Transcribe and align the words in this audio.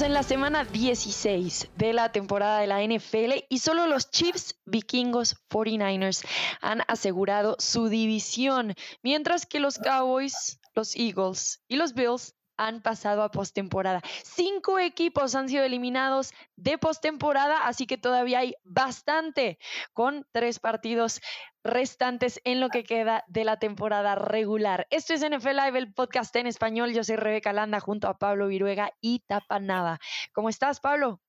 En 0.00 0.14
la 0.14 0.22
semana 0.22 0.64
16 0.64 1.68
de 1.76 1.92
la 1.92 2.10
temporada 2.12 2.60
de 2.60 2.66
la 2.66 2.82
NFL 2.82 3.44
y 3.50 3.58
solo 3.58 3.86
los 3.86 4.10
Chiefs, 4.10 4.58
Vikingos, 4.64 5.36
49ers 5.50 6.26
han 6.62 6.80
asegurado 6.88 7.56
su 7.58 7.88
división, 7.88 8.74
mientras 9.02 9.44
que 9.44 9.60
los 9.60 9.76
Cowboys, 9.78 10.58
los 10.74 10.96
Eagles 10.96 11.62
y 11.68 11.76
los 11.76 11.92
Bills 11.92 12.34
han 12.56 12.82
pasado 12.82 13.22
a 13.22 13.30
postemporada. 13.30 14.00
Cinco 14.24 14.78
equipos 14.78 15.34
han 15.34 15.48
sido 15.48 15.64
eliminados 15.64 16.32
de 16.56 16.78
postemporada, 16.78 17.66
así 17.66 17.86
que 17.86 17.98
todavía 17.98 18.40
hay 18.40 18.54
bastante 18.64 19.58
con 19.92 20.26
tres 20.32 20.58
partidos 20.58 21.20
restantes 21.64 22.40
en 22.44 22.60
lo 22.60 22.68
que 22.68 22.84
queda 22.84 23.24
de 23.28 23.44
la 23.44 23.58
temporada 23.58 24.14
regular. 24.14 24.86
Esto 24.90 25.14
es 25.14 25.22
NFL 25.22 25.56
Live, 25.56 25.78
el 25.78 25.92
podcast 25.94 26.34
en 26.36 26.46
español. 26.46 26.92
Yo 26.92 27.04
soy 27.04 27.16
Rebeca 27.16 27.52
Landa 27.52 27.80
junto 27.80 28.08
a 28.08 28.18
Pablo 28.18 28.48
Viruega 28.48 28.90
y 29.00 29.20
Tapanada. 29.20 29.98
¿Cómo 30.32 30.48
estás, 30.48 30.80
Pablo? 30.80 31.20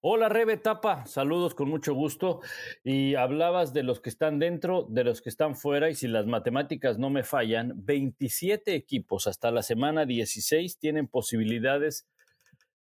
Hola 0.00 0.28
Rebe 0.28 0.58
Tapa, 0.58 1.06
saludos 1.06 1.54
con 1.54 1.70
mucho 1.70 1.94
gusto. 1.94 2.40
Y 2.82 3.14
hablabas 3.14 3.72
de 3.72 3.82
los 3.82 4.00
que 4.00 4.10
están 4.10 4.38
dentro, 4.38 4.86
de 4.90 5.04
los 5.04 5.22
que 5.22 5.30
están 5.30 5.56
fuera, 5.56 5.88
y 5.88 5.94
si 5.94 6.08
las 6.08 6.26
matemáticas 6.26 6.98
no 6.98 7.08
me 7.08 7.22
fallan, 7.22 7.72
27 7.76 8.74
equipos 8.74 9.26
hasta 9.26 9.50
la 9.50 9.62
semana 9.62 10.04
16 10.04 10.78
tienen 10.78 11.08
posibilidades 11.08 12.06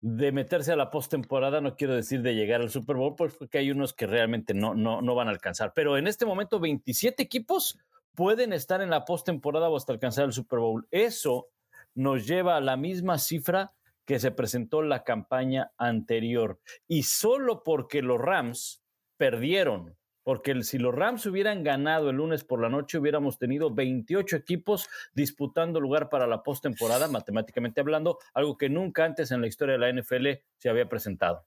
de 0.00 0.32
meterse 0.32 0.72
a 0.72 0.76
la 0.76 0.90
postemporada, 0.90 1.60
no 1.60 1.76
quiero 1.76 1.94
decir 1.94 2.22
de 2.22 2.34
llegar 2.34 2.60
al 2.60 2.70
Super 2.70 2.96
Bowl, 2.96 3.14
pues, 3.14 3.36
porque 3.36 3.58
hay 3.58 3.70
unos 3.70 3.94
que 3.94 4.08
realmente 4.08 4.52
no, 4.52 4.74
no, 4.74 5.00
no 5.00 5.14
van 5.14 5.28
a 5.28 5.30
alcanzar. 5.30 5.72
Pero 5.76 5.96
en 5.96 6.08
este 6.08 6.26
momento, 6.26 6.58
27 6.58 7.22
equipos 7.22 7.78
pueden 8.16 8.52
estar 8.52 8.82
en 8.82 8.90
la 8.90 9.04
postemporada 9.04 9.68
o 9.68 9.76
hasta 9.76 9.92
alcanzar 9.92 10.24
el 10.24 10.32
Super 10.32 10.58
Bowl. 10.58 10.88
Eso 10.90 11.50
nos 11.94 12.26
lleva 12.26 12.56
a 12.56 12.60
la 12.60 12.76
misma 12.76 13.18
cifra 13.18 13.72
que 14.04 14.18
se 14.18 14.30
presentó 14.30 14.82
la 14.82 15.04
campaña 15.04 15.72
anterior. 15.78 16.60
Y 16.88 17.04
solo 17.04 17.62
porque 17.62 18.02
los 18.02 18.20
Rams 18.20 18.82
perdieron, 19.16 19.96
porque 20.22 20.62
si 20.62 20.78
los 20.78 20.94
Rams 20.94 21.26
hubieran 21.26 21.62
ganado 21.62 22.10
el 22.10 22.16
lunes 22.16 22.44
por 22.44 22.60
la 22.60 22.68
noche, 22.68 22.98
hubiéramos 22.98 23.38
tenido 23.38 23.74
28 23.74 24.36
equipos 24.36 24.88
disputando 25.14 25.80
lugar 25.80 26.08
para 26.08 26.26
la 26.26 26.42
postemporada, 26.42 27.08
matemáticamente 27.08 27.80
hablando, 27.80 28.18
algo 28.34 28.56
que 28.56 28.68
nunca 28.68 29.04
antes 29.04 29.30
en 29.30 29.40
la 29.40 29.48
historia 29.48 29.78
de 29.78 29.78
la 29.78 29.92
NFL 29.92 30.42
se 30.58 30.68
había 30.68 30.88
presentado. 30.88 31.44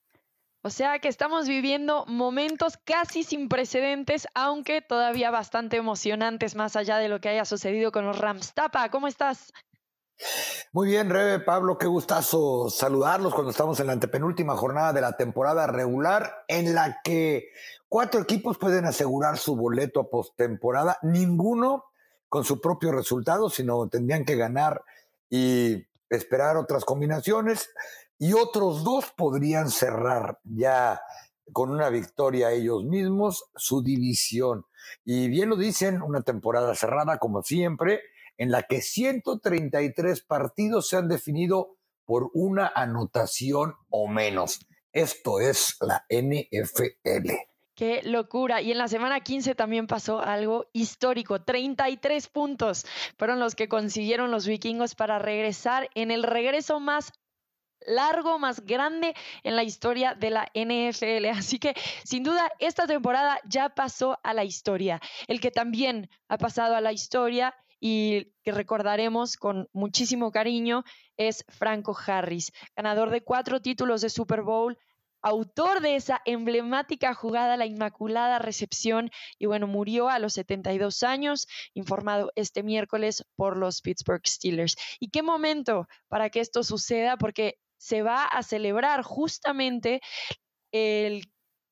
O 0.61 0.72
sea 0.72 0.98
que 0.98 1.09
estamos 1.09 1.48
viviendo 1.48 2.06
momentos 2.08 2.78
casi 2.78 3.22
sin 3.22 3.50
precedentes, 3.50 4.28
aunque 4.33 4.81
todavía 4.81 5.30
bastante 5.30 5.78
emocionantes, 5.78 6.56
más 6.56 6.76
allá 6.76 6.98
de 6.98 7.08
lo 7.08 7.22
que 7.22 7.30
haya 7.30 7.45
sucedido 7.45 7.92
con 7.92 8.08
los 8.08 8.17
Rams. 8.17 8.53
Tapa, 8.56 8.89
¿cómo 8.89 9.08
estás? 9.08 9.53
Muy 10.71 10.89
bien, 10.89 11.09
Rebe, 11.09 11.39
Pablo, 11.39 11.77
qué 11.77 11.88
gustazo 11.88 12.69
saludarlos 12.69 13.33
cuando 13.33 13.52
estamos 13.52 13.80
en 13.80 13.88
la 13.88 13.94
antepenúltima 13.94 14.55
jornada 14.55 14.94
de 14.94 15.02
la 15.02 15.16
temporada 15.16 15.67
regular, 15.67 16.44
en 16.47 16.73
la 16.73 16.99
que 17.03 17.49
cuatro 17.88 18.21
equipos 18.21 18.58
pueden 18.58 18.86
asegurar 18.86 19.38
su 19.38 19.55
boleto 19.55 20.02
a 20.02 20.09
postemporada, 20.09 20.97
ninguno 21.02 21.86
con 22.30 22.43
su 22.43 22.59
propio 22.59 22.91
resultado, 22.91 23.49
sino 23.49 23.88
tendrían 23.88 24.25
que 24.25 24.36
ganar 24.36 24.83
y 25.30 25.86
esperar 26.09 26.58
otras 26.58 26.83
combinaciones, 26.86 27.69
y 28.17 28.33
otros 28.33 28.83
dos 28.83 29.11
podrían 29.16 29.69
cerrar 29.69 30.39
ya 30.43 31.02
con 31.53 31.69
una 31.69 31.89
victoria 31.89 32.52
ellos 32.52 32.83
mismos 32.83 33.45
su 33.55 33.83
división. 33.83 34.66
Y 35.03 35.27
bien 35.30 35.49
lo 35.49 35.55
dicen, 35.55 36.02
una 36.02 36.21
temporada 36.21 36.73
cerrada 36.75 37.17
como 37.17 37.43
siempre, 37.43 38.02
en 38.38 38.52
la 38.52 38.64
que 38.64 38.81
133 38.81 40.22
partidos 40.22 40.89
se 40.89 40.97
han 40.97 41.08
definido 41.08 41.78
por 42.05 42.30
una 42.33 42.72
anotación 42.75 43.76
o 43.89 44.08
menos. 44.08 44.59
Esto 44.92 45.39
es 45.39 45.77
la 45.82 46.05
NFL. 46.09 47.32
Qué 47.76 48.02
locura. 48.04 48.61
Y 48.61 48.71
en 48.71 48.77
la 48.77 48.87
semana 48.87 49.20
15 49.20 49.54
también 49.54 49.86
pasó 49.86 50.21
algo 50.21 50.67
histórico. 50.71 51.42
33 51.42 52.30
puntos 52.30 52.86
fueron 53.17 53.39
los 53.39 53.54
que 53.54 53.67
consiguieron 53.67 54.32
los 54.32 54.48
vikingos 54.48 54.95
para 54.95 55.20
regresar 55.20 55.89
en 55.93 56.11
el 56.11 56.23
regreso 56.23 56.80
más 56.80 57.11
largo, 57.86 58.39
más 58.39 58.65
grande 58.65 59.14
en 59.43 59.58
la 59.58 59.64
historia 59.64 60.15
de 60.15 60.30
la 60.30 60.48
NFL. 60.54 61.26
Así 61.38 61.59
que, 61.59 61.73
sin 62.05 62.23
duda, 62.23 62.49
esta 62.59 62.88
temporada 62.88 63.39
ya 63.45 63.70
pasó 63.70 64.20
a 64.23 64.33
la 64.33 64.45
historia. 64.45 65.02
El 65.27 65.42
que 65.42 65.52
también 65.52 66.09
ha 66.30 66.38
pasado 66.38 66.76
a 66.76 66.82
la 66.82 66.93
historia 66.93 67.54
y 67.80 68.33
que 68.43 68.52
recordaremos 68.52 69.37
con 69.37 69.67
muchísimo 69.73 70.31
cariño 70.31 70.83
es 71.17 71.45
Franco 71.49 71.95
Harris, 72.05 72.52
ganador 72.75 73.09
de 73.09 73.21
cuatro 73.21 73.61
títulos 73.61 74.02
de 74.02 74.09
Super 74.09 74.41
Bowl, 74.41 74.77
autor 75.25 75.81
de 75.81 75.95
esa 75.95 76.21
emblemática 76.25 77.15
jugada, 77.15 77.58
la 77.58 77.65
Inmaculada 77.65 78.37
Recepción, 78.37 79.09
y 79.39 79.47
bueno, 79.47 79.65
murió 79.65 80.08
a 80.08 80.19
los 80.19 80.33
72 80.33 81.02
años, 81.02 81.47
informado 81.73 82.31
este 82.35 82.61
miércoles 82.61 83.25
por 83.35 83.58
los 83.58 83.81
Pittsburgh 83.81 84.25
Steelers. 84.25 84.75
¿Y 84.99 85.09
qué 85.09 85.23
momento 85.23 85.87
para 86.09 86.30
que 86.30 86.41
esto 86.41 86.64
suceda? 86.64 87.17
Porque 87.17 87.58
se 87.77 88.03
va 88.03 88.23
a 88.23 88.43
celebrar 88.43 89.02
justamente 89.02 89.99
el 90.71 91.23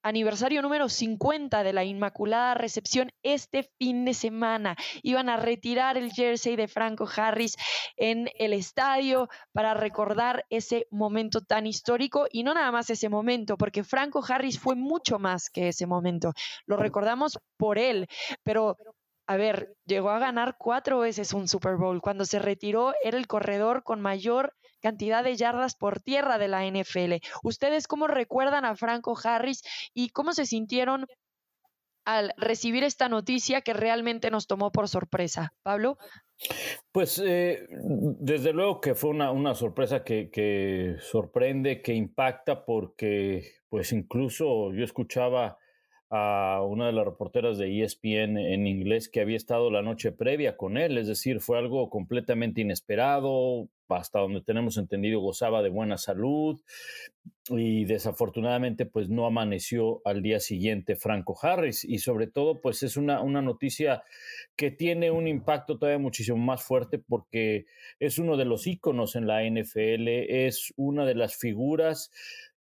aniversario 0.03 0.61
número 0.61 0.89
50 0.89 1.63
de 1.63 1.73
la 1.73 1.83
Inmaculada 1.83 2.53
Recepción 2.53 3.09
este 3.23 3.63
fin 3.79 4.05
de 4.05 4.13
semana. 4.13 4.75
Iban 5.01 5.29
a 5.29 5.37
retirar 5.37 5.97
el 5.97 6.11
jersey 6.11 6.55
de 6.55 6.67
Franco 6.67 7.07
Harris 7.15 7.55
en 7.97 8.29
el 8.37 8.53
estadio 8.53 9.29
para 9.53 9.73
recordar 9.73 10.45
ese 10.49 10.87
momento 10.91 11.41
tan 11.41 11.65
histórico 11.65 12.27
y 12.31 12.43
no 12.43 12.53
nada 12.53 12.71
más 12.71 12.89
ese 12.89 13.09
momento, 13.09 13.57
porque 13.57 13.83
Franco 13.83 14.23
Harris 14.27 14.59
fue 14.59 14.75
mucho 14.75 15.19
más 15.19 15.49
que 15.49 15.69
ese 15.69 15.87
momento. 15.87 16.33
Lo 16.65 16.77
recordamos 16.77 17.39
por 17.57 17.77
él, 17.77 18.07
pero 18.43 18.77
a 19.25 19.37
ver, 19.37 19.75
llegó 19.85 20.09
a 20.09 20.19
ganar 20.19 20.57
cuatro 20.59 20.99
veces 20.99 21.33
un 21.33 21.47
Super 21.47 21.77
Bowl. 21.77 22.01
Cuando 22.01 22.25
se 22.25 22.39
retiró 22.39 22.93
era 23.03 23.17
el 23.17 23.27
corredor 23.27 23.83
con 23.83 24.01
mayor 24.01 24.53
cantidad 24.83 25.23
de 25.23 25.37
yardas 25.37 25.75
por 25.75 26.01
tierra 26.01 26.37
de 26.37 26.49
la 26.49 26.65
NFL. 26.65 27.13
¿Ustedes 27.41 27.87
cómo 27.87 28.05
recuerdan 28.07 28.65
a 28.65 28.75
Franco 28.75 29.17
Harris 29.23 29.63
y 29.93 30.09
cómo 30.09 30.33
se 30.33 30.45
sintieron 30.45 31.07
al 32.05 32.33
recibir 32.35 32.83
esta 32.83 33.07
noticia 33.07 33.61
que 33.61 33.73
realmente 33.73 34.29
nos 34.29 34.45
tomó 34.45 34.73
por 34.73 34.89
sorpresa? 34.89 35.53
Pablo. 35.63 35.97
Pues 36.91 37.21
eh, 37.25 37.65
desde 37.69 38.51
luego 38.51 38.81
que 38.81 38.93
fue 38.93 39.11
una, 39.11 39.31
una 39.31 39.55
sorpresa 39.55 40.03
que, 40.03 40.29
que, 40.29 40.97
sorprende, 40.99 41.81
que 41.81 41.93
impacta, 41.93 42.65
porque 42.65 43.61
pues 43.69 43.93
incluso 43.93 44.73
yo 44.73 44.83
escuchaba 44.83 45.57
a 46.15 46.61
una 46.61 46.85
de 46.85 46.91
las 46.93 47.05
reporteras 47.05 47.57
de 47.57 47.81
ESPN 47.81 48.37
en 48.37 48.67
inglés 48.67 49.09
que 49.09 49.19
había 49.19 49.35
estado 49.35 49.71
la 49.71 49.81
noche 49.81 50.11
previa 50.11 50.55
con 50.57 50.77
él, 50.77 50.99
es 50.99 51.07
decir, 51.07 51.41
fue 51.41 51.57
algo 51.57 51.89
completamente 51.89 52.61
inesperado, 52.61 53.67
hasta 53.89 54.19
donde 54.19 54.41
tenemos 54.41 54.77
entendido 54.77 55.19
gozaba 55.19 55.63
de 55.63 55.69
buena 55.69 55.97
salud 55.97 56.61
y 57.49 57.85
desafortunadamente 57.85 58.85
pues 58.85 59.09
no 59.09 59.25
amaneció 59.25 60.01
al 60.05 60.21
día 60.21 60.39
siguiente 60.39 60.95
Franco 60.95 61.35
Harris 61.41 61.83
y 61.83 61.97
sobre 61.97 62.27
todo 62.27 62.61
pues 62.61 62.83
es 62.83 62.95
una, 62.95 63.21
una 63.21 63.41
noticia 63.41 64.03
que 64.55 64.69
tiene 64.69 65.09
un 65.09 65.27
impacto 65.27 65.79
todavía 65.79 65.99
muchísimo 65.99 66.37
más 66.37 66.63
fuerte 66.63 66.99
porque 66.99 67.65
es 67.99 68.19
uno 68.19 68.37
de 68.37 68.45
los 68.45 68.67
íconos 68.67 69.15
en 69.15 69.25
la 69.25 69.43
NFL, 69.43 70.07
es 70.07 70.73
una 70.77 71.05
de 71.05 71.15
las 71.15 71.35
figuras 71.35 72.11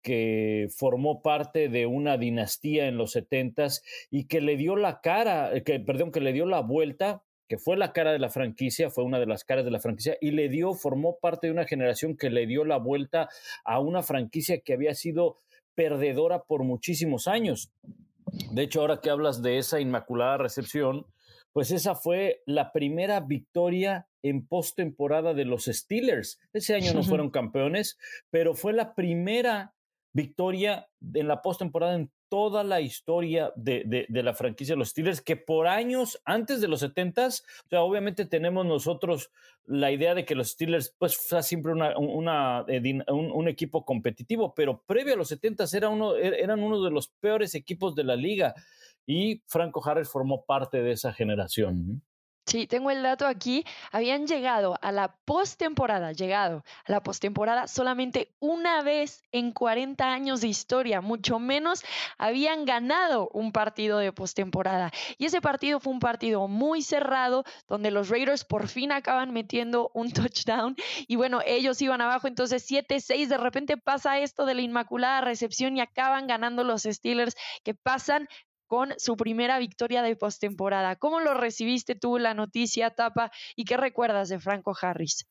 que 0.02 0.68
formó 0.76 1.22
parte 1.22 1.70
de 1.70 1.86
una 1.86 2.18
dinastía 2.18 2.88
en 2.88 2.98
los 2.98 3.12
setentas 3.12 3.84
y 4.10 4.26
que 4.28 4.42
le 4.42 4.58
dio 4.58 4.76
la 4.76 5.02
cara, 5.02 5.56
eh, 5.56 5.64
que, 5.64 5.80
perdón, 5.80 6.12
que 6.12 6.22
le 6.22 6.34
dio 6.34 6.46
la 6.46 6.62
vuelta, 6.62 7.24
que 7.48 7.57
fue 7.57 7.78
la 7.78 7.94
cara 7.94 8.12
de 8.12 8.19
la 8.19 8.30
franquicia, 8.30 8.90
fue 8.90 9.04
una 9.04 9.19
de 9.19 9.25
las 9.25 9.44
caras 9.44 9.66
de 9.66 9.72
la 9.72 9.80
franquicia, 9.80 10.18
y 10.22 10.31
le 10.31 10.50
dio, 10.50 10.74
formó 10.74 11.18
parte 11.19 11.48
de 11.48 11.54
una 11.54 11.66
generación 11.66 12.16
que 12.16 12.30
le 12.30 12.46
dio 12.46 12.63
la 12.63 12.78
vuelta 12.78 13.28
a 13.66 13.80
una 13.80 14.04
franquicia 14.04 14.60
que 14.60 14.74
había 14.74 14.94
sido 14.94 15.38
perdedora 15.74 16.44
por 16.44 16.63
muchísimos 16.63 17.28
años. 17.28 17.72
De 18.52 18.62
hecho, 18.62 18.81
ahora 18.81 19.02
que 19.02 19.10
hablas 19.10 19.42
de 19.42 19.57
esa 19.57 19.80
inmaculada 19.80 20.38
recepción, 20.38 21.07
pues 21.52 21.72
esa 21.72 21.95
fue 21.95 22.44
la 22.45 22.72
primera 22.72 23.19
victoria 23.22 24.07
en 24.22 24.45
postemporada 24.45 25.34
de 25.34 25.45
los 25.45 25.66
Steelers. 25.66 26.40
Ese 26.54 26.75
año 26.75 26.94
no 26.94 27.04
fueron 27.04 27.31
campeones, 27.31 27.98
pero 28.30 28.54
fue 28.54 28.74
la 28.74 28.94
primera 28.94 29.74
victoria 30.13 30.88
en 31.13 31.27
la 31.27 31.41
postemporada 31.41 31.95
en 31.95 32.11
toda 32.29 32.63
la 32.63 32.79
historia 32.79 33.51
de, 33.56 34.06
la 34.09 34.33
franquicia 34.33 34.73
de 34.75 34.79
los 34.79 34.89
Steelers, 34.89 35.21
que 35.21 35.35
por 35.35 35.67
años 35.67 36.21
antes 36.25 36.61
de 36.61 36.67
los 36.67 36.79
70 36.81 37.27
o 37.27 37.31
sea, 37.69 37.81
obviamente 37.81 38.25
tenemos 38.25 38.65
nosotros 38.65 39.31
la 39.65 39.91
idea 39.91 40.15
de 40.15 40.25
que 40.25 40.35
los 40.35 40.50
Steelers, 40.51 40.95
pues, 40.97 41.17
fue 41.17 41.41
siempre 41.44 41.73
una, 41.73 42.65
eh, 42.67 43.03
un, 43.07 43.47
equipo 43.47 43.83
competitivo, 43.83 44.53
pero 44.53 44.83
previo 44.85 45.13
a 45.13 45.17
los 45.17 45.27
70 45.29 45.65
era 45.73 45.89
uno, 45.89 46.15
e, 46.15 46.41
eran 46.41 46.61
uno 46.61 46.81
de 46.83 46.91
los 46.91 47.09
peores 47.19 47.56
equipos 47.56 47.95
de 47.95 48.03
la 48.03 48.15
liga 48.15 48.53
y 49.06 49.41
Franco 49.47 49.81
Harris 49.83 50.07
formó 50.07 50.45
parte 50.45 50.83
de 50.83 50.91
esa 50.91 51.11
generación. 51.13 52.03
Sí, 52.50 52.66
tengo 52.66 52.90
el 52.90 53.04
dato 53.04 53.28
aquí. 53.28 53.63
Habían 53.92 54.25
llegado 54.25 54.75
a 54.81 54.92
la 54.92 55.16
postemporada, 55.24 56.13
llegado 56.13 56.63
a 56.84 56.92
la 56.92 57.04
postemporada 57.04 57.68
solamente 57.68 58.34
una 58.40 58.81
vez 58.81 59.22
en 59.31 59.51
40 59.51 60.04
años 60.12 60.42
de 60.42 60.48
historia, 60.48 61.00
mucho 61.00 61.38
menos 61.38 61.84
habían 62.18 62.66
ganado 62.66 63.30
un 63.34 63.51
partido 63.51 64.00
de 64.00 64.12
postemporada. 64.12 64.90
Y 65.19 65.25
ese 65.25 65.42
partido 65.42 65.80
fue 65.80 65.94
un 65.94 66.00
partido 66.00 66.48
muy 66.48 66.81
cerrado, 66.81 67.44
donde 67.68 67.92
los 67.92 68.10
Raiders 68.10 68.46
por 68.46 68.68
fin 68.68 68.92
acaban 68.92 69.31
metiendo 69.31 69.92
un 69.94 70.12
touchdown. 70.12 70.75
Y 71.07 71.18
bueno, 71.18 71.42
ellos 71.45 71.80
iban 71.84 72.02
abajo, 72.02 72.28
entonces 72.28 72.68
7-6. 72.68 73.28
De 73.28 73.38
repente 73.38 73.78
pasa 73.78 74.18
esto 74.18 74.48
de 74.48 74.56
la 74.56 74.62
inmaculada 74.62 75.22
recepción 75.22 75.78
y 75.78 75.81
acaban 75.81 76.25
ganando 76.25 76.63
los 76.63 76.81
Steelers, 76.81 77.36
que 77.63 77.75
pasan 77.75 78.28
con 78.69 78.94
su 78.98 79.18
primera 79.18 79.57
victoria 79.57 80.04
de 80.04 80.16
postemporada. 80.16 80.95
¿Cómo 80.95 81.19
lo 81.19 81.33
recibiste 81.33 81.95
tú 81.95 82.19
la 82.19 82.36
noticia, 82.36 82.92
Tapa? 82.92 83.31
¿Y 83.56 83.66
qué 83.66 83.77
recuerdas 83.77 84.30
de 84.30 84.39
Franco 84.39 84.75
Harris? 84.80 85.27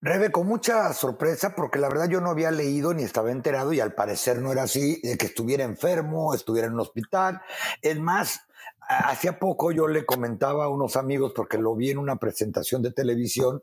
Rebe, 0.00 0.32
con 0.32 0.48
mucha 0.48 0.92
sorpresa, 0.92 1.54
porque 1.54 1.78
la 1.78 1.88
verdad 1.88 2.08
yo 2.08 2.20
no 2.20 2.30
había 2.30 2.50
leído 2.50 2.92
ni 2.92 3.04
estaba 3.04 3.30
enterado, 3.30 3.72
y 3.72 3.78
al 3.78 3.94
parecer 3.94 4.38
no 4.38 4.50
era 4.50 4.64
así, 4.64 5.00
de 5.00 5.16
que 5.16 5.26
estuviera 5.26 5.62
enfermo, 5.62 6.34
estuviera 6.34 6.66
en 6.66 6.74
un 6.74 6.80
hospital. 6.80 7.40
Es 7.80 7.98
más, 8.00 8.40
hacía 8.80 9.38
poco 9.38 9.70
yo 9.70 9.86
le 9.86 10.04
comentaba 10.04 10.64
a 10.64 10.68
unos 10.68 10.96
amigos, 10.96 11.32
porque 11.36 11.56
lo 11.56 11.76
vi 11.76 11.90
en 11.90 11.98
una 11.98 12.16
presentación 12.16 12.82
de 12.82 12.90
televisión, 12.90 13.62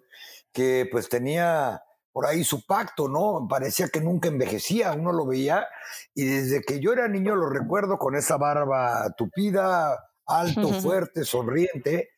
que 0.53 0.87
pues 0.89 1.09
tenía 1.09 1.83
por 2.13 2.27
ahí 2.27 2.43
su 2.43 2.65
pacto, 2.65 3.09
¿no? 3.09 3.47
Parecía 3.49 3.89
que 3.89 3.99
nunca 3.99 4.29
envejecía, 4.29 4.93
uno 4.93 5.11
lo 5.11 5.25
veía, 5.25 5.67
y 6.13 6.25
desde 6.25 6.61
que 6.61 6.79
yo 6.79 6.93
era 6.93 7.07
niño 7.07 7.35
lo 7.35 7.49
recuerdo 7.49 7.97
con 7.97 8.15
esa 8.15 8.37
barba 8.37 9.13
tupida, 9.17 9.99
alto, 10.25 10.69
fuerte, 10.81 11.25
sonriente, 11.25 12.11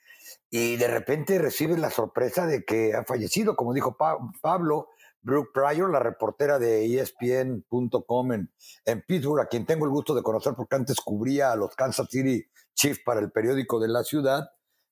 y 0.50 0.75
de 0.75 0.88
repente 0.88 1.39
recibe 1.39 1.77
la 1.77 1.89
sorpresa 1.89 2.45
de 2.45 2.65
que 2.65 2.94
ha 2.94 3.06
fallecido, 3.06 3.56
como 3.56 3.74
dijo 3.74 3.97
Pablo, 4.42 4.89
Brooke 5.21 5.51
Pryor, 5.53 5.89
la 5.89 6.00
reportera 6.00 6.59
de 6.59 6.86
ESPN.com 7.00 8.33
en, 8.33 8.51
en 8.86 9.01
Pittsburgh, 9.01 9.42
a 9.42 9.47
quien 9.47 9.65
tengo 9.65 9.86
el 9.86 9.92
gusto 9.92 10.13
de 10.13 10.21
conocer 10.21 10.53
porque 10.56 10.75
antes 10.75 10.97
cubría 10.97 11.51
a 11.51 11.56
los 11.56 11.75
Kansas 11.75 12.07
City 12.12 12.45
Chiefs 12.75 13.01
para 13.03 13.21
el 13.21 13.31
periódico 13.31 13.80
de 13.80 13.88
la 13.88 14.03
ciudad, 14.03 14.50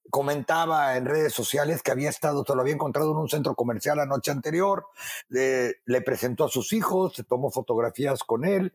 comentaba 0.09 0.97
en 0.97 1.05
redes 1.05 1.33
sociales 1.33 1.81
que 1.81 1.91
había 1.91 2.09
estado, 2.09 2.43
se 2.45 2.55
lo 2.55 2.61
había 2.61 2.73
encontrado 2.73 3.11
en 3.11 3.17
un 3.17 3.29
centro 3.29 3.55
comercial 3.55 3.97
la 3.97 4.05
noche 4.05 4.31
anterior, 4.31 4.87
le, 5.29 5.81
le 5.85 6.01
presentó 6.01 6.45
a 6.45 6.49
sus 6.49 6.73
hijos, 6.73 7.15
se 7.15 7.23
tomó 7.23 7.51
fotografías 7.51 8.23
con 8.23 8.45
él, 8.45 8.73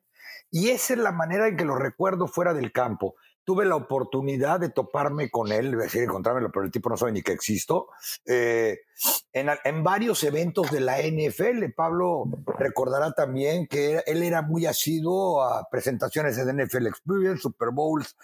y 0.51 0.71
esa 0.71 0.95
es 0.95 0.99
la 0.99 1.13
manera 1.13 1.49
en 1.49 1.57
que 1.57 1.65
lo 1.65 1.77
recuerdo 1.77 2.27
fuera 2.27 2.55
del 2.55 2.73
campo 2.73 3.15
tuve 3.49 3.65
la 3.65 3.77
oportunidad 3.77 4.61
de 4.61 4.69
toparme 4.69 5.31
con 5.31 5.51
él, 5.51 5.71
decir, 5.71 6.03
encontrármelo, 6.03 6.53
pero 6.53 6.67
el 6.67 6.71
tipo 6.71 6.91
no 6.91 6.99
sabe 6.99 7.13
ni 7.13 7.23
que 7.23 7.33
existo, 7.33 7.89
eh, 8.27 8.81
en, 9.33 9.83
varios 9.83 10.23
eventos 10.23 10.71
de 10.71 10.81
la 10.81 10.99
NFL. 10.99 11.73
Pablo 11.75 12.25
recordará 12.59 13.13
también 13.13 13.67
que 13.67 14.03
él 14.05 14.23
era 14.23 14.43
muy 14.43 14.67
asiduo 14.67 15.43
a 15.43 15.67
presentaciones 15.71 16.37
de 16.37 16.53
NFL 16.53 16.89
Experience, 16.89 17.41
Super 17.41 17.71
Bowls, 17.71 18.19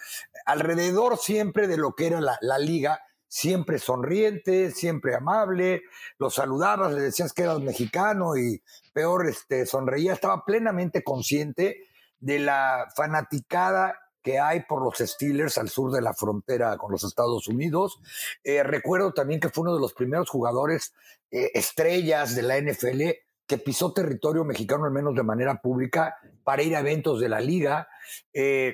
alrededor 0.45 1.17
siempre 1.17 1.65
de 1.67 1.77
lo 1.77 1.95
que 1.95 2.05
era 2.05 2.21
la, 2.21 2.37
la 2.41 2.59
liga 2.59 3.01
siempre 3.27 3.79
sonriente, 3.79 4.69
siempre 4.69 5.15
amable, 5.15 5.81
lo 6.19 6.29
saludabas, 6.29 6.93
le 6.93 7.01
decías 7.01 7.33
que 7.33 7.41
eras 7.41 7.61
mexicano 7.61 8.37
y 8.37 8.61
peor, 8.93 9.27
este, 9.27 9.65
sonreía, 9.65 10.13
estaba 10.13 10.45
plenamente 10.45 11.03
consciente 11.03 11.79
de 12.19 12.37
la 12.37 12.85
fanaticada 12.95 14.04
que 14.25 14.39
hay 14.39 14.61
por 14.61 14.83
los 14.83 14.97
Steelers 14.97 15.59
al 15.59 15.69
sur 15.69 15.91
de 15.91 16.01
la 16.01 16.15
frontera 16.15 16.75
con 16.77 16.91
los 16.91 17.03
Estados 17.03 17.47
Unidos. 17.47 17.99
Eh, 18.43 18.63
recuerdo 18.63 19.13
también 19.13 19.39
que 19.39 19.49
fue 19.49 19.61
uno 19.61 19.75
de 19.75 19.79
los 19.79 19.93
primeros 19.93 20.31
jugadores 20.31 20.95
eh, 21.29 21.51
estrellas 21.53 22.35
de 22.35 22.41
la 22.41 22.59
NFL 22.59 23.01
que 23.45 23.59
pisó 23.59 23.93
territorio 23.93 24.43
mexicano 24.43 24.85
al 24.85 24.91
menos 24.91 25.13
de 25.13 25.21
manera 25.21 25.61
pública 25.61 26.15
para 26.43 26.63
ir 26.63 26.75
a 26.75 26.79
eventos 26.79 27.19
de 27.19 27.29
la 27.29 27.39
liga. 27.39 27.87
Eh, 28.33 28.73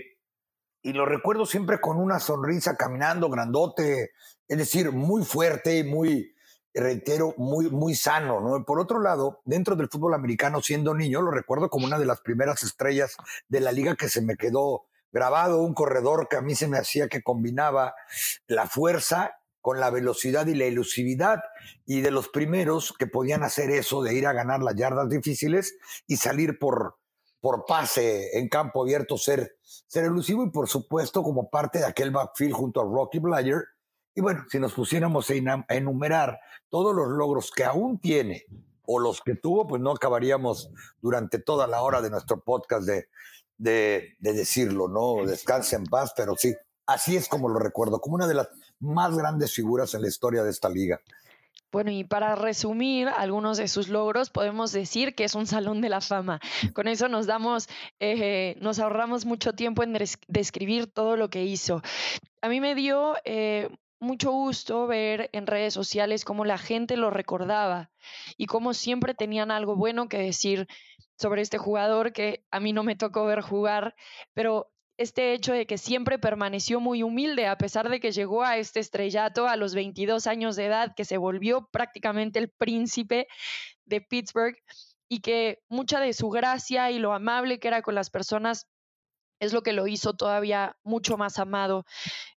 y 0.84 0.94
lo 0.94 1.06
recuerdo 1.06 1.46
siempre 1.46 1.82
con 1.82 1.98
una 1.98 2.22
sonrisa 2.22 2.78
caminando 2.78 3.30
grandote, 3.30 4.12
es 4.48 4.58
decir, 4.58 4.94
muy 4.94 5.26
fuerte 5.26 5.84
muy, 5.84 6.34
reitero, 6.74 7.34
muy, 7.36 7.70
muy 7.70 7.94
sano. 7.94 8.40
¿no? 8.40 8.64
Por 8.64 8.80
otro 8.80 9.02
lado, 9.02 9.42
dentro 9.44 9.76
del 9.76 9.90
fútbol 9.90 10.14
americano, 10.14 10.62
siendo 10.62 10.94
niño, 10.94 11.22
lo 11.22 11.32
recuerdo 11.32 11.70
como 11.70 11.88
una 11.88 12.00
de 12.00 12.06
las 12.06 12.22
primeras 12.22 12.64
estrellas 12.64 13.18
de 13.50 13.60
la 13.60 13.74
liga 13.74 13.98
que 13.98 14.08
se 14.08 14.22
me 14.22 14.38
quedó 14.38 14.86
grabado 15.12 15.62
un 15.62 15.74
corredor 15.74 16.28
que 16.30 16.38
a 16.38 16.42
mí 16.42 16.56
se 16.56 16.68
me 16.68 16.78
hacía 16.78 17.08
que 17.08 17.22
combinaba 17.22 17.94
la 18.48 18.68
fuerza 18.68 19.42
con 19.62 19.80
la 19.80 19.92
velocidad 19.92 20.48
y 20.48 20.56
la 20.56 20.66
elusividad, 20.66 21.40
y 21.86 22.02
de 22.02 22.12
los 22.12 22.30
primeros 22.30 22.94
que 22.98 23.08
podían 23.08 23.44
hacer 23.44 23.70
eso 23.70 24.02
de 24.02 24.16
ir 24.16 24.26
a 24.26 24.34
ganar 24.34 24.62
las 24.62 24.76
yardas 24.76 25.08
difíciles 25.08 25.78
y 26.08 26.18
salir 26.18 26.58
por, 26.58 26.98
por 27.40 27.66
pase 27.66 28.38
en 28.40 28.50
campo 28.50 28.82
abierto, 28.82 29.18
ser, 29.18 29.56
ser 29.62 30.06
elusivo 30.06 30.44
y 30.44 30.50
por 30.50 30.68
supuesto 30.68 31.22
como 31.22 31.50
parte 31.50 31.80
de 31.80 31.86
aquel 31.86 32.12
backfield 32.12 32.54
junto 32.54 32.82
a 32.82 32.86
Rocky 32.86 33.20
Blair. 33.20 33.64
Y 34.16 34.22
bueno, 34.22 34.46
si 34.50 34.60
nos 34.60 34.74
pusiéramos 34.74 35.30
a 35.30 35.76
enumerar 35.76 36.40
todos 36.70 36.96
los 36.96 37.08
logros 37.10 37.52
que 37.52 37.64
aún 37.64 38.00
tiene 38.00 38.46
o 38.84 39.00
los 39.00 39.22
que 39.22 39.36
tuvo, 39.36 39.68
pues 39.68 39.82
no 39.82 39.92
acabaríamos 39.92 40.72
durante 41.02 41.40
toda 41.40 41.68
la 41.68 41.82
hora 41.82 42.02
de 42.02 42.10
nuestro 42.10 42.42
podcast 42.42 42.88
de, 42.88 43.08
de, 43.62 44.16
decirlo, 44.20 44.88
¿no? 44.88 45.26
Descanse 45.26 45.76
en 45.76 45.86
paz, 45.86 46.14
pero 46.16 46.36
sí, 46.36 46.54
así 46.88 47.16
es 47.16 47.28
como 47.28 47.48
lo 47.48 47.60
recuerdo, 47.60 48.00
como 48.00 48.16
una 48.16 48.28
de 48.28 48.34
las 48.34 48.50
más 48.80 49.16
grandes 49.16 49.54
figuras 49.54 49.94
en 49.94 50.02
la 50.02 50.08
historia 50.08 50.44
de 50.44 50.50
esta 50.50 50.70
liga. 50.70 51.00
Bueno, 51.72 51.92
y 51.92 52.04
para 52.04 52.36
resumir 52.36 53.08
algunos 53.08 53.58
de 53.58 53.68
sus 53.70 53.88
logros, 53.88 54.30
podemos 54.30 54.74
decir 54.74 55.16
que 55.16 55.24
es 55.24 55.36
un 55.36 55.48
salón 55.48 55.80
de 55.80 55.88
la 55.88 56.02
fama. 56.02 56.42
Con 56.74 56.88
eso 56.90 57.08
nos 57.08 57.28
damos, 57.28 57.70
eh, 58.00 58.58
nos 58.60 58.80
ahorramos 58.80 59.26
mucho 59.26 59.54
tiempo 59.54 59.84
en 59.84 59.96
describir 60.28 60.88
todo 60.88 61.16
lo 61.16 61.30
que 61.30 61.46
hizo. 61.46 61.82
A 62.42 62.50
mí 62.50 62.60
me 62.60 62.76
dio 62.76 63.14
eh, 63.24 63.70
mucho 64.00 64.32
gusto 64.32 64.88
ver 64.88 65.30
en 65.32 65.48
redes 65.48 65.74
sociales 65.74 66.26
cómo 66.26 66.44
la 66.44 66.58
gente 66.58 66.98
lo 66.98 67.10
recordaba 67.10 67.92
y 68.36 68.48
cómo 68.48 68.74
siempre 68.74 69.14
tenían 69.14 69.52
algo 69.52 69.76
bueno 69.78 70.10
que 70.10 70.18
decir 70.18 70.68
sobre 71.22 71.42
este 71.42 71.58
jugador 71.58 72.14
que 72.14 72.44
a 72.52 72.60
mí 72.60 72.74
no 72.74 72.84
me 72.84 72.96
tocó 72.96 73.26
ver 73.26 73.42
jugar, 73.42 73.96
pero 74.34 74.72
este 74.98 75.34
hecho 75.34 75.54
de 75.54 75.66
que 75.66 75.78
siempre 75.78 76.20
permaneció 76.20 76.80
muy 76.80 77.04
humilde 77.04 77.48
a 77.48 77.58
pesar 77.58 77.90
de 77.90 78.00
que 78.00 78.12
llegó 78.12 78.44
a 78.44 78.58
este 78.58 78.80
estrellato 78.80 79.48
a 79.48 79.56
los 79.56 79.74
22 79.76 80.28
años 80.28 80.56
de 80.56 80.66
edad, 80.66 80.94
que 80.96 81.06
se 81.06 81.18
volvió 81.18 81.68
prácticamente 81.72 82.40
el 82.40 82.50
príncipe 82.50 83.28
de 83.86 84.02
Pittsburgh 84.02 84.56
y 85.08 85.22
que 85.22 85.60
mucha 85.70 86.00
de 86.00 86.14
su 86.14 86.30
gracia 86.30 86.92
y 86.92 87.00
lo 87.00 87.14
amable 87.14 87.60
que 87.60 87.68
era 87.68 87.82
con 87.82 87.96
las 87.96 88.10
personas 88.10 88.68
es 89.40 89.54
lo 89.54 89.62
que 89.62 89.74
lo 89.74 89.88
hizo 89.88 90.14
todavía 90.14 90.78
mucho 90.84 91.18
más 91.18 91.40
amado 91.40 91.86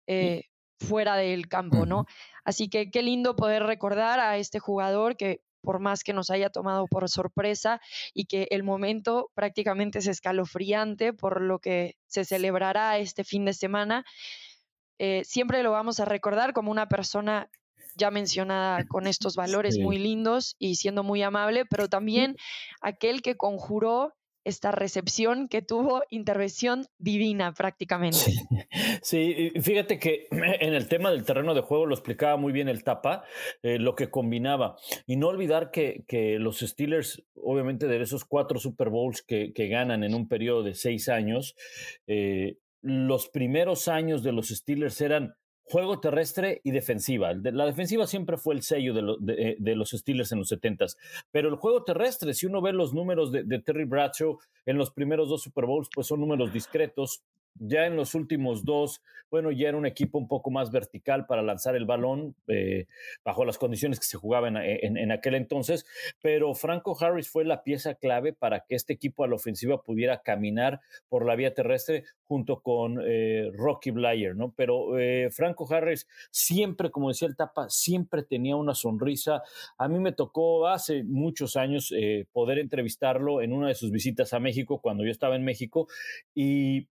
eh, 0.07 0.45
fuera 0.79 1.17
del 1.17 1.49
campo, 1.49 1.87
¿no? 1.87 2.07
Así 2.45 2.69
que 2.69 2.91
qué 2.91 3.03
lindo 3.03 3.37
poder 3.37 3.63
recordar 3.63 4.21
a 4.21 4.37
este 4.39 4.59
jugador 4.59 5.17
que 5.17 5.43
por 5.65 5.81
más 5.81 6.05
que 6.05 6.13
nos 6.13 6.31
haya 6.31 6.51
tomado 6.51 6.87
por 6.87 7.09
sorpresa 7.09 7.81
y 8.13 8.27
que 8.27 8.47
el 8.51 8.63
momento 8.63 9.31
prácticamente 9.35 9.99
es 9.99 10.07
escalofriante 10.07 11.13
por 11.13 11.41
lo 11.41 11.59
que 11.59 11.97
se 12.07 12.25
celebrará 12.25 12.99
este 12.99 13.25
fin 13.25 13.45
de 13.45 13.55
semana, 13.55 14.05
eh, 14.99 15.23
siempre 15.25 15.63
lo 15.63 15.73
vamos 15.73 15.99
a 15.99 16.05
recordar 16.05 16.53
como 16.53 16.71
una 16.71 16.89
persona 16.89 17.51
ya 17.97 18.11
mencionada 18.11 18.85
con 18.87 19.07
estos 19.07 19.37
valores 19.37 19.79
muy 19.79 19.99
lindos 19.99 20.57
y 20.59 20.77
siendo 20.77 21.03
muy 21.03 21.23
amable, 21.23 21.65
pero 21.65 21.89
también 21.89 22.37
aquel 22.81 23.23
que 23.23 23.37
conjuró 23.37 24.15
esta 24.45 24.71
recepción 24.71 25.49
que 25.49 25.63
tuvo 25.63 26.03
intervención 26.11 26.87
divina 26.99 27.53
prácticamente. 27.55 28.33
Sí. 29.03 29.53
fíjate 29.61 29.99
que 29.99 30.29
en 30.31 30.75
el 30.75 30.89
tema 30.89 31.11
del 31.11 31.25
terreno 31.25 31.55
de 31.55 31.63
juego 31.63 31.87
lo 31.87 31.95
explicaba 31.95 32.37
muy 32.37 32.53
bien 32.53 32.69
el 32.69 32.85
Tapa, 32.85 33.25
eh, 33.63 33.79
lo 33.79 33.95
que 33.95 34.11
combinaba. 34.11 34.77
Y 35.07 35.17
no 35.17 35.29
olvidar 35.29 35.71
que, 35.71 36.05
que, 36.07 36.39
los 36.39 36.61
Steelers, 36.61 37.25
obviamente 37.35 37.87
de 37.87 38.01
esos 38.01 38.25
cuatro 38.25 38.59
Super 38.59 38.91
Bowls 38.91 39.23
que, 39.23 39.53
que 39.53 39.69
ganan 39.69 40.05
en 40.05 40.15
un 40.15 40.29
periodo 40.29 40.63
de 40.63 40.75
seis 40.75 41.09
años, 41.09 41.55
eh, 42.07 42.59
los 42.83 43.29
primeros 43.29 43.89
años 43.89 44.23
de 44.23 44.33
los 44.33 44.49
Steelers 44.49 45.01
eran 45.01 45.35
juego 45.65 45.99
terrestre 45.99 46.61
y 46.63 46.71
defensiva. 46.71 47.33
La 47.33 47.67
defensiva 47.67 48.07
siempre 48.07 48.37
fue 48.37 48.55
el 48.55 48.63
sello 48.63 48.95
de, 48.95 49.57
eh, 49.57 49.75
los 49.75 49.91
Steelers 49.91 50.31
en 50.33 50.39
los 50.39 50.53
70s, 50.53 50.97
pero 51.31 51.49
el 51.49 51.57
juego 51.57 51.85
terrestre, 51.85 52.35
si 52.35 52.47
uno 52.47 52.61
ve 52.61 52.73
los 52.73 52.93
números 52.93 53.33
de, 53.33 53.45
Terry 53.65 53.85
Bradshaw 53.85 54.39
en 54.67 54.77
los 54.77 54.91
primeros 54.91 55.29
dos 55.29 55.43
Super 55.43 55.65
Bowls, 55.65 55.89
pues 55.95 56.07
son 56.07 56.21
números 56.21 56.53
discretos, 56.53 57.23
Ya 57.57 57.87
en 57.87 57.95
los 57.95 58.17
últimos 58.17 58.65
dos, 58.65 59.01
bueno, 59.31 59.53
ya 59.53 59.69
era 59.69 59.79
un 59.79 59.87
equipo 59.87 60.19
un 60.19 60.27
poco 60.27 60.51
más 60.51 60.73
vertical 60.73 61.27
para 61.27 61.41
lanzar 61.41 61.77
el 61.77 61.87
balón 61.87 62.35
eh, 62.49 62.87
bajo 63.25 63.45
las 63.45 63.59
condiciones 63.59 64.01
que 64.01 64.07
se 64.07 64.17
jugaban 64.17 64.57
en, 64.57 65.13
aquel 65.13 65.35
entonces, 65.37 65.87
pero 66.21 66.55
Franco 66.55 66.97
Harris 67.01 67.29
fue 67.29 67.45
la 67.45 67.63
pieza 67.63 67.95
clave 67.95 68.33
para 68.33 68.61
que 68.61 68.75
este 68.75 68.93
equipo 68.93 69.23
a 69.23 69.29
la 69.29 69.37
ofensiva 69.37 69.83
pudiera 69.83 70.23
caminar 70.23 70.81
por 71.09 71.25
la 71.27 71.37
vía 71.37 71.55
terrestre 71.55 72.05
junto 72.25 72.61
con 72.61 73.01
eh, 73.05 73.51
Rocky 73.53 73.93
Blyer, 73.93 74.35
¿no? 74.35 74.53
Pero 74.57 74.99
eh, 74.99 75.31
Franco 75.31 75.73
Harris 75.73 76.09
siempre, 76.33 76.91
como 76.91 77.09
decía 77.09 77.29
el 77.29 77.37
Tapa, 77.37 77.69
siempre 77.71 78.25
tenía 78.25 78.57
una 78.57 78.75
sonrisa. 78.75 79.43
A 79.79 79.89
mí 79.89 80.01
me 80.01 80.13
tocó 80.13 80.67
hace 80.67 81.05
muchos 81.05 81.57
años 81.57 81.93
poder 82.33 82.59
entrevistarlo 82.59 83.43
en 83.43 83.53
una 83.53 83.69
de 83.69 83.75
sus 83.75 83.91
visitas 83.91 84.33
a 84.33 84.41
México 84.41 84.81
cuando 84.81 85.05
yo 85.05 85.11
estaba 85.11 85.37
en 85.37 85.45
México 85.45 85.87
y 86.35 86.89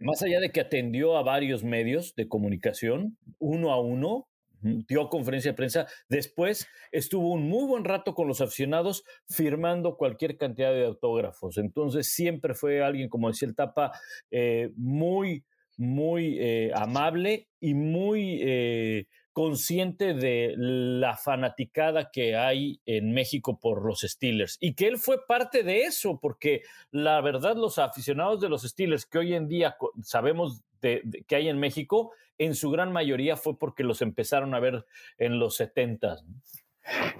más 0.00 0.22
allá 0.22 0.40
de 0.40 0.50
que 0.50 0.60
atendió 0.60 1.16
a 1.16 1.22
varios 1.22 1.64
medios 1.64 2.14
de 2.14 2.28
comunicación, 2.28 3.16
uno 3.38 3.72
a 3.72 3.80
uno, 3.80 4.28
dio 4.60 5.08
conferencia 5.08 5.52
de 5.52 5.56
prensa, 5.56 5.86
después 6.08 6.66
estuvo 6.90 7.32
un 7.32 7.48
muy 7.48 7.66
buen 7.66 7.84
rato 7.84 8.14
con 8.14 8.26
los 8.26 8.40
aficionados 8.40 9.04
firmando 9.28 9.96
cualquier 9.96 10.36
cantidad 10.36 10.72
de 10.72 10.86
autógrafos. 10.86 11.58
Entonces 11.58 12.12
siempre 12.12 12.54
fue 12.54 12.82
alguien, 12.82 13.08
como 13.08 13.28
decía 13.28 13.48
el 13.48 13.54
Tapa, 13.54 13.92
eh, 14.30 14.70
muy, 14.76 15.44
muy 15.76 16.38
eh, 16.40 16.72
amable 16.74 17.48
y 17.60 17.74
muy 17.74 18.40
eh, 18.42 19.06
consciente 19.38 20.14
de 20.14 20.52
la 20.56 21.16
fanaticada 21.16 22.10
que 22.10 22.34
hay 22.34 22.80
en 22.86 23.14
México 23.14 23.60
por 23.60 23.86
los 23.86 24.00
Steelers 24.00 24.56
y 24.58 24.74
que 24.74 24.88
él 24.88 24.98
fue 24.98 25.24
parte 25.28 25.62
de 25.62 25.82
eso, 25.82 26.18
porque 26.20 26.62
la 26.90 27.20
verdad 27.20 27.54
los 27.54 27.78
aficionados 27.78 28.40
de 28.40 28.48
los 28.48 28.62
Steelers 28.62 29.06
que 29.06 29.18
hoy 29.18 29.34
en 29.34 29.46
día 29.46 29.76
sabemos 30.02 30.64
de, 30.80 31.24
que 31.28 31.36
hay 31.36 31.48
en 31.48 31.60
México, 31.60 32.10
en 32.36 32.56
su 32.56 32.68
gran 32.72 32.90
mayoría 32.90 33.36
fue 33.36 33.56
porque 33.56 33.84
los 33.84 34.02
empezaron 34.02 34.56
a 34.56 34.58
ver 34.58 34.86
en 35.18 35.38
los 35.38 35.54
70. 35.54 36.16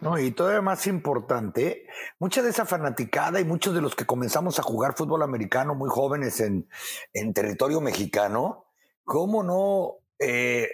No, 0.01 0.19
y 0.19 0.33
todavía 0.33 0.61
más 0.61 0.89
importante, 0.89 1.87
mucha 2.19 2.43
de 2.43 2.51
esa 2.51 2.67
fanaticada 2.67 3.41
y 3.41 3.45
muchos 3.45 3.77
de 3.77 3.81
los 3.81 3.95
que 3.95 4.07
comenzamos 4.07 4.59
a 4.59 4.65
jugar 4.65 4.97
fútbol 4.97 5.23
americano 5.23 5.77
muy 5.77 5.89
jóvenes 5.89 6.41
en, 6.41 6.69
en 7.13 7.33
territorio 7.33 7.81
mexicano, 7.81 8.65
¿cómo 9.05 9.45
no 9.45 9.99
eh, 10.19 10.69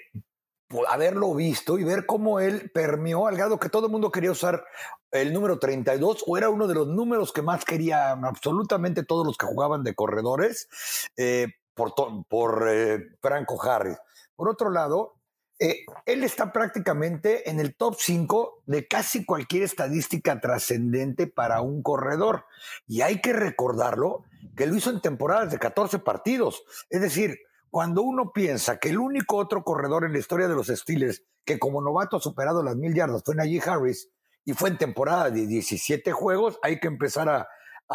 haberlo 0.89 1.35
visto 1.35 1.79
y 1.79 1.85
ver 1.85 2.07
cómo 2.07 2.41
él 2.41 2.71
permeó 2.73 3.27
al 3.27 3.37
grado 3.37 3.59
que 3.59 3.69
todo 3.69 3.87
el 3.87 3.93
mundo 3.93 4.11
quería 4.11 4.33
usar 4.33 4.65
el 5.11 5.33
número 5.33 5.59
32 5.59 6.25
o 6.27 6.37
era 6.37 6.49
uno 6.49 6.67
de 6.67 6.75
los 6.75 6.89
números 6.89 7.33
que 7.33 7.43
más 7.43 7.65
querían 7.65 8.25
absolutamente 8.25 9.05
todos 9.05 9.27
los 9.27 9.37
que 9.37 9.47
jugaban 9.47 9.85
de 9.85 9.95
corredores 9.95 10.69
eh, 11.17 11.49
por, 11.75 11.95
por 12.29 12.67
eh, 12.69 13.01
Franco 13.21 13.63
Harris. 13.63 13.97
Por 14.35 14.49
otro 14.49 14.71
lado, 14.71 15.15
eh, 15.61 15.85
él 16.07 16.25
está 16.25 16.53
prácticamente 16.53 17.49
en 17.49 17.61
el 17.61 17.77
top 17.77 17.97
5 17.99 18.63
de 18.67 18.89
casi 18.89 19.25
cualquier 19.25 19.63
estadística 19.63 20.41
trascendente 20.41 21.27
para 21.29 21.61
un 21.61 21.83
corredor. 21.83 22.47
Y 22.89 23.03
hay 23.03 23.21
que 23.21 23.33
recordarlo 23.33 24.25
que 24.57 24.67
lo 24.67 24.75
hizo 24.75 24.91
en 24.91 25.01
temporadas 25.01 25.53
de 25.53 25.59
14 25.59 26.01
partidos. 26.01 26.65
Es 26.91 27.01
decir, 27.01 27.39
cuando 27.75 28.03
uno 28.03 28.31
piensa 28.31 28.79
que 28.79 28.91
el 28.91 28.99
único 28.99 29.37
otro 29.37 29.65
corredor 29.65 30.05
en 30.05 30.13
la 30.13 30.21
historia 30.21 30.47
de 30.47 30.55
los 30.55 30.69
Steelers 30.69 31.25
que 31.45 31.59
como 31.59 31.83
novato 31.83 32.19
ha 32.19 32.21
superado 32.21 32.63
las 32.63 32.77
mil 32.77 32.95
yardas 32.95 33.25
fue 33.25 33.35
Najee 33.35 33.61
Harris 33.69 34.13
y 34.45 34.53
fue 34.53 34.69
en 34.69 34.79
temporada 34.79 35.29
de 35.29 35.45
17 35.45 36.13
juegos, 36.13 36.61
hay 36.63 36.79
que 36.79 36.87
empezar 36.87 37.29
a, 37.29 37.49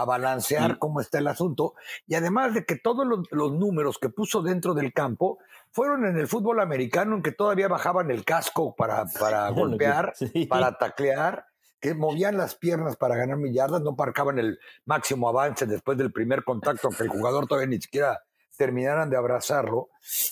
balancear 0.05 0.79
cómo 0.79 0.99
está 0.99 1.19
el 1.19 1.27
asunto. 1.27 1.75
Y 2.07 2.15
además 2.15 2.53
de 2.53 2.65
que 2.65 2.75
todos 2.75 3.07
los, 3.07 3.53
números 3.53 3.99
que 3.99 4.09
puso 4.09 4.41
dentro 4.41 4.73
del 4.73 4.91
campo 4.91 5.39
fueron 5.71 6.05
en 6.05 6.17
el 6.17 6.27
fútbol 6.27 6.59
americano, 6.59 7.15
en 7.15 7.23
que 7.23 7.31
todavía 7.31 7.69
bajaban 7.69 8.11
el 8.11 8.25
casco 8.25 8.75
para, 8.75 9.05
para 9.17 9.47
golpear, 9.49 10.13
para 10.49 10.77
taclear, 10.77 11.45
que 11.79 11.93
movían 11.93 12.35
las 12.35 12.55
piernas 12.55 12.97
para 12.97 13.15
ganar 13.15 13.37
millardas, 13.37 13.81
no 13.81 13.93
marcaban 13.93 14.39
el 14.39 14.59
máximo 14.83 15.29
avance 15.29 15.65
después 15.65 15.97
del 15.97 16.11
primer 16.11 16.43
contacto, 16.43 16.89
aunque 16.89 17.03
el 17.03 17.09
jugador 17.09 17.47
todavía 17.47 17.69
ni 17.69 17.81
siquiera 17.81 18.21
terminaran 18.59 19.09
de 19.09 19.15
abrazarlo. 19.15 19.89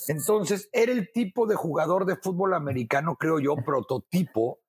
Entonces, 0.10 0.70
era 0.74 0.92
el 0.92 1.14
tipo 1.14 1.48
de 1.48 1.56
jugador 1.56 2.06
de 2.06 2.18
fútbol 2.18 2.54
americano, 2.54 3.16
creo 3.16 3.40
yo, 3.40 3.56
prototipo 3.66 4.60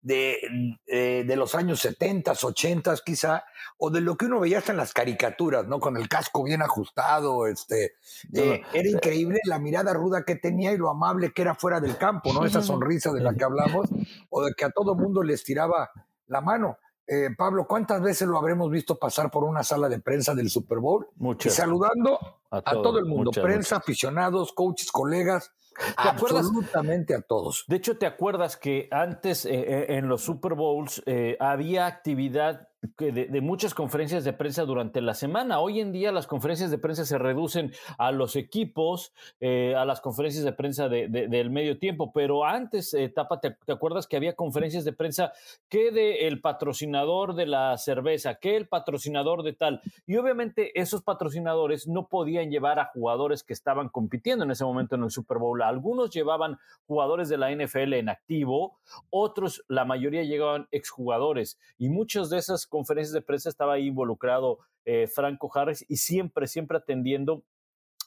de, 0.00 0.38
eh, 0.86 1.24
de 1.26 1.36
los 1.36 1.56
años 1.56 1.80
70, 1.80 2.32
80 2.40 2.94
quizá, 3.04 3.44
o 3.76 3.90
de 3.90 4.00
lo 4.00 4.16
que 4.16 4.26
uno 4.26 4.38
veía 4.38 4.58
hasta 4.58 4.70
en 4.70 4.78
las 4.78 4.92
caricaturas, 4.92 5.66
¿no? 5.66 5.80
Con 5.80 5.96
el 5.96 6.08
casco 6.08 6.44
bien 6.44 6.62
ajustado, 6.62 7.48
este, 7.48 7.96
eh, 8.32 8.62
era 8.72 8.88
increíble 8.88 9.40
la 9.44 9.58
mirada 9.58 9.92
ruda 9.92 10.22
que 10.24 10.36
tenía 10.36 10.72
y 10.72 10.76
lo 10.76 10.88
amable 10.88 11.32
que 11.32 11.42
era 11.42 11.56
fuera 11.56 11.80
del 11.80 11.98
campo, 11.98 12.32
¿no? 12.32 12.46
Esa 12.46 12.62
sonrisa 12.62 13.12
de 13.12 13.20
la 13.20 13.34
que 13.34 13.42
hablamos, 13.42 13.88
o 14.30 14.44
de 14.44 14.54
que 14.54 14.64
a 14.64 14.70
todo 14.70 14.94
mundo 14.94 15.24
les 15.24 15.42
tiraba 15.42 15.90
la 16.28 16.40
mano. 16.40 16.78
Eh, 17.10 17.30
Pablo, 17.34 17.66
¿cuántas 17.66 18.02
veces 18.02 18.28
lo 18.28 18.36
habremos 18.36 18.70
visto 18.70 18.98
pasar 18.98 19.30
por 19.30 19.42
una 19.42 19.62
sala 19.62 19.88
de 19.88 19.98
prensa 19.98 20.34
del 20.34 20.50
Super 20.50 20.78
Bowl? 20.78 21.08
Muchas. 21.16 21.54
Y 21.54 21.56
saludando 21.56 22.18
a, 22.50 22.60
todo, 22.60 22.98
el 22.98 23.06
mundo, 23.06 23.30
prensa, 23.30 23.76
aficionados, 23.76 24.52
coaches, 24.52 24.92
colegas, 24.92 25.50
absolutamente 25.96 27.14
a 27.14 27.22
todos. 27.22 27.64
De 27.66 27.76
hecho, 27.76 27.96
¿te 27.96 28.04
acuerdas 28.04 28.58
que 28.58 28.88
antes 28.90 29.46
eh, 29.46 29.52
eh, 29.54 29.86
en 29.96 30.08
los 30.08 30.20
Super 30.20 30.52
Bowls 30.52 31.02
había 31.40 31.86
actividad 31.86 32.67
de, 32.98 33.40
muchas 33.40 33.74
conferencias 33.74 34.24
de 34.24 34.32
prensa 34.32 34.64
durante 34.64 35.00
la 35.00 35.14
semana. 35.14 35.60
Hoy 35.60 35.80
en 35.80 35.90
día 35.90 36.12
las 36.12 36.26
conferencias 36.26 36.70
de 36.70 36.78
prensa 36.78 37.04
se 37.04 37.18
reducen 37.18 37.72
a 37.98 38.12
los 38.12 38.36
equipos, 38.36 39.12
eh, 39.40 39.74
a 39.76 39.84
las 39.84 40.00
conferencias 40.00 40.44
de 40.44 40.52
prensa 40.52 40.88
del 40.88 41.50
medio 41.50 41.78
tiempo, 41.78 42.12
pero 42.12 42.44
antes, 42.44 42.94
eh, 42.94 43.08
Tapa, 43.08 43.40
te, 43.40 43.56
acuerdas 43.68 44.06
que 44.06 44.16
había 44.16 44.34
conferencias 44.36 44.84
de 44.84 44.92
prensa 44.92 45.32
que 45.68 45.90
de 45.90 46.28
el 46.28 46.40
patrocinador 46.40 47.34
de 47.34 47.46
la 47.46 47.76
cerveza, 47.78 48.36
que 48.36 48.56
el 48.56 48.68
patrocinador 48.68 49.42
de 49.42 49.54
tal. 49.54 49.80
Y 50.06 50.16
obviamente 50.16 50.78
esos 50.80 51.02
patrocinadores 51.02 51.88
no 51.88 52.06
podían 52.06 52.50
llevar 52.50 52.78
a 52.78 52.86
jugadores 52.86 53.42
que 53.42 53.52
estaban 53.52 53.88
compitiendo 53.88 54.44
en 54.44 54.52
ese 54.52 54.64
momento 54.64 54.94
en 54.94 55.02
el 55.02 55.10
Super 55.10 55.38
Bowl. 55.38 55.62
Algunos 55.62 56.10
llevaban 56.10 56.58
jugadores 56.86 57.28
de 57.28 57.38
la 57.38 57.50
NFL 57.50 57.94
en 57.94 58.08
activo, 58.08 58.78
otros, 59.10 59.64
la 59.68 59.84
mayoría 59.84 60.22
llegaban 60.22 60.68
exjugadores 60.70 61.58
y 61.76 61.88
muchos 61.88 62.30
de 62.30 62.38
esas 62.38 62.67
conferencias 62.68 63.12
de 63.12 63.22
prensa 63.22 63.48
estaba 63.48 63.74
ahí 63.74 63.86
involucrado 63.86 64.58
eh, 64.84 65.06
Franco 65.06 65.50
Harris 65.54 65.84
y 65.88 65.96
siempre, 65.96 66.46
siempre 66.46 66.78
atendiendo 66.78 67.44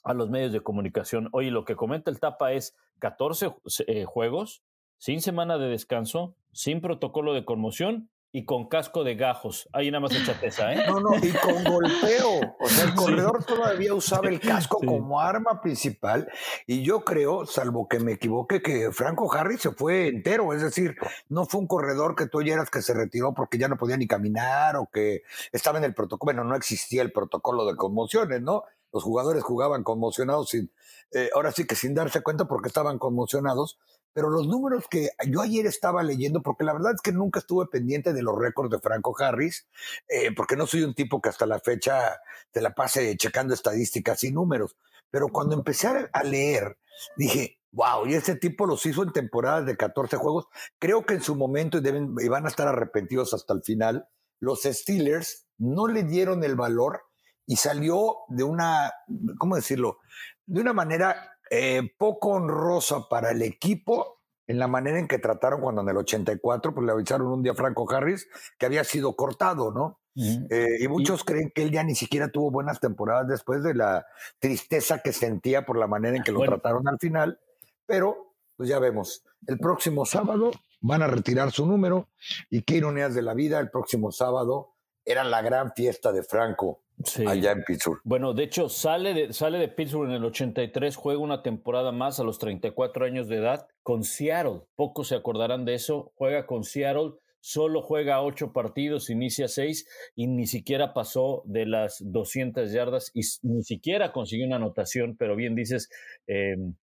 a 0.03 0.13
los 0.13 0.30
medios 0.30 0.51
de 0.51 0.62
comunicación. 0.62 1.30
Oye, 1.32 1.51
lo 1.51 1.65
que 1.65 1.75
comenta 1.75 2.10
el 2.10 2.20
Tapa 2.20 2.53
es 2.53 2.75
14 3.00 3.53
eh, 3.88 4.06
juegos, 4.06 4.63
sin 4.98 5.22
semana 5.22 5.58
de 5.58 5.68
descanso, 5.68 6.36
sin 6.51 6.82
protocolo 6.82 7.34
de 7.34 7.46
conmoción 7.46 8.10
y 8.33 8.45
con 8.45 8.67
casco 8.69 9.03
de 9.03 9.15
gajos. 9.15 9.67
Ahí 9.73 9.91
nada 9.91 10.01
más 10.01 10.11
esa, 10.41 10.73
¿eh? 10.73 10.85
No, 10.88 11.01
no, 11.01 11.15
y 11.15 11.31
con 11.31 11.63
golpeo. 11.65 12.55
O 12.59 12.67
sea, 12.67 12.85
el 12.85 12.95
corredor 12.95 13.43
todavía 13.43 13.93
usaba 13.93 14.29
el 14.29 14.39
casco 14.39 14.79
como 14.79 15.19
arma 15.19 15.61
principal. 15.61 16.29
Y 16.65 16.83
yo 16.83 17.03
creo, 17.03 17.45
salvo 17.45 17.88
que 17.89 18.00
me 18.00 18.13
equivoque, 18.13 18.61
que 18.61 18.91
Franco 18.91 19.31
Harris 19.33 19.61
se 19.61 19.71
fue 19.71 20.07
entero. 20.07 20.53
Es 20.53 20.61
decir, 20.61 20.95
no 21.27 21.45
fue 21.45 21.59
un 21.59 21.67
corredor 21.67 22.15
que 22.15 22.27
tú 22.27 22.38
oyeras 22.38 22.69
que 22.69 22.81
se 22.81 22.93
retiró 22.93 23.33
porque 23.33 23.57
ya 23.57 23.67
no 23.67 23.77
podía 23.77 23.97
ni 23.97 24.07
caminar 24.07 24.77
o 24.77 24.89
que 24.91 25.23
estaba 25.51 25.77
en 25.77 25.83
el 25.83 25.93
protocolo. 25.93 26.33
Bueno, 26.33 26.43
no 26.45 26.55
existía 26.55 27.01
el 27.01 27.11
protocolo 27.11 27.65
de 27.65 27.75
conmociones, 27.75 28.41
¿no? 28.41 28.63
Los 28.93 29.03
jugadores 29.03 29.43
jugaban 29.43 29.83
conmocionados 29.83 30.50
sin, 30.50 30.71
eh, 31.13 31.29
ahora 31.33 31.51
sí 31.51 31.65
que 31.65 31.75
sin 31.75 31.93
darse 31.93 32.21
cuenta 32.21 32.45
porque 32.45 32.67
estaban 32.67 33.00
conmocionados, 33.00 33.79
pero 34.13 34.30
los 34.30 34.48
números 34.48 34.86
que 34.89 35.10
yo 35.27 35.41
ayer 35.41 35.65
estaba 35.65 36.03
leyendo, 36.03 36.41
porque 36.41 36.63
la 36.63 36.74
verdad 36.74 36.94
es 36.96 37.01
que 37.01 37.12
nunca 37.12 37.39
estuve 37.39 37.68
pendiente 37.68 38.13
de 38.13 38.24
los 38.24 38.38
récords 38.38 38.72
de 38.72 38.80
Franco 38.80 39.15
Harris, 39.18 39.68
eh, 40.08 40.34
porque 40.36 40.56
no 40.56 40.68
soy 40.68 40.84
un 40.84 40.94
tipo 40.94 41.22
que 41.22 41.30
hasta 41.30 41.46
la 41.46 41.60
fecha 41.60 42.20
te 42.51 42.62
la 42.62 42.74
pase 42.74 43.15
checando 43.18 43.53
estadísticas 43.53 44.24
y 44.24 44.32
números, 44.32 44.75
pero 45.10 45.30
cuando 45.30 45.56
empecé 45.56 45.88
a 46.12 46.24
leer, 46.24 46.77
dije, 47.18 47.60
wow, 47.72 48.06
y 48.06 48.13
este 48.13 48.36
tipo 48.36 48.65
los 48.65 48.86
hizo 48.86 49.03
en 49.03 49.12
temporadas 49.12 49.65
de 49.65 49.77
14 49.77 50.18
juegos, 50.18 50.48
creo 50.80 51.06
que 51.06 51.15
en 51.15 51.22
su 51.22 51.36
momento 51.36 51.77
y, 51.77 51.82
deben, 51.82 52.15
y 52.20 52.27
van 52.27 52.46
a 52.46 52.50
estar 52.50 52.68
arrepentidos 52.68 53.34
hasta 53.34 53.53
el 53.53 53.63
final, 53.63 54.08
los 54.39 54.63
Steelers 54.63 55.46
no 55.58 55.88
le 55.88 56.03
dieron 56.03 56.44
el 56.44 56.56
valor 56.56 57.03
y 57.46 57.58
salió 57.58 58.18
de 58.30 58.44
una, 58.44 58.94
¿cómo 59.38 59.56
decirlo? 59.56 60.00
De 60.46 60.62
una 60.62 60.74
manera 60.74 61.30
eh, 61.53 61.91
poco 61.98 62.29
honrosa 62.29 63.10
para 63.10 63.31
el 63.31 63.41
equipo 63.41 64.22
en 64.48 64.58
la 64.58 64.70
manera 64.70 65.00
en 65.00 65.08
que 65.10 65.20
trataron 65.20 65.60
cuando 65.60 65.81
en 65.81 65.89
el 65.89 65.98
84 65.98 66.74
pues 66.74 66.86
le 66.86 66.93
avisaron 66.93 67.27
un 67.27 67.43
día 67.43 67.51
a 67.51 67.55
Franco 67.55 67.86
Harris 67.91 68.29
que 68.58 68.65
había 68.65 68.86
sido 68.86 69.17
cortado, 69.17 69.70
¿no? 69.72 70.00
Eh, 70.15 70.77
y 70.79 70.88
muchos 70.88 71.25
creen 71.25 71.51
que 71.53 71.63
él 71.63 71.72
ya 71.72 71.84
ni 71.84 71.93
siquiera 71.93 72.29
tuvo 72.29 72.51
buenas 72.51 72.79
temporadas 72.79 73.27
después 73.27 73.63
de 73.63 73.74
la 73.74 74.05
tristeza 74.39 75.00
que 75.00 75.12
sentía 75.12 75.65
por 75.65 75.77
la 75.77 75.88
manera 75.88 76.15
en 76.15 76.24
que 76.24 76.31
lo 76.31 76.39
trataron 76.39 76.88
al 76.88 77.00
final, 77.00 77.39
pero 77.86 78.34
pues 78.55 78.70
ya 78.70 78.79
vemos, 78.79 79.25
el 79.46 79.60
próximo 79.60 80.05
sábado 80.05 80.51
van 80.79 81.01
a 81.01 81.08
retirar 81.08 81.51
su 81.51 81.65
número 81.65 82.08
y 82.50 82.62
qué 82.62 82.75
ironías 82.75 83.13
de 83.13 83.24
la 83.24 83.34
vida, 83.34 83.60
el 83.60 83.70
próximo 83.70 84.13
sábado 84.13 84.71
era 85.05 85.24
la 85.24 85.41
gran 85.41 85.74
fiesta 85.74 86.12
de 86.12 86.24
Franco 86.24 86.81
allá 87.25 87.51
en 87.51 87.63
Pittsburgh. 87.63 88.01
Bueno, 88.03 88.34
de 88.34 88.43
hecho, 88.43 88.70
sale 88.70 89.13
de, 89.13 89.34
sale 89.34 89.58
de 89.58 89.67
Pittsburgh 89.67 90.10
en 90.10 90.15
el 90.15 90.25
83, 90.25 90.96
juega 90.96 91.20
una 91.20 91.41
temporada 91.41 91.91
más 91.91 92.20
a 92.20 92.24
los 92.24 92.39
34 92.39 93.05
años 93.05 93.27
de 93.27 93.38
edad 93.38 93.67
con 93.84 94.03
Seattle. 94.03 94.62
Pocos 94.75 95.10
se 95.10 95.15
acordarán 95.15 95.65
de 95.65 95.75
eso. 95.75 96.12
Juega 96.15 96.46
con 96.46 96.63
Seattle, 96.63 97.13
solo 97.39 97.81
juega 97.81 98.22
ocho 98.22 98.53
partidos, 98.53 99.10
inicia 99.10 99.48
seis 99.48 99.88
y 100.15 100.27
ni 100.27 100.46
siquiera 100.46 100.93
pasó 100.93 101.41
de 101.46 101.65
las 101.65 101.98
200 102.05 102.72
yardas 102.72 103.12
y 103.13 103.22
ni 103.41 103.63
siquiera 103.63 104.12
consiguió 104.12 104.46
una 104.46 104.58
anotación, 104.58 105.15
pero 105.17 105.36
bien 105.36 105.55
dices, 105.55 105.89
em, 106.27 106.75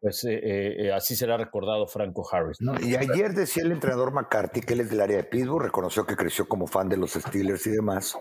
pues 0.00 0.24
eh, 0.24 0.86
eh, 0.86 0.92
así 0.92 1.14
será 1.14 1.36
recordado 1.36 1.86
Franco 1.86 2.26
Harris. 2.30 2.58
Y 2.80 2.96
ayer 2.96 3.34
decía 3.34 3.62
el 3.62 3.72
entrenador 3.72 4.12
McCarthy, 4.12 4.62
que 4.62 4.72
él 4.72 4.80
es 4.80 4.90
del 4.90 5.02
área 5.02 5.18
de 5.18 5.24
Pittsburgh, 5.24 5.62
reconoció 5.62 6.06
que 6.06 6.16
creció 6.16 6.48
como 6.48 6.66
fan 6.66 6.88
de 6.88 6.96
los 6.96 7.12
Steelers 7.12 7.66
y 7.66 7.70
demás, 7.70 8.18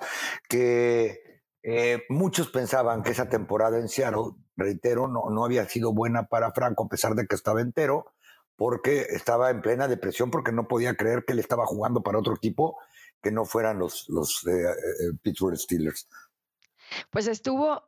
que 0.50 1.42
eh, 1.64 2.04
muchos 2.10 2.50
pensaban 2.50 3.02
que 3.02 3.12
esa 3.12 3.30
temporada 3.30 3.78
en 3.80 3.88
Seattle, 3.88 4.34
reitero, 4.58 5.08
no, 5.08 5.30
no 5.30 5.46
había 5.46 5.68
sido 5.70 5.94
buena 5.94 6.28
para 6.28 6.52
Franco, 6.52 6.84
a 6.84 6.90
pesar 6.90 7.16
de 7.16 7.26
que 7.26 7.36
estaba 7.36 7.62
entero, 7.62 8.14
porque 8.58 9.06
estaba 9.12 9.50
en 9.50 9.62
plena 9.62 9.88
depresión, 9.88 10.32
porque 10.32 10.52
no 10.52 10.68
podía 10.68 10.96
creer 10.96 11.24
que 11.26 11.32
él 11.32 11.40
estaba 11.40 11.66
jugando 11.66 12.04
para 12.04 12.20
otro 12.20 12.36
equipo 12.36 12.78
que 13.22 13.32
no 13.32 13.46
fueran 13.46 13.80
los, 13.80 14.08
los 14.10 14.46
Pittsburgh 15.22 15.58
Steelers. 15.58 16.10
Pues 17.10 17.28
estuvo 17.28 17.84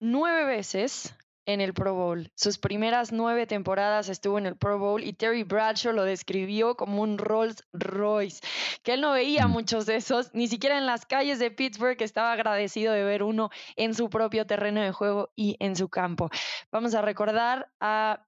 nueve 0.00 0.44
veces 0.44 1.16
en 1.48 1.62
el 1.62 1.72
Pro 1.72 1.94
Bowl. 1.94 2.30
Sus 2.34 2.58
primeras 2.58 3.10
nueve 3.10 3.46
temporadas 3.46 4.10
estuvo 4.10 4.36
en 4.36 4.44
el 4.44 4.56
Pro 4.56 4.78
Bowl 4.78 5.02
y 5.02 5.14
Terry 5.14 5.44
Bradshaw 5.44 5.94
lo 5.94 6.04
describió 6.04 6.76
como 6.76 7.00
un 7.00 7.16
Rolls 7.16 7.64
Royce, 7.72 8.42
que 8.82 8.92
él 8.92 9.00
no 9.00 9.12
veía 9.12 9.48
mm. 9.48 9.50
muchos 9.50 9.86
de 9.86 9.96
esos, 9.96 10.32
ni 10.34 10.46
siquiera 10.46 10.76
en 10.76 10.84
las 10.84 11.06
calles 11.06 11.38
de 11.38 11.50
Pittsburgh, 11.50 12.00
estaba 12.02 12.32
agradecido 12.32 12.92
de 12.92 13.02
ver 13.02 13.22
uno 13.22 13.48
en 13.76 13.94
su 13.94 14.10
propio 14.10 14.46
terreno 14.46 14.82
de 14.82 14.92
juego 14.92 15.30
y 15.34 15.56
en 15.58 15.74
su 15.74 15.88
campo. 15.88 16.28
Vamos 16.70 16.94
a 16.94 17.00
recordar 17.00 17.70
a 17.80 18.27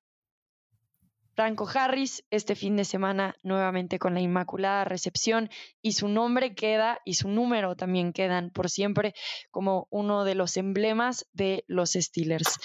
Franco 1.40 1.66
Harris 1.72 2.22
este 2.30 2.54
fin 2.54 2.76
de 2.76 2.84
semana 2.84 3.34
nuevamente 3.42 3.98
con 3.98 4.12
la 4.12 4.20
Inmaculada 4.20 4.84
Recepción 4.84 5.48
y 5.80 5.92
su 5.92 6.06
nombre 6.06 6.54
queda 6.54 7.00
y 7.06 7.14
su 7.14 7.30
número 7.30 7.76
también 7.76 8.12
quedan 8.12 8.50
por 8.50 8.68
siempre 8.68 9.14
como 9.50 9.88
uno 9.88 10.24
de 10.24 10.34
los 10.34 10.58
emblemas 10.58 11.26
de 11.32 11.64
los 11.66 11.92
Steelers. 11.92 12.58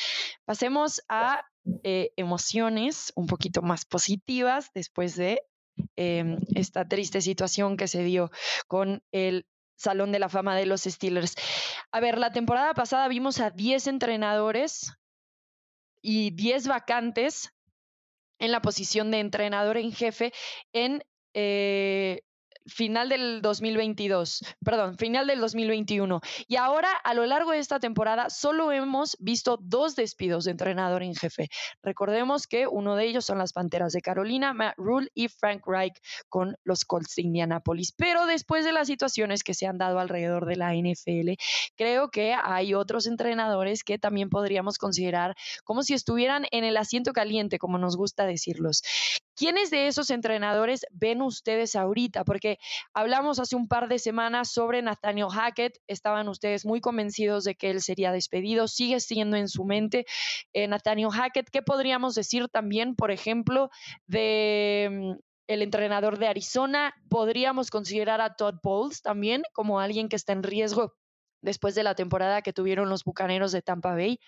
Pasemos 0.43 1.01
a 1.07 1.45
eh, 1.83 2.11
emociones 2.17 3.13
un 3.15 3.27
poquito 3.27 3.61
más 3.61 3.85
positivas 3.85 4.71
después 4.73 5.15
de 5.15 5.39
em, 5.95 6.39
esta 6.53 6.85
triste 6.85 7.21
situación 7.21 7.77
que 7.77 7.87
se 7.87 8.03
dio 8.03 8.29
con 8.67 9.01
el 9.13 9.47
Salón 9.77 10.11
de 10.11 10.19
la 10.19 10.27
Fama 10.27 10.53
de 10.53 10.65
los 10.65 10.81
Steelers. 10.81 11.35
A 11.93 12.01
ver, 12.01 12.17
la 12.17 12.33
temporada 12.33 12.73
pasada 12.73 13.07
vimos 13.07 13.39
a 13.39 13.51
10 13.51 13.87
entrenadores 13.87 14.91
y 16.01 16.31
10 16.31 16.67
vacantes 16.67 17.54
en 18.39 18.51
la 18.51 18.61
posición 18.61 19.11
de 19.11 19.19
entrenador 19.19 19.77
en 19.77 19.91
jefe 19.91 20.33
en 20.73 21.03
eh, 21.33 22.21
final 22.65 23.09
del 23.09 23.41
2022, 23.41 24.41
perdón, 24.63 24.97
final 24.97 25.27
del 25.27 25.39
2021. 25.39 26.21
Y 26.47 26.55
ahora, 26.55 26.91
a 27.03 27.13
lo 27.13 27.25
largo 27.25 27.51
de 27.51 27.59
esta 27.59 27.79
temporada, 27.79 28.29
solo 28.29 28.71
hemos 28.71 29.17
visto 29.19 29.57
dos 29.61 29.95
despidos 29.95 30.45
de 30.45 30.51
entrenador 30.51 31.03
en 31.03 31.15
jefe. 31.15 31.49
Recordemos 31.83 32.47
que 32.47 32.67
uno 32.67 32.95
de 32.95 33.05
ellos 33.05 33.25
son 33.25 33.37
las 33.37 33.53
Panteras 33.53 33.93
de 33.93 34.01
Carolina, 34.01 34.53
Matt 34.53 34.75
Rule 34.77 35.09
y 35.13 35.27
Frank 35.27 35.63
Reich 35.65 35.95
con 36.29 36.55
los 36.63 36.85
Colts 36.85 37.15
de 37.15 37.23
Indianapolis. 37.23 37.93
Pero 37.95 38.25
después 38.25 38.65
de 38.65 38.71
las 38.71 38.87
situaciones 38.87 39.43
que 39.43 39.53
se 39.53 39.67
han 39.67 39.77
dado 39.77 39.99
alrededor 39.99 40.45
de 40.45 40.55
la 40.55 40.73
NFL, 40.73 41.33
creo 41.75 42.09
que 42.09 42.33
hay 42.33 42.73
otros 42.73 43.07
entrenadores 43.07 43.83
que 43.83 43.99
también 43.99 44.29
podríamos 44.29 44.77
considerar 44.77 45.35
como 45.63 45.83
si 45.83 45.93
estuvieran 45.93 46.45
en 46.51 46.63
el 46.63 46.77
asiento 46.77 47.13
caliente, 47.13 47.59
como 47.59 47.77
nos 47.77 47.95
gusta 47.97 48.25
decirlos. 48.25 48.81
¿Quiénes 49.35 49.69
de 49.69 49.87
esos 49.87 50.09
entrenadores 50.09 50.85
ven 50.91 51.21
ustedes 51.21 51.75
ahorita? 51.75 52.23
Porque 52.23 52.57
hablamos 52.93 53.39
hace 53.39 53.55
un 53.55 53.67
par 53.67 53.89
de 53.89 53.99
semanas 53.99 54.51
sobre 54.51 54.81
Nathaniel 54.81 55.27
Hackett, 55.29 55.77
estaban 55.87 56.27
ustedes 56.29 56.65
muy 56.65 56.79
convencidos 56.79 57.43
de 57.43 57.55
que 57.55 57.69
él 57.69 57.81
sería 57.81 58.11
despedido, 58.11 58.67
sigue 58.67 58.99
siendo 58.99 59.35
en 59.35 59.49
su 59.49 59.65
mente 59.65 60.05
eh, 60.53 60.67
Nathaniel 60.67 61.11
Hackett. 61.11 61.49
¿Qué 61.49 61.61
podríamos 61.61 62.15
decir 62.15 62.47
también, 62.47 62.95
por 62.95 63.11
ejemplo, 63.11 63.69
de 64.07 64.89
mm, 64.91 65.19
el 65.47 65.61
entrenador 65.61 66.17
de 66.17 66.27
Arizona? 66.27 66.93
Podríamos 67.09 67.69
considerar 67.69 68.21
a 68.21 68.35
Todd 68.35 68.55
Bowles 68.63 69.01
también 69.01 69.43
como 69.53 69.79
alguien 69.79 70.07
que 70.07 70.15
está 70.15 70.33
en 70.33 70.43
riesgo 70.43 70.93
después 71.41 71.75
de 71.75 71.83
la 71.83 71.95
temporada 71.95 72.41
que 72.41 72.53
tuvieron 72.53 72.89
los 72.89 73.03
Bucaneros 73.03 73.51
de 73.51 73.61
Tampa 73.61 73.93
Bay. 73.93 74.19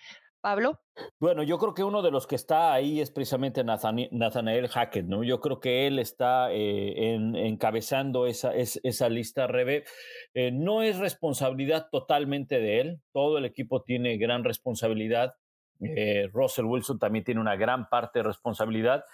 Bueno, 1.20 1.42
yo 1.42 1.58
creo 1.58 1.74
que 1.74 1.84
uno 1.84 2.02
de 2.02 2.10
los 2.10 2.26
que 2.26 2.34
está 2.34 2.72
ahí 2.72 3.00
es 3.00 3.10
precisamente 3.10 3.62
Nathaniel 3.64 4.68
Hackett, 4.68 5.06
¿no? 5.06 5.22
Yo 5.22 5.40
creo 5.40 5.60
que 5.60 5.86
él 5.86 5.98
está 5.98 6.52
eh, 6.52 7.14
encabezando 7.34 8.26
esa, 8.26 8.52
esa 8.54 9.08
lista, 9.08 9.46
Rebe. 9.46 9.84
Eh, 10.34 10.50
no 10.52 10.82
es 10.82 10.98
responsabilidad 10.98 11.88
totalmente 11.90 12.60
de 12.60 12.80
él, 12.80 13.00
todo 13.12 13.38
el 13.38 13.44
equipo 13.44 13.82
tiene 13.82 14.16
gran 14.16 14.44
responsabilidad. 14.44 15.34
Eh, 15.80 16.28
Russell 16.32 16.64
Wilson 16.64 16.98
también 16.98 17.24
tiene 17.24 17.40
una 17.40 17.54
gran 17.54 17.88
parte 17.88 18.18
de 18.18 18.24
responsabilidad. 18.24 19.04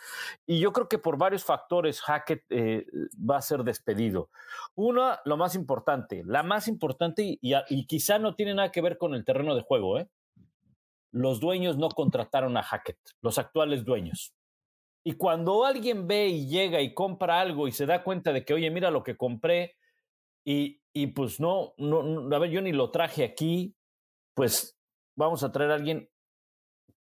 Y 0.46 0.60
yo 0.60 0.72
creo 0.72 0.88
que 0.88 0.96
por 0.96 1.18
varios 1.18 1.44
factores 1.44 2.00
Hackett 2.00 2.42
va 2.50 3.36
a 3.36 3.42
ser 3.42 3.64
despedido. 3.64 4.30
Una, 4.74 5.20
lo 5.26 5.36
más 5.36 5.54
importante, 5.54 6.22
la 6.24 6.42
más 6.42 6.66
importante, 6.66 7.38
y, 7.40 7.86
quizá 7.86 8.18
no 8.18 8.34
tiene 8.34 8.54
nada 8.54 8.72
que 8.72 8.80
ver 8.80 8.96
con 8.96 9.14
el 9.14 9.26
terreno 9.26 9.54
de 9.54 9.60
juego, 9.60 9.98
¿eh? 9.98 10.08
Los 11.14 11.38
dueños 11.38 11.78
no 11.78 11.88
contrataron 11.90 12.56
a 12.56 12.62
Hackett, 12.62 12.98
los 13.22 13.38
actuales 13.38 13.84
dueños. 13.84 14.34
Y 15.06 15.12
cuando 15.12 15.64
alguien 15.64 16.08
ve 16.08 16.28
y 16.28 16.48
llega 16.48 16.80
y 16.80 16.92
compra 16.92 17.40
algo 17.40 17.68
y 17.68 17.72
se 17.72 17.86
da 17.86 18.02
cuenta 18.02 18.32
de 18.32 18.44
que, 18.44 18.52
oye, 18.52 18.70
mira 18.70 18.90
lo 18.90 19.04
que 19.04 19.16
compré 19.16 19.76
y, 20.44 20.80
y 20.92 21.06
pues 21.08 21.38
no, 21.38 21.74
no, 21.78 22.34
a 22.34 22.38
ver, 22.38 22.50
yo 22.50 22.60
ni 22.62 22.72
lo 22.72 22.90
traje 22.90 23.22
aquí, 23.22 23.76
pues 24.34 24.76
vamos 25.16 25.44
a 25.44 25.52
traer 25.52 25.70
a 25.70 25.74
alguien 25.74 26.10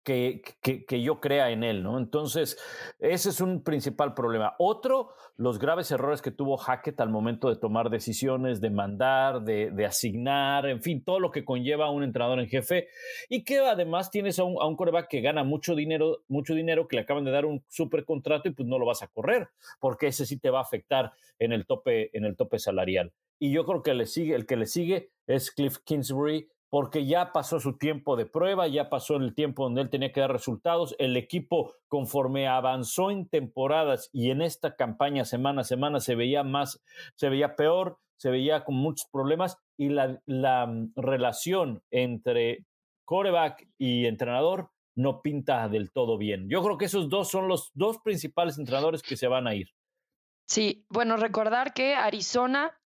que, 0.09 0.85
que, 0.87 1.03
yo 1.03 1.21
crea 1.21 1.51
en 1.51 1.63
él, 1.63 1.83
¿no? 1.83 1.99
Entonces, 1.99 2.59
ese 2.99 3.29
es 3.29 3.43
un 3.43 3.63
principal 3.63 4.15
problema. 4.15 4.55
Otro, 4.59 5.11
los 5.37 5.59
graves 5.59 5.91
errores 5.91 6.23
que 6.23 6.31
tuvo 6.31 6.57
Hackett 6.57 6.99
al 7.03 7.11
momento 7.11 7.51
de 7.51 7.57
tomar 7.57 7.91
decisiones, 7.91 8.63
de 8.63 8.71
mandar, 8.71 9.43
de, 9.43 9.85
asignar, 9.85 10.67
en 10.67 10.81
fin, 10.81 11.05
todo 11.05 11.21
lo 11.21 11.31
que 11.31 11.45
conlleva 11.45 11.87
a 11.87 11.91
un 11.91 12.05
entrenador 12.05 12.41
en 12.41 12.49
jefe 12.49 12.89
y 13.29 13.45
que 13.45 13.59
además 13.59 14.11
tienes 14.11 14.39
a 14.39 14.45
un, 14.45 14.57
a 14.63 14.77
coreback 14.77 15.09
que 15.09 15.21
gana 15.21 15.45
mucho 15.45 15.75
dinero, 15.75 16.23
mucho 16.29 16.55
dinero, 16.55 16.89
que 16.89 16.97
le 16.97 17.03
acaban 17.03 17.25
de 17.25 17.31
dar 17.31 17.45
un 17.45 17.63
super 17.69 18.07
contrato 18.07 18.49
y 18.49 18.53
pues 18.53 18.67
no 18.67 18.79
lo 18.79 18.87
vas 18.87 19.03
a 19.03 19.09
correr, 19.09 19.49
porque 19.79 20.07
ese 20.07 20.25
sí 20.25 20.39
te 20.39 20.49
va 20.49 20.61
a 20.61 20.63
afectar 20.63 21.13
en 21.39 21.53
el 21.53 21.67
tope, 21.67 22.17
en 22.17 22.25
el 22.25 22.35
tope 22.35 22.59
salarial. 22.59 23.13
Y 23.39 23.53
yo 23.53 23.67
creo 23.67 23.83
que 23.83 23.93
le 23.93 24.07
sigue, 24.07 24.35
el 24.35 24.47
que 24.47 24.57
le 24.57 24.65
sigue 24.65 25.11
es 25.27 25.51
Cliff 25.51 25.79
Kingsbury, 25.85 26.49
porque 26.71 27.07
ya 27.07 27.33
pasó 27.33 27.61
su 27.61 27.79
tiempo 27.79 28.17
de 28.17 28.27
prueba, 28.27 28.69
ya 28.69 28.91
pasó 28.91 29.17
el 29.17 29.35
tiempo 29.35 29.65
donde 29.65 29.83
él 29.83 29.91
tenía 29.91 30.13
que 30.13 30.21
dar 30.21 30.33
resultados. 30.33 30.95
El 30.99 31.17
equipo, 31.17 31.75
conforme 31.89 32.47
avanzó 32.47 33.11
en 33.11 33.29
temporadas 33.29 34.11
y 34.13 34.31
en 34.31 34.43
esta 34.43 34.77
campaña 34.77 35.25
semana 35.25 35.63
a 35.63 35.65
semana, 35.65 36.01
se 36.01 36.15
veía 36.15 36.43
más, 36.43 36.83
se 37.15 37.29
veía 37.29 37.57
peor, 37.57 37.99
se 38.19 38.31
veía 38.31 38.65
con 38.65 38.75
muchos 38.75 39.09
problemas 39.11 39.57
y 39.77 39.89
la, 39.89 40.21
la 40.27 40.67
mm, 40.67 40.93
relación 40.97 41.83
entre 41.91 42.67
coreback 43.05 43.67
y 43.79 44.07
entrenador 44.07 44.71
no 44.95 45.23
pinta 45.23 45.69
del 45.69 45.93
todo 45.93 46.19
bien. 46.19 46.49
Yo 46.51 46.63
creo 46.63 46.77
que 46.77 46.87
esos 46.87 47.09
dos 47.09 47.31
son 47.31 47.49
los 47.49 47.71
dos 47.75 47.99
principales 47.99 48.59
entrenadores 48.59 49.03
que 49.03 49.17
se 49.17 49.29
van 49.29 49.47
a 49.47 49.55
ir. 49.55 49.69
Sí, 50.47 50.87
bueno, 50.89 51.17
recordar 51.17 51.73
que 51.73 51.95
Arizona 51.95 52.78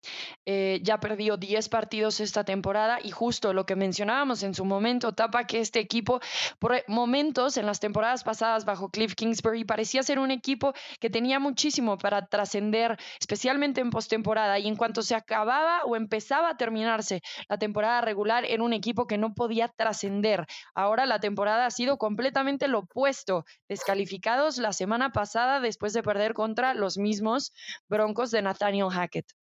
eh, 0.44 0.80
ya 0.82 0.98
perdió 0.98 1.36
10 1.36 1.68
partidos 1.68 2.20
esta 2.20 2.44
temporada 2.44 2.98
y 3.02 3.10
justo 3.10 3.52
lo 3.52 3.66
que 3.66 3.76
mencionábamos 3.76 4.42
en 4.42 4.54
su 4.54 4.64
momento, 4.64 5.12
tapa 5.12 5.44
que 5.44 5.60
este 5.60 5.80
equipo, 5.80 6.20
por 6.58 6.82
momentos 6.88 7.56
en 7.56 7.66
las 7.66 7.80
temporadas 7.80 8.24
pasadas 8.24 8.64
bajo 8.64 8.90
Cliff 8.90 9.14
Kingsbury, 9.14 9.64
parecía 9.64 10.02
ser 10.02 10.18
un 10.18 10.30
equipo 10.30 10.72
que 11.00 11.10
tenía 11.10 11.38
muchísimo 11.38 11.98
para 11.98 12.26
trascender, 12.26 12.98
especialmente 13.20 13.80
en 13.80 13.90
postemporada, 13.90 14.58
y 14.58 14.68
en 14.68 14.76
cuanto 14.76 15.02
se 15.02 15.14
acababa 15.14 15.84
o 15.84 15.96
empezaba 15.96 16.50
a 16.50 16.56
terminarse 16.56 17.22
la 17.48 17.58
temporada 17.58 18.00
regular, 18.00 18.44
era 18.44 18.62
un 18.62 18.72
equipo 18.72 19.06
que 19.06 19.18
no 19.18 19.34
podía 19.34 19.68
trascender. 19.68 20.46
Ahora 20.74 21.06
la 21.06 21.20
temporada 21.20 21.66
ha 21.66 21.70
sido 21.70 21.98
completamente 21.98 22.68
lo 22.68 22.80
opuesto, 22.80 23.44
descalificados 23.68 24.58
la 24.58 24.72
semana 24.72 25.10
pasada 25.12 25.60
después 25.60 25.92
de 25.92 26.02
perder 26.02 26.34
contra 26.34 26.74
los 26.74 26.98
mismos 26.98 27.52
Broncos 27.88 28.30
de 28.30 28.42
Nathaniel 28.42 28.90
Hackett. 28.90 29.41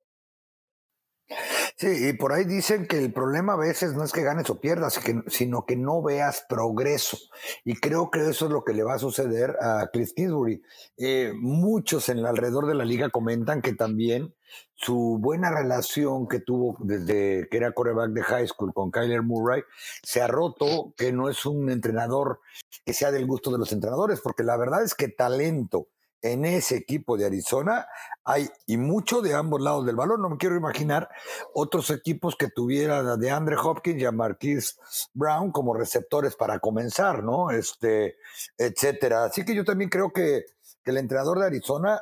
Sí, 1.75 2.09
y 2.09 2.13
por 2.13 2.33
ahí 2.33 2.43
dicen 2.43 2.87
que 2.87 2.97
el 2.97 3.13
problema 3.13 3.53
a 3.53 3.57
veces 3.57 3.93
no 3.93 4.03
es 4.03 4.11
que 4.11 4.23
ganes 4.23 4.49
o 4.49 4.59
pierdas, 4.59 4.99
sino 5.27 5.65
que 5.65 5.75
no 5.75 6.01
veas 6.01 6.45
progreso. 6.49 7.17
Y 7.63 7.75
creo 7.75 8.09
que 8.09 8.29
eso 8.29 8.45
es 8.45 8.51
lo 8.51 8.63
que 8.63 8.73
le 8.73 8.83
va 8.83 8.95
a 8.95 8.99
suceder 8.99 9.55
a 9.61 9.87
Cliff 9.93 10.11
Kingsbury. 10.15 10.61
Eh, 10.97 11.31
muchos 11.35 12.09
en 12.09 12.19
el 12.19 12.25
alrededor 12.25 12.67
de 12.67 12.75
la 12.75 12.85
liga 12.85 13.09
comentan 13.09 13.61
que 13.61 13.73
también 13.73 14.33
su 14.73 15.17
buena 15.19 15.51
relación 15.51 16.27
que 16.27 16.39
tuvo 16.39 16.77
desde 16.79 17.47
que 17.49 17.57
era 17.57 17.73
coreback 17.73 18.11
de 18.11 18.23
high 18.23 18.47
school 18.47 18.73
con 18.73 18.91
Kyler 18.91 19.21
Murray 19.21 19.61
se 20.01 20.21
ha 20.21 20.27
roto, 20.27 20.93
que 20.97 21.11
no 21.11 21.29
es 21.29 21.45
un 21.45 21.69
entrenador 21.69 22.39
que 22.85 22.93
sea 22.93 23.11
del 23.11 23.27
gusto 23.27 23.51
de 23.51 23.59
los 23.59 23.71
entrenadores, 23.71 24.21
porque 24.21 24.43
la 24.43 24.57
verdad 24.57 24.83
es 24.83 24.95
que 24.95 25.09
talento 25.09 25.87
en 26.21 26.45
ese 26.45 26.75
equipo 26.75 27.17
de 27.17 27.25
Arizona 27.25 27.87
hay 28.23 28.49
y 28.67 28.77
mucho 28.77 29.21
de 29.21 29.33
ambos 29.33 29.61
lados 29.61 29.85
del 29.85 29.95
balón. 29.95 30.21
No 30.21 30.29
me 30.29 30.37
quiero 30.37 30.55
imaginar 30.55 31.09
otros 31.53 31.89
equipos 31.89 32.35
que 32.35 32.49
tuvieran 32.49 33.19
de 33.19 33.31
Andre 33.31 33.55
Hopkins 33.55 34.01
y 34.01 34.05
a 34.05 34.11
Marquise 34.11 34.75
Brown 35.13 35.51
como 35.51 35.73
receptores 35.73 36.35
para 36.35 36.59
comenzar, 36.59 37.23
¿no? 37.23 37.49
Este, 37.51 38.17
etcétera. 38.57 39.25
Así 39.25 39.43
que 39.43 39.55
yo 39.55 39.63
también 39.63 39.89
creo 39.89 40.11
que, 40.11 40.45
que 40.83 40.91
el 40.91 40.97
entrenador 40.97 41.39
de 41.39 41.47
Arizona 41.47 42.01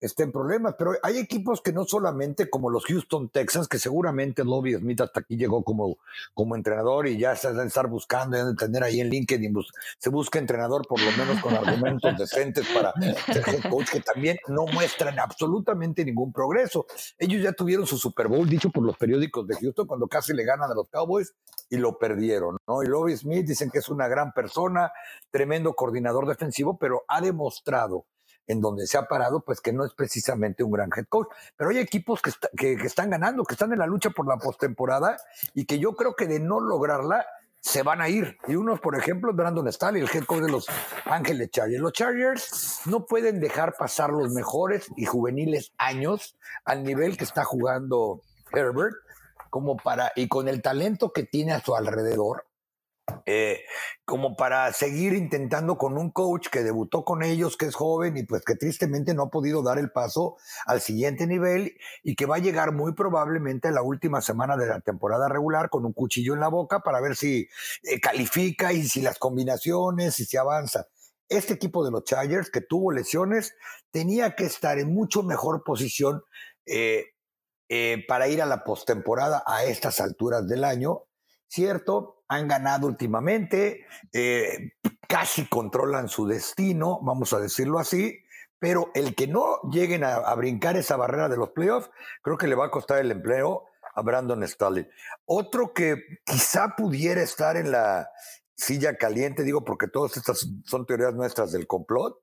está 0.00 0.22
en 0.22 0.32
problemas, 0.32 0.74
pero 0.78 0.92
hay 1.02 1.18
equipos 1.18 1.60
que 1.60 1.72
no 1.72 1.84
solamente 1.84 2.50
como 2.50 2.70
los 2.70 2.84
Houston 2.84 3.28
Texans, 3.28 3.68
que 3.68 3.78
seguramente 3.78 4.44
Lobby 4.44 4.74
Smith 4.74 5.00
hasta 5.00 5.20
aquí 5.20 5.36
llegó 5.36 5.62
como, 5.62 5.98
como 6.34 6.56
entrenador 6.56 7.06
y 7.06 7.18
ya 7.18 7.32
están 7.32 7.58
estar 7.66 7.88
buscando, 7.88 8.36
ya 8.36 8.44
de 8.44 8.54
tener 8.54 8.82
ahí 8.82 9.00
en 9.00 9.08
LinkedIn, 9.08 9.54
se 9.98 10.10
busca 10.10 10.38
entrenador 10.38 10.86
por 10.86 11.00
lo 11.00 11.10
menos 11.12 11.40
con 11.40 11.54
argumentos 11.54 12.16
decentes 12.16 12.66
para 12.74 12.92
ser 13.32 13.48
head 13.48 13.70
coach, 13.70 13.90
que 13.90 14.00
también 14.00 14.38
no 14.48 14.66
muestran 14.66 15.18
absolutamente 15.18 16.04
ningún 16.04 16.32
progreso. 16.32 16.86
Ellos 17.18 17.42
ya 17.42 17.52
tuvieron 17.52 17.86
su 17.86 17.98
Super 17.98 18.28
Bowl, 18.28 18.48
dicho 18.48 18.70
por 18.70 18.84
los 18.84 18.96
periódicos 18.96 19.46
de 19.46 19.56
Houston, 19.56 19.86
cuando 19.86 20.08
casi 20.08 20.32
le 20.32 20.44
ganan 20.44 20.70
a 20.70 20.74
los 20.74 20.88
Cowboys 20.88 21.34
y 21.70 21.76
lo 21.76 21.98
perdieron, 21.98 22.58
¿no? 22.66 22.82
Y 22.82 22.86
Lobby 22.86 23.16
Smith 23.16 23.46
dicen 23.46 23.70
que 23.70 23.78
es 23.78 23.88
una 23.88 24.08
gran 24.08 24.32
persona, 24.32 24.92
tremendo 25.30 25.74
coordinador 25.74 26.26
defensivo, 26.26 26.76
pero 26.78 27.04
ha 27.08 27.20
demostrado 27.20 28.06
en 28.52 28.60
donde 28.60 28.86
se 28.86 28.98
ha 28.98 29.06
parado, 29.08 29.40
pues 29.40 29.60
que 29.60 29.72
no 29.72 29.84
es 29.84 29.94
precisamente 29.94 30.62
un 30.62 30.70
gran 30.70 30.90
head 30.96 31.06
coach. 31.08 31.28
Pero 31.56 31.70
hay 31.70 31.78
equipos 31.78 32.22
que, 32.22 32.30
que, 32.56 32.72
están 32.86 33.10
ganando, 33.10 33.44
que 33.44 33.54
están 33.54 33.72
en 33.72 33.78
la 33.78 33.86
lucha 33.86 34.10
por 34.10 34.28
la 34.28 34.36
postemporada 34.36 35.16
y 35.54 35.64
que 35.64 35.78
yo 35.78 35.94
creo 35.94 36.14
que 36.14 36.26
de 36.26 36.40
no 36.40 36.60
lograrla 36.60 37.26
se 37.60 37.82
van 37.82 38.00
a 38.00 38.08
ir. 38.08 38.38
Y 38.46 38.56
unos, 38.56 38.80
por 38.80 38.96
ejemplo, 38.96 39.32
Brandon 39.32 39.72
Staley, 39.72 40.02
el 40.02 40.10
head 40.12 40.24
coach 40.24 40.42
de 40.42 40.50
los 40.50 40.66
Ángeles 41.04 41.50
Chargers. 41.50 41.80
Los 41.80 41.92
Chargers 41.92 42.80
no 42.86 43.06
pueden 43.06 43.40
dejar 43.40 43.74
pasar 43.76 44.10
los 44.10 44.32
mejores 44.32 44.88
y 44.96 45.04
juveniles 45.04 45.72
años 45.78 46.36
al 46.64 46.82
nivel 46.82 47.16
que 47.16 47.24
está 47.24 47.44
jugando 47.44 48.20
Herbert, 48.52 48.96
como 49.50 49.76
para, 49.76 50.12
y 50.16 50.28
con 50.28 50.48
el 50.48 50.60
talento 50.62 51.12
que 51.12 51.24
tiene 51.24 51.52
a 51.52 51.60
su 51.60 51.74
alrededor, 51.74 52.46
eh, 53.26 53.60
como 54.04 54.36
para 54.36 54.72
seguir 54.72 55.12
intentando 55.12 55.78
con 55.78 55.96
un 55.96 56.10
coach 56.10 56.48
que 56.48 56.62
debutó 56.62 57.04
con 57.04 57.22
ellos, 57.22 57.56
que 57.56 57.66
es 57.66 57.74
joven 57.74 58.16
y 58.16 58.24
pues 58.24 58.44
que 58.44 58.56
tristemente 58.56 59.14
no 59.14 59.24
ha 59.24 59.30
podido 59.30 59.62
dar 59.62 59.78
el 59.78 59.90
paso 59.90 60.36
al 60.66 60.80
siguiente 60.80 61.26
nivel 61.26 61.76
y 62.02 62.14
que 62.14 62.26
va 62.26 62.36
a 62.36 62.40
llegar 62.40 62.72
muy 62.72 62.94
probablemente 62.94 63.68
a 63.68 63.70
la 63.72 63.82
última 63.82 64.20
semana 64.20 64.56
de 64.56 64.66
la 64.66 64.80
temporada 64.80 65.28
regular 65.28 65.70
con 65.70 65.84
un 65.84 65.92
cuchillo 65.92 66.34
en 66.34 66.40
la 66.40 66.48
boca 66.48 66.80
para 66.80 67.00
ver 67.00 67.16
si 67.16 67.48
eh, 67.82 68.00
califica 68.00 68.72
y 68.72 68.84
si 68.84 69.00
las 69.00 69.18
combinaciones 69.18 70.18
y 70.20 70.24
si 70.24 70.36
avanza. 70.36 70.88
Este 71.28 71.54
equipo 71.54 71.84
de 71.84 71.90
los 71.90 72.04
Chargers 72.04 72.50
que 72.50 72.60
tuvo 72.60 72.92
lesiones 72.92 73.54
tenía 73.90 74.34
que 74.34 74.44
estar 74.44 74.78
en 74.78 74.92
mucho 74.92 75.22
mejor 75.22 75.64
posición 75.64 76.22
eh, 76.66 77.06
para 78.06 78.28
ir 78.28 78.42
a 78.42 78.46
la 78.46 78.64
postemporada 78.64 79.42
a 79.46 79.64
estas 79.64 80.00
alturas 80.00 80.46
del 80.46 80.64
año 80.64 81.04
cierto, 81.52 82.21
han 82.32 82.48
ganado 82.48 82.86
últimamente, 82.86 83.86
eh, 84.12 84.72
casi 85.08 85.46
controlan 85.46 86.08
su 86.08 86.26
destino, 86.26 87.00
vamos 87.02 87.32
a 87.32 87.40
decirlo 87.40 87.78
así, 87.78 88.18
pero 88.58 88.90
el 88.94 89.14
que 89.14 89.26
no 89.26 89.60
lleguen 89.70 90.04
a, 90.04 90.34
brincar 90.34 90.76
esa 90.76 90.96
barrera 90.96 91.28
de 91.28 91.36
los 91.36 91.50
playoffs, 91.50 91.90
creo 92.22 92.38
que 92.38 92.46
le 92.46 92.54
va 92.54 92.66
a 92.66 92.70
costar 92.70 92.98
el 92.98 93.10
empleo 93.10 93.64
a 93.94 94.02
Brandon 94.02 94.46
Staley. 94.46 94.86
Otro 95.24 95.74
que 95.74 95.96
quizá 96.24 96.74
pudiera 96.76 97.22
estar 97.22 97.56
en 97.56 97.72
la 97.72 98.08
silla 98.54 98.96
caliente, 98.96 99.42
digo 99.42 99.64
porque 99.64 99.88
todas 99.88 100.16
estas 100.16 100.48
son 100.64 100.86
teorías 100.86 101.14
nuestras 101.14 101.52
del 101.52 101.66
complot, 101.66 102.18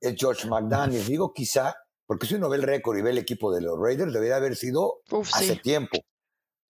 es 0.00 0.14
George 0.18 0.48
McDaniels, 0.48 1.06
digo 1.06 1.32
quizá, 1.32 1.74
porque 2.06 2.26
si 2.26 2.34
uno 2.34 2.48
ve 2.48 2.56
el 2.56 2.64
récord 2.64 2.98
y 2.98 3.02
ve 3.02 3.10
el 3.10 3.18
equipo 3.18 3.54
de 3.54 3.62
los 3.62 3.78
Raiders, 3.78 4.12
debería 4.12 4.36
haber 4.36 4.56
sido 4.56 5.00
hace 5.32 5.56
tiempo. 5.56 5.98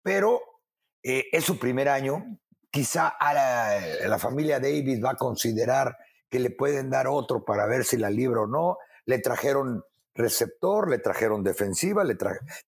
Pero 0.03 0.41
eh, 1.03 1.25
es 1.32 1.43
su 1.43 1.60
primer 1.60 1.89
año. 1.89 2.39
Quizá 2.73 3.07
a 3.07 3.36
la, 4.07 4.17
familia 4.17 4.59
Davis 4.59 4.99
va 4.99 5.12
a 5.12 5.15
considerar 5.15 5.95
que 6.27 6.39
le 6.39 6.49
pueden 6.49 6.89
dar 6.89 7.07
otro 7.07 7.45
para 7.45 7.67
ver 7.67 7.86
si 7.86 7.97
la 7.97 8.09
libra 8.09 8.41
o 8.41 8.47
no. 8.47 8.79
Le 9.05 9.19
trajeron 9.19 9.83
receptor, 10.15 10.89
le 10.89 10.97
trajeron 10.97 11.43
defensiva, 11.43 12.03
le 12.03 12.17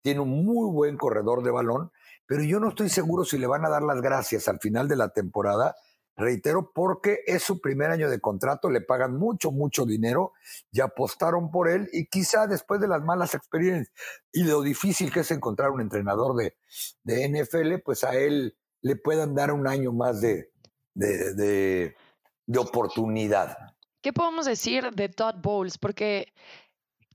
tiene 0.04 0.20
un 0.20 0.46
muy 0.46 0.72
buen 0.72 0.96
corredor 0.96 1.42
de 1.42 1.50
balón, 1.50 1.92
pero 2.28 2.44
yo 2.44 2.60
no 2.60 2.70
estoy 2.70 2.90
seguro 2.90 3.26
si 3.26 3.40
le 3.40 3.48
van 3.48 3.66
a 3.66 3.70
dar 3.70 3.82
las 3.82 4.00
gracias 4.00 4.48
al 4.48 4.60
final 4.60 4.88
de 4.88 4.96
la 4.96 5.10
temporada 5.10 5.76
reitero, 6.16 6.72
porque 6.72 7.22
es 7.26 7.42
su 7.42 7.60
primer 7.60 7.90
año 7.90 8.08
de 8.08 8.20
contrato, 8.20 8.70
le 8.70 8.82
pagan 8.82 9.18
mucho, 9.18 9.52
mucho 9.52 9.88
dinero, 9.88 10.34
ya 10.72 10.84
apostaron 10.86 11.50
por 11.50 11.68
él 11.68 11.90
y 11.92 12.06
quizá 12.06 12.46
después 12.46 12.80
de 12.80 12.88
las 12.88 13.02
malas 13.02 13.34
experiencias 13.34 13.92
y 14.32 14.44
lo 14.44 14.62
difícil 14.62 15.12
que 15.12 15.22
es 15.22 15.32
encontrar 15.32 15.72
un 15.72 15.82
entrenador 15.82 16.36
de, 16.36 16.56
de 17.04 17.28
NFL, 17.28 17.82
pues 17.84 18.04
a 18.04 18.14
él 18.14 18.56
le 18.86 18.96
puedan 18.96 19.34
dar 19.34 19.52
un 19.52 19.68
año 19.68 19.92
más 19.92 20.22
de, 20.22 20.52
de, 20.94 21.34
de, 21.34 22.60
oportunidad. 22.60 23.58
¿Qué 24.00 24.14
podemos 24.14 24.46
decir 24.46 24.92
de 24.92 25.10
Todd 25.10 25.38
Bowles? 25.42 25.80
Porque 25.80 26.32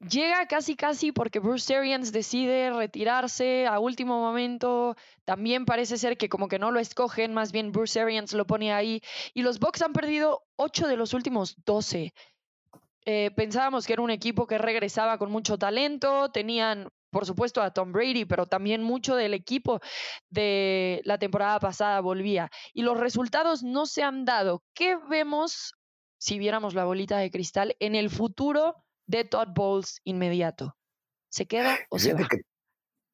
Llega 0.08 0.46
casi 0.46 0.76
casi 0.76 1.12
porque 1.12 1.40
Bruce 1.40 1.76
Arians 1.76 2.10
decide 2.10 2.70
retirarse 2.70 3.66
a 3.66 3.78
último 3.78 4.18
momento. 4.18 4.96
También 5.26 5.66
parece 5.66 5.98
ser 5.98 6.16
que 6.16 6.30
como 6.30 6.48
que 6.48 6.58
no 6.58 6.70
lo 6.70 6.80
escogen, 6.80 7.34
más 7.34 7.52
bien 7.52 7.70
Bruce 7.70 8.00
Arians 8.00 8.32
lo 8.32 8.46
pone 8.46 8.72
ahí. 8.72 9.02
Y 9.34 9.42
los 9.42 9.58
Bucks 9.58 9.82
han 9.82 9.92
perdido 9.92 10.42
8 10.56 10.88
de 10.88 10.96
los 10.96 11.12
últimos 11.12 11.54
12. 11.66 12.14
Eh, 13.04 13.30
pensábamos 13.36 13.86
que 13.86 13.92
era 13.92 14.00
un 14.00 14.10
equipo 14.10 14.46
que 14.46 14.56
regresaba 14.56 15.18
con 15.18 15.30
mucho 15.30 15.58
talento, 15.58 16.30
tenían 16.30 16.88
por 17.10 17.26
supuesto 17.26 17.62
a 17.62 17.72
Tom 17.72 17.92
Brady, 17.92 18.24
pero 18.24 18.46
también 18.46 18.82
mucho 18.82 19.16
del 19.16 19.34
equipo 19.34 19.80
de 20.28 21.02
la 21.04 21.18
temporada 21.18 21.60
pasada 21.60 22.00
volvía. 22.00 22.50
Y 22.72 22.82
los 22.82 22.98
resultados 22.98 23.62
no 23.62 23.86
se 23.86 24.02
han 24.02 24.24
dado. 24.24 24.62
¿Qué 24.74 24.96
vemos, 25.08 25.74
si 26.18 26.38
viéramos 26.38 26.74
la 26.74 26.84
bolita 26.84 27.18
de 27.18 27.30
cristal, 27.30 27.76
en 27.80 27.94
el 27.94 28.10
futuro 28.10 28.76
de 29.10 29.24
Todd 29.24 29.48
Bowles 29.54 30.00
inmediato. 30.04 30.76
¿Se 31.28 31.46
queda 31.46 31.76
o 31.90 31.98
se 31.98 32.14
va? 32.14 32.28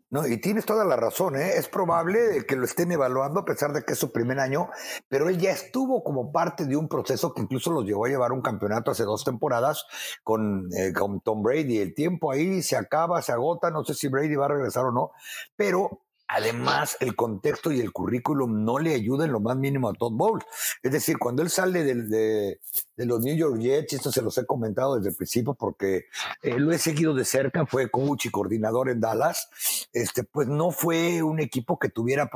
No, 0.09 0.25
y 0.27 0.41
tienes 0.41 0.65
toda 0.65 0.85
la 0.85 0.95
razón, 0.95 1.35
¿eh? 1.35 1.57
es 1.57 1.69
probable 1.69 2.45
que 2.47 2.55
lo 2.55 2.65
estén 2.65 2.93
evaluando 2.93 3.41
a 3.41 3.45
pesar 3.45 3.73
de 3.73 3.83
que 3.83 3.95
es 3.95 3.99
su 3.99 4.13
primer 4.13 4.39
año, 4.39 4.71
pero 5.09 5.29
él 5.29 5.39
ya 5.39 5.51
estuvo 5.51 6.05
como 6.05 6.31
parte 6.31 6.65
de 6.65 6.77
un 6.77 6.89
proceso 6.89 7.35
que 7.35 7.43
incluso 7.43 7.73
los 7.73 7.85
llevó 7.85 8.07
a 8.07 8.09
llevar 8.09 8.31
un 8.31 8.41
campeonato 8.41 8.93
hace 8.93 9.03
dos 9.03 9.25
temporadas 9.25 9.85
con, 10.23 10.69
eh, 10.77 10.93
con 10.93 11.21
Tom 11.21 11.43
Brady. 11.43 11.79
El 11.79 11.95
tiempo 11.95 12.31
ahí 12.31 12.63
se 12.63 12.77
acaba, 12.77 13.21
se 13.21 13.33
agota, 13.33 13.73
no 13.73 13.85
sé 13.85 13.95
si 13.95 14.07
Brady 14.07 14.37
va 14.37 14.45
a 14.45 14.51
regresar 14.51 14.85
o 14.85 14.93
no, 14.93 15.11
pero 15.57 16.06
Además, 16.29 16.97
el 17.01 17.15
contexto 17.15 17.71
y 17.71 17.81
el 17.81 17.93
currículum 17.93 18.65
no 18.65 18.79
le 18.79 18.95
ayudan 18.95 19.31
lo 19.31 19.39
más 19.39 19.57
mínimo 19.57 19.89
a 19.89 19.93
Todd 19.93 20.13
Bowles. 20.13 20.45
Es 20.83 20.91
decir, 20.91 21.19
cuando 21.19 21.43
él 21.43 21.51
sale 21.51 21.85
de, 21.85 22.61
los 22.97 23.21
New 23.21 23.37
York 23.37 23.61
Jets, 23.61 23.93
esto 23.93 24.11
se 24.11 24.23
los 24.23 24.37
he 24.39 24.45
comentado 24.45 24.97
desde 24.97 25.11
el 25.11 25.15
principio 25.15 25.55
porque 25.55 26.07
eh, 26.43 26.59
lo 26.59 26.73
he 26.73 26.79
seguido 26.79 27.15
de 27.15 27.25
cerca, 27.25 27.65
fue 27.65 27.91
coach 27.91 28.27
y 28.27 28.31
coordinador 28.31 28.91
en 28.91 29.01
Dallas, 29.01 29.49
este, 29.93 30.25
pues 30.25 30.49
no 30.49 30.73
fue 30.73 31.23
un 31.23 31.39
equipo 31.39 31.79
que 31.79 31.91
tuviera 31.91 32.29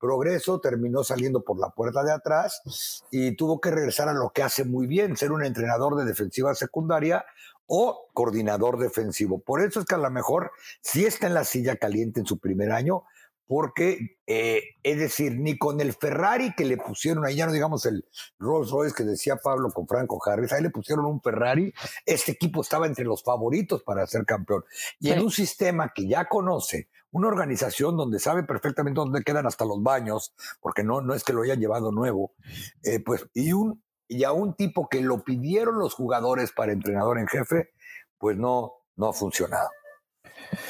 progreso, 0.00 0.60
terminó 0.60 1.04
saliendo 1.04 1.42
por 1.42 1.58
la 1.58 1.70
puerta 1.70 2.02
de 2.04 2.12
atrás 2.12 3.04
y 3.10 3.36
tuvo 3.36 3.60
que 3.60 3.70
regresar 3.70 4.08
a 4.08 4.14
lo 4.14 4.30
que 4.30 4.42
hace 4.42 4.64
muy 4.64 4.86
bien, 4.86 5.16
ser 5.16 5.32
un 5.32 5.44
entrenador 5.44 5.96
de 5.96 6.06
defensiva 6.06 6.54
secundaria 6.54 7.26
o 7.66 8.08
coordinador 8.14 8.78
defensivo. 8.78 9.40
Por 9.40 9.60
eso 9.60 9.80
es 9.80 9.86
que 9.86 9.94
a 9.94 9.98
lo 9.98 10.10
mejor 10.10 10.52
si 10.80 11.04
está 11.04 11.26
en 11.26 11.34
la 11.34 11.44
silla 11.44 11.76
caliente 11.76 12.20
en 12.20 12.26
su 12.26 12.38
primer 12.38 12.72
año, 12.72 13.04
porque, 13.46 14.18
eh, 14.26 14.62
es 14.82 14.98
decir, 14.98 15.36
ni 15.36 15.56
con 15.56 15.80
el 15.80 15.92
Ferrari 15.92 16.54
que 16.54 16.64
le 16.64 16.76
pusieron, 16.76 17.24
ahí 17.24 17.36
ya 17.36 17.46
no 17.46 17.52
digamos 17.52 17.86
el 17.86 18.04
Rolls 18.38 18.70
Royce 18.70 18.94
que 18.94 19.04
decía 19.04 19.36
Pablo 19.36 19.70
con 19.70 19.86
Franco 19.86 20.20
Harris, 20.24 20.52
ahí 20.52 20.62
le 20.62 20.70
pusieron 20.70 21.06
un 21.06 21.20
Ferrari, 21.20 21.72
este 22.04 22.32
equipo 22.32 22.62
estaba 22.62 22.86
entre 22.86 23.04
los 23.04 23.22
favoritos 23.22 23.82
para 23.82 24.06
ser 24.06 24.24
campeón. 24.24 24.64
Y 24.98 25.10
en 25.10 25.20
un 25.20 25.30
sistema 25.30 25.92
que 25.94 26.08
ya 26.08 26.26
conoce, 26.26 26.88
una 27.12 27.28
organización 27.28 27.96
donde 27.96 28.18
sabe 28.18 28.42
perfectamente 28.42 28.98
dónde 28.98 29.22
quedan 29.22 29.46
hasta 29.46 29.64
los 29.64 29.82
baños, 29.82 30.34
porque 30.60 30.82
no, 30.82 31.00
no 31.00 31.14
es 31.14 31.24
que 31.24 31.32
lo 31.32 31.42
hayan 31.42 31.60
llevado 31.60 31.92
nuevo, 31.92 32.34
eh, 32.82 33.00
pues, 33.00 33.26
y, 33.32 33.52
un, 33.52 33.82
y 34.08 34.24
a 34.24 34.32
un 34.32 34.54
tipo 34.54 34.88
que 34.88 35.00
lo 35.00 35.24
pidieron 35.24 35.78
los 35.78 35.94
jugadores 35.94 36.52
para 36.52 36.72
entrenador 36.72 37.18
en 37.18 37.28
jefe, 37.28 37.70
pues 38.18 38.36
no, 38.36 38.72
no 38.96 39.08
ha 39.08 39.12
funcionado. 39.12 39.68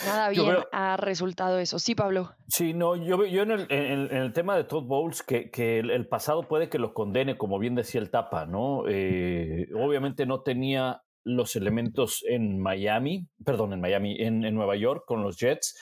Nada 0.04 0.28
bien 0.30 0.56
ha 0.72 0.96
resultado 0.96 1.58
eso. 1.58 1.78
Sí, 1.78 1.94
Pablo. 1.94 2.34
Sí, 2.48 2.74
no, 2.74 2.96
yo, 2.96 3.24
yo 3.24 3.42
en, 3.42 3.50
el, 3.50 3.66
en, 3.70 4.16
el 4.16 4.32
tema 4.32 4.56
de 4.56 4.64
Todd 4.64 4.84
Bowles, 4.84 5.22
que, 5.22 5.50
que 5.50 5.78
el, 5.78 6.08
pasado 6.08 6.42
puede 6.42 6.68
que 6.68 6.78
lo 6.78 6.94
condene, 6.94 7.36
como 7.36 7.58
bien 7.58 7.74
decía 7.74 8.00
el 8.00 8.10
Tapa, 8.10 8.46
¿no? 8.46 8.84
Eh, 8.88 9.68
obviamente 9.74 10.26
no 10.26 10.42
tenía 10.42 11.02
los 11.24 11.56
elementos 11.56 12.24
en 12.28 12.60
Miami, 12.60 13.26
perdón, 13.44 13.72
en 13.72 13.80
Miami, 13.80 14.16
en, 14.20 14.44
en 14.44 14.54
Nueva 14.54 14.76
York 14.76 15.04
con 15.06 15.22
los 15.22 15.38
Jets, 15.38 15.76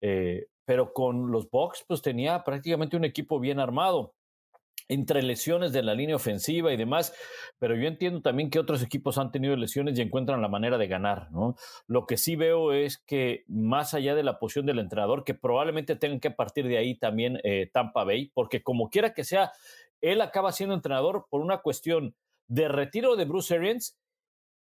eh, 0.00 0.46
pero 0.64 0.92
con 0.92 1.30
los 1.30 1.48
Bucks, 1.50 1.84
pues 1.86 2.02
tenía 2.02 2.42
prácticamente 2.44 2.96
un 2.96 3.04
equipo 3.04 3.38
bien 3.38 3.60
armado 3.60 4.14
entre 4.88 5.22
lesiones 5.22 5.72
de 5.72 5.82
la 5.82 5.94
línea 5.94 6.16
ofensiva 6.16 6.72
y 6.72 6.76
demás, 6.76 7.14
pero 7.58 7.76
yo 7.76 7.86
entiendo 7.86 8.22
también 8.22 8.50
que 8.50 8.58
otros 8.58 8.82
equipos 8.82 9.18
han 9.18 9.30
tenido 9.30 9.54
lesiones 9.56 9.98
y 9.98 10.02
encuentran 10.02 10.42
la 10.42 10.48
manera 10.48 10.78
de 10.78 10.88
ganar, 10.88 11.30
¿no? 11.30 11.56
Lo 11.86 12.06
que 12.06 12.16
sí 12.16 12.36
veo 12.36 12.72
es 12.72 12.98
que 12.98 13.44
más 13.48 13.94
allá 13.94 14.14
de 14.14 14.22
la 14.22 14.38
posición 14.38 14.66
del 14.66 14.78
entrenador, 14.78 15.24
que 15.24 15.34
probablemente 15.34 15.96
tengan 15.96 16.20
que 16.20 16.30
partir 16.30 16.66
de 16.66 16.78
ahí 16.78 16.98
también 16.98 17.38
eh, 17.44 17.70
Tampa 17.72 18.04
Bay, 18.04 18.30
porque 18.34 18.62
como 18.62 18.88
quiera 18.88 19.12
que 19.12 19.24
sea, 19.24 19.52
él 20.00 20.20
acaba 20.20 20.52
siendo 20.52 20.74
entrenador 20.74 21.26
por 21.28 21.40
una 21.40 21.58
cuestión 21.58 22.14
de 22.48 22.68
retiro 22.68 23.16
de 23.16 23.26
Bruce 23.26 23.54
Arians 23.54 23.98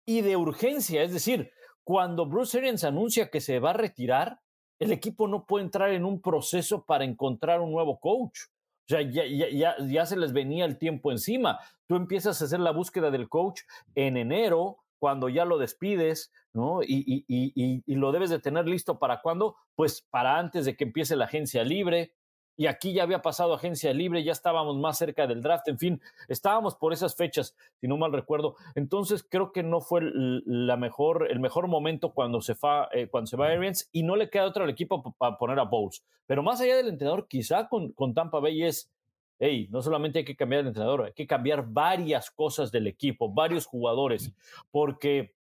y 0.05 0.21
de 0.21 0.37
urgencia, 0.37 1.03
es 1.03 1.13
decir, 1.13 1.51
cuando 1.83 2.25
Bruce 2.25 2.57
Arians 2.57 2.83
anuncia 2.83 3.29
que 3.29 3.41
se 3.41 3.59
va 3.59 3.71
a 3.71 3.73
retirar, 3.73 4.39
el 4.79 4.91
equipo 4.91 5.27
no 5.27 5.45
puede 5.45 5.65
entrar 5.65 5.91
en 5.91 6.03
un 6.03 6.21
proceso 6.21 6.83
para 6.83 7.05
encontrar 7.05 7.61
un 7.61 7.71
nuevo 7.71 7.99
coach. 7.99 8.39
O 8.85 8.89
sea, 8.89 9.01
ya, 9.01 9.23
ya, 9.25 9.75
ya, 9.79 10.05
se 10.05 10.15
les 10.15 10.31
venía 10.31 10.65
el 10.65 10.77
tiempo 10.77 11.11
encima. 11.11 11.59
Tú 11.87 11.95
empiezas 11.95 12.39
a 12.41 12.45
hacer 12.45 12.59
la 12.59 12.71
búsqueda 12.71 13.09
del 13.09 13.29
coach 13.29 13.61
en 13.95 14.15
enero, 14.15 14.77
cuando 14.99 15.27
ya 15.27 15.43
lo 15.43 15.57
despides, 15.57 16.31
¿no? 16.53 16.83
Y, 16.83 17.03
y, 17.05 17.25
y, 17.27 17.83
y, 17.85 17.95
lo 17.95 18.11
debes 18.11 18.29
de 18.29 18.39
tener 18.39 18.67
listo 18.67 18.99
para 18.99 19.21
cuándo? 19.21 19.55
Pues 19.75 20.01
para 20.09 20.37
antes 20.37 20.65
de 20.65 20.75
que 20.75 20.83
empiece 20.83 21.15
la 21.15 21.25
agencia 21.25 21.63
libre 21.63 22.13
y 22.57 22.67
aquí 22.67 22.93
ya 22.93 23.03
había 23.03 23.21
pasado 23.21 23.53
agencia 23.53 23.93
libre, 23.93 24.23
ya 24.23 24.31
estábamos 24.31 24.77
más 24.77 24.97
cerca 24.97 25.27
del 25.27 25.41
draft, 25.41 25.67
en 25.67 25.77
fin, 25.77 26.01
estábamos 26.27 26.75
por 26.75 26.93
esas 26.93 27.15
fechas, 27.15 27.55
si 27.81 27.87
no 27.87 27.97
mal 27.97 28.13
recuerdo. 28.13 28.55
Entonces 28.75 29.25
creo 29.27 29.51
que 29.51 29.63
no 29.63 29.81
fue 29.81 30.01
la 30.03 30.77
mejor, 30.77 31.27
el 31.29 31.39
mejor 31.39 31.67
momento 31.67 32.13
cuando 32.13 32.41
se, 32.41 32.55
fa, 32.55 32.87
eh, 32.91 33.07
cuando 33.07 33.27
se 33.27 33.37
va 33.37 33.47
Arians 33.47 33.89
y 33.91 34.03
no 34.03 34.15
le 34.15 34.29
queda 34.29 34.45
otro 34.45 34.63
al 34.63 34.69
equipo 34.69 35.13
para 35.17 35.37
poner 35.37 35.59
a 35.59 35.63
Bowles. 35.63 36.03
Pero 36.25 36.43
más 36.43 36.61
allá 36.61 36.77
del 36.77 36.87
entrenador, 36.87 37.27
quizá 37.27 37.67
con, 37.67 37.91
con 37.91 38.13
Tampa 38.13 38.39
Bay 38.39 38.63
es, 38.63 38.91
hey, 39.39 39.67
no 39.69 39.81
solamente 39.81 40.19
hay 40.19 40.25
que 40.25 40.35
cambiar 40.35 40.61
el 40.61 40.67
entrenador, 40.67 41.05
hay 41.05 41.13
que 41.13 41.27
cambiar 41.27 41.67
varias 41.67 42.31
cosas 42.31 42.71
del 42.71 42.87
equipo, 42.87 43.31
varios 43.31 43.65
jugadores, 43.65 44.33
porque 44.71 45.35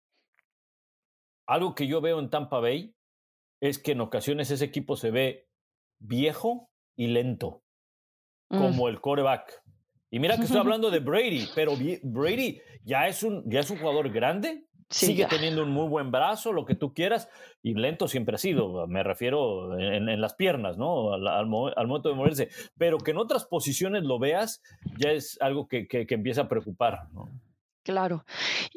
algo 1.45 1.75
que 1.75 1.87
yo 1.87 1.99
veo 1.99 2.19
en 2.19 2.29
Tampa 2.29 2.59
Bay 2.59 2.95
es 3.59 3.77
que 3.77 3.91
en 3.91 4.01
ocasiones 4.01 4.49
ese 4.49 4.65
equipo 4.65 4.95
se 4.95 5.11
ve 5.11 5.47
viejo 5.99 6.70
y 7.01 7.07
lento, 7.07 7.63
mm. 8.49 8.59
como 8.59 8.87
el 8.87 9.01
coreback. 9.01 9.63
Y 10.11 10.19
mira 10.19 10.37
que 10.37 10.43
estoy 10.43 10.59
hablando 10.61 10.91
de 10.91 10.99
Brady, 10.99 11.47
pero 11.55 11.73
Brady 12.03 12.61
ya 12.83 13.07
es 13.07 13.23
un, 13.23 13.43
ya 13.49 13.61
es 13.61 13.71
un 13.71 13.79
jugador 13.79 14.11
grande, 14.11 14.67
sigue 14.87 15.25
teniendo 15.25 15.63
un 15.63 15.71
muy 15.71 15.87
buen 15.87 16.11
brazo, 16.11 16.53
lo 16.53 16.63
que 16.63 16.75
tú 16.75 16.93
quieras, 16.93 17.27
y 17.63 17.73
lento 17.73 18.07
siempre 18.07 18.35
ha 18.35 18.37
sido, 18.37 18.85
me 18.85 19.01
refiero 19.01 19.79
en, 19.79 20.21
las 20.21 20.35
piernas, 20.35 20.77
¿no? 20.77 21.13
Al, 21.13 21.47
momento 21.47 22.09
de 22.09 22.15
moverse, 22.15 22.49
pero 22.77 22.99
que 22.99 23.11
en 23.11 23.17
otras 23.17 23.45
posiciones 23.45 24.03
lo 24.03 24.19
veas, 24.19 24.61
ya 24.99 25.09
es 25.11 25.41
algo 25.41 25.67
que, 25.67 25.87
que, 25.87 26.05
que 26.05 26.13
empieza 26.13 26.41
a 26.41 26.49
preocupar. 26.49 27.07
¿no? 27.13 27.31
Claro. 27.83 28.25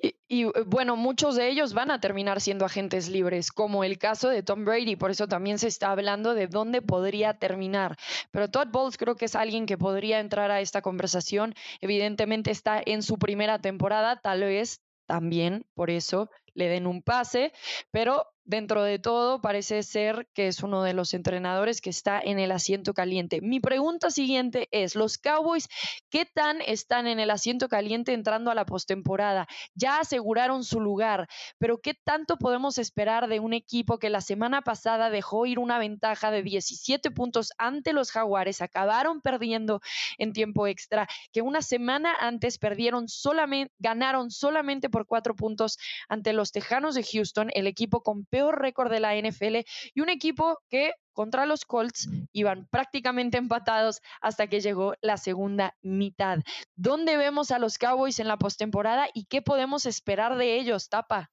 Y, 0.01 0.15
eh, 0.43 0.51
bueno, 0.67 0.97
muchos 0.97 1.37
de 1.37 1.49
ellos 1.49 1.73
van 1.73 1.91
a 1.91 2.01
terminar 2.01 2.41
siendo 2.41 2.65
agentes 2.65 3.09
libres, 3.09 3.53
como 3.53 3.85
el 3.85 3.99
caso 3.99 4.29
de 4.29 4.43
Tom 4.43 4.65
Brady, 4.65 4.97
por 4.97 5.11
eso 5.11 5.29
también 5.29 5.59
se 5.59 5.69
está 5.69 5.91
hablando 5.91 6.35
de 6.35 6.47
dónde 6.47 6.83
podría 6.83 7.35
terminar. 7.35 7.97
Pero 8.31 8.51
Todd 8.51 8.69
Bowles 8.69 8.97
creo 8.99 9.17
que 9.17 9.27
es 9.27 9.35
alguien 9.35 9.67
que 9.67 9.79
podría 9.79 10.21
entrar 10.21 10.51
a 10.51 10.61
esta 10.61 10.83
conversación. 10.83 11.55
Evidentemente 11.81 12.51
está 12.51 12.83
en 12.85 13.03
su 13.03 13.19
primera 13.19 13.59
temporada, 13.59 14.21
tal 14.21 14.41
vez 14.41 14.81
también 15.07 15.65
por 15.75 15.91
eso 15.91 16.31
le 16.55 16.69
den 16.69 16.87
un 16.87 17.03
pase, 17.03 17.53
pero 17.91 18.35
dentro 18.45 18.83
de 18.83 18.99
todo 18.99 19.41
parece 19.41 19.83
ser 19.83 20.29
que 20.35 20.49
es 20.49 20.63
uno 20.63 20.83
de 20.83 20.93
los 20.93 21.15
entrenadores 21.15 21.81
que 21.81 21.91
está 21.91 22.21
en 22.21 22.39
el 22.39 22.53
asiento 22.53 22.93
caliente. 22.93 23.41
Mi 23.41 23.59
pregunta 23.59 24.11
siguiente 24.11 24.69
es, 24.71 24.95
¿los 24.95 25.19
Cowboys 25.19 25.69
qué 26.11 26.27
tan 26.27 26.61
están 26.61 27.07
en 27.07 27.19
el 27.19 27.31
asiento 27.31 27.69
caliente 27.69 28.13
entrando 28.13 28.51
a 28.51 28.55
la 28.55 28.67
postemporada? 28.67 29.49
Ya 29.75 29.99
aseguraron 29.99 30.65
su 30.65 30.81
lugar, 30.81 31.27
pero 31.59 31.79
¿qué 31.79 31.95
tanto 31.95 32.37
podemos 32.37 32.79
esperar 32.79 33.29
de 33.29 33.41
un 33.41 33.55
equipo 33.55 33.99
que 33.99 34.11
la 34.11 34.21
semana 34.21 34.63
pasada 34.63 35.11
dejó 35.11 35.47
ir 35.47 35.59
una 35.59 35.79
ventaja 35.79 36.31
de 36.31 36.43
17 36.43 37.11
puntos 37.11 37.53
ante 37.57 37.93
los 37.93 38.11
Jaguares, 38.11 38.61
acabaron 38.61 39.23
perdiendo 39.23 39.81
en 40.19 40.33
tiempo 40.33 40.67
extra, 40.67 41.09
que 41.33 41.41
una 41.41 41.63
semana 41.63 42.15
antes 42.21 42.59
perdieron 42.59 43.09
solamente, 43.09 43.73
ganaron 43.79 44.31
solamente 44.31 44.91
por 44.91 45.07
cuatro 45.07 45.35
puntos 45.35 45.79
ante 46.09 46.33
los 46.33 46.44
los 46.45 46.53
Tejanos 46.53 46.95
de 46.95 47.03
Houston, 47.03 47.49
el 47.55 47.67
equipo 47.67 48.03
con 48.03 48.27
peor 48.27 48.61
récord 48.61 48.91
de 48.91 49.01
la 49.01 49.17
NFL 49.17 49.65
y 49.95 50.01
un 50.03 50.11
equipo 50.11 50.59
que 50.69 50.93
contra 51.15 51.47
los 51.47 51.65
Colts 51.65 52.11
iban 52.35 52.69
prácticamente 52.71 53.39
empatados 53.39 54.03
hasta 54.21 54.47
que 54.47 54.61
llegó 54.61 54.93
la 55.01 55.17
segunda 55.17 55.75
mitad. 55.81 56.41
¿Dónde 56.77 57.17
vemos 57.17 57.51
a 57.51 57.59
los 57.59 57.79
Cowboys 57.79 58.21
en 58.21 58.29
la 58.29 58.37
postemporada 58.37 59.09
y 59.15 59.25
qué 59.25 59.41
podemos 59.41 59.87
esperar 59.87 60.37
de 60.37 60.57
ellos, 60.59 60.91
Tapa? 60.91 61.31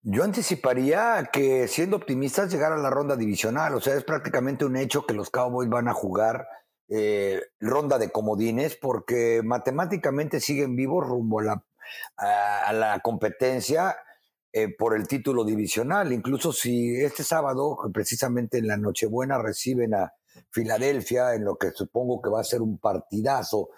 Yo 0.00 0.24
anticiparía 0.24 1.28
que 1.30 1.68
siendo 1.68 1.98
optimistas 1.98 2.50
llegar 2.50 2.72
a 2.72 2.78
la 2.78 2.88
ronda 2.88 3.14
divisional, 3.14 3.74
o 3.74 3.80
sea, 3.82 3.94
es 3.94 4.04
prácticamente 4.04 4.64
un 4.64 4.78
hecho 4.78 5.04
que 5.04 5.12
los 5.12 5.28
Cowboys 5.28 5.68
van 5.68 5.88
a 5.88 5.92
jugar 5.92 6.48
eh, 6.88 7.42
ronda 7.60 7.98
de 7.98 8.10
comodines 8.10 8.74
porque 8.74 9.42
matemáticamente 9.44 10.40
siguen 10.40 10.76
vivos 10.76 11.06
rumbo 11.06 11.40
a 11.40 11.44
la 11.44 11.64
a, 12.16 12.72
la 12.72 13.00
competencia 13.00 13.96
eh, 14.52 14.74
por 14.76 14.96
el 14.96 15.06
título 15.06 15.44
divisional. 15.44 16.12
Incluso 16.12 16.52
si 16.52 16.96
este 16.96 17.22
sábado, 17.22 17.78
precisamente 17.92 18.58
en 18.58 18.66
la 18.66 18.76
Nochebuena, 18.76 19.38
reciben 19.38 19.94
a 19.94 20.12
Filadelfia, 20.50 21.34
en 21.34 21.44
lo 21.44 21.56
que 21.56 21.70
supongo 21.70 22.20
que 22.20 22.30
va 22.30 22.40
a 22.40 22.44
ser 22.44 22.62
un 22.62 22.78
partidazo, 22.78 23.70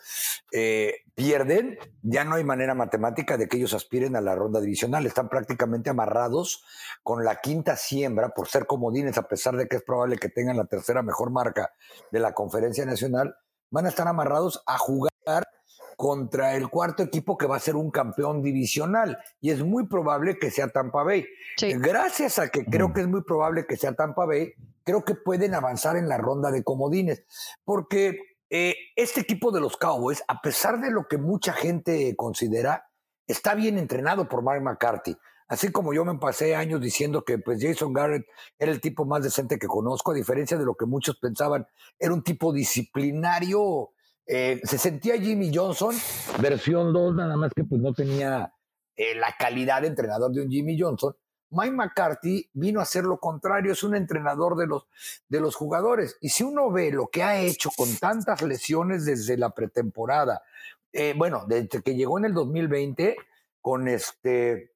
eh, 0.53 0.95
pierden, 1.15 1.79
ya 2.03 2.25
no 2.25 2.37
hay 2.37 2.45
manera 2.45 2.75
matemática 2.75 3.37
de 3.37 3.49
que 3.49 3.57
ellos 3.57 3.75
aspiren 3.75 4.17
a 4.17 4.21
la 4.21 4.35
ronda 4.35 4.61
divisional. 4.61 5.07
Están 5.07 5.29
prácticamente 5.29 5.91
amarrados 5.91 6.65
con 7.03 7.25
la 7.25 7.41
quinta 7.41 7.77
siembra 7.77 8.31
por 8.31 8.49
ser 8.49 8.67
comodines, 8.67 9.19
a 9.19 9.29
pesar 9.29 9.57
de 9.57 9.69
que 9.69 9.77
es 9.77 9.83
probable 9.83 10.19
que 10.19 10.29
tengan 10.29 10.57
la 10.57 10.67
tercera 10.67 11.03
mejor 11.03 11.31
marca 11.31 11.73
de 12.11 12.21
la 12.21 12.33
conferencia 12.33 12.85
nacional. 12.85 13.35
Van 13.71 13.87
a 13.87 13.89
estar 13.89 14.09
amarrados 14.09 14.63
a 14.67 14.79
jugar 14.79 15.45
contra 16.03 16.57
el 16.57 16.69
cuarto 16.69 17.05
equipo 17.05 17.39
que 17.39 17.47
va 17.47 17.55
a 17.55 17.61
ser 17.61 17.77
un 17.77 17.93
campeón 17.93 18.43
divisional 18.43 19.19
y 19.41 19.51
es 19.51 19.63
muy 19.63 19.87
probable 19.87 20.37
que 20.37 20.51
sea 20.51 20.67
Tampa 20.67 21.05
Bay. 21.05 21.25
Gracias 21.77 22.41
a 22.41 22.49
que 22.49 22.65
creo 22.65 22.93
que 22.93 23.03
es 23.03 23.07
muy 23.07 23.23
probable 23.23 23.67
que 23.69 23.77
sea 23.77 23.93
Tampa 23.93 24.27
Bay, 24.27 24.53
creo 24.83 25.05
que 25.05 25.15
pueden 25.15 25.55
avanzar 25.55 25.97
en 25.97 26.09
la 26.09 26.19
ronda 26.19 26.51
de 26.51 26.65
comodines, 26.65 27.23
porque 27.65 28.19
eh, 28.51 28.75
este 28.97 29.21
equipo 29.21 29.53
de 29.53 29.61
los 29.61 29.77
Cowboys, 29.77 30.25
a 30.27 30.43
pesar 30.43 30.81
de 30.81 30.91
lo 30.91 31.07
que 31.07 31.19
mucha 31.19 31.53
gente 31.53 32.17
considera, 32.17 32.91
está 33.29 33.55
bien 33.55 33.79
entrenado 33.79 34.29
por 34.29 34.43
Mark 34.43 34.61
McCarthy. 34.61 35.17
Así 35.47 35.71
como 35.71 35.95
yo 35.95 36.05
me 36.05 36.19
pasé 36.19 36.57
años 36.57 36.81
diciendo 36.81 37.25
que 37.25 37.39
pues 37.39 37.63
Jason 37.63 37.93
Garrett 37.93 38.27
era 38.59 38.73
el 38.73 38.81
tipo 38.81 39.05
más 39.05 39.23
decente 39.23 39.57
que 39.57 39.69
conozco, 39.69 40.11
a 40.11 40.15
diferencia 40.15 40.59
de 40.59 40.65
lo 40.65 40.75
que 40.75 40.85
muchos 40.85 41.17
pensaban, 41.21 41.65
era 41.97 42.13
un 42.13 42.25
tipo 42.25 42.53
disciplinario 42.53 43.93
eh, 44.27 44.61
se 44.63 44.79
sentía 44.79 45.21
Jimmy 45.21 45.51
Johnson, 45.55 45.95
versión 46.41 46.93
2, 46.93 47.15
nada 47.17 47.37
más 47.37 47.53
que 47.55 47.65
pues 47.65 47.81
no 47.81 47.93
tenía 47.93 48.55
eh, 48.97 49.15
la 49.17 49.35
calidad 49.39 49.83
de 49.83 49.89
entrenador 49.89 50.33
de 50.33 50.43
un 50.43 50.51
Jimmy 50.51 50.79
Johnson. 50.79 51.15
Mike 51.51 51.73
McCarthy 51.73 52.49
vino 52.55 52.81
a 52.81 52.85
hacer 52.85 53.05
lo 53.05 53.19
contrario, 53.19 53.73
es 53.73 53.83
un 53.83 53.95
entrenador 53.95 54.57
de 54.57 54.67
los, 54.67 54.87
de 55.29 55.41
los 55.41 55.55
jugadores. 55.55 56.17
Y 56.21 56.31
si 56.31 56.45
uno 56.45 56.71
ve 56.71 56.93
lo 56.93 57.09
que 57.09 57.23
ha 57.23 57.41
hecho 57.41 57.71
con 57.77 57.95
tantas 57.97 58.41
lesiones 58.43 59.05
desde 59.05 59.37
la 59.37 59.51
pretemporada, 59.51 60.43
eh, 60.93 61.15
bueno, 61.17 61.45
desde 61.47 61.83
que 61.83 61.95
llegó 61.95 62.19
en 62.19 62.27
el 62.27 62.33
2020, 62.33 63.17
con 63.61 63.87
este, 63.87 64.73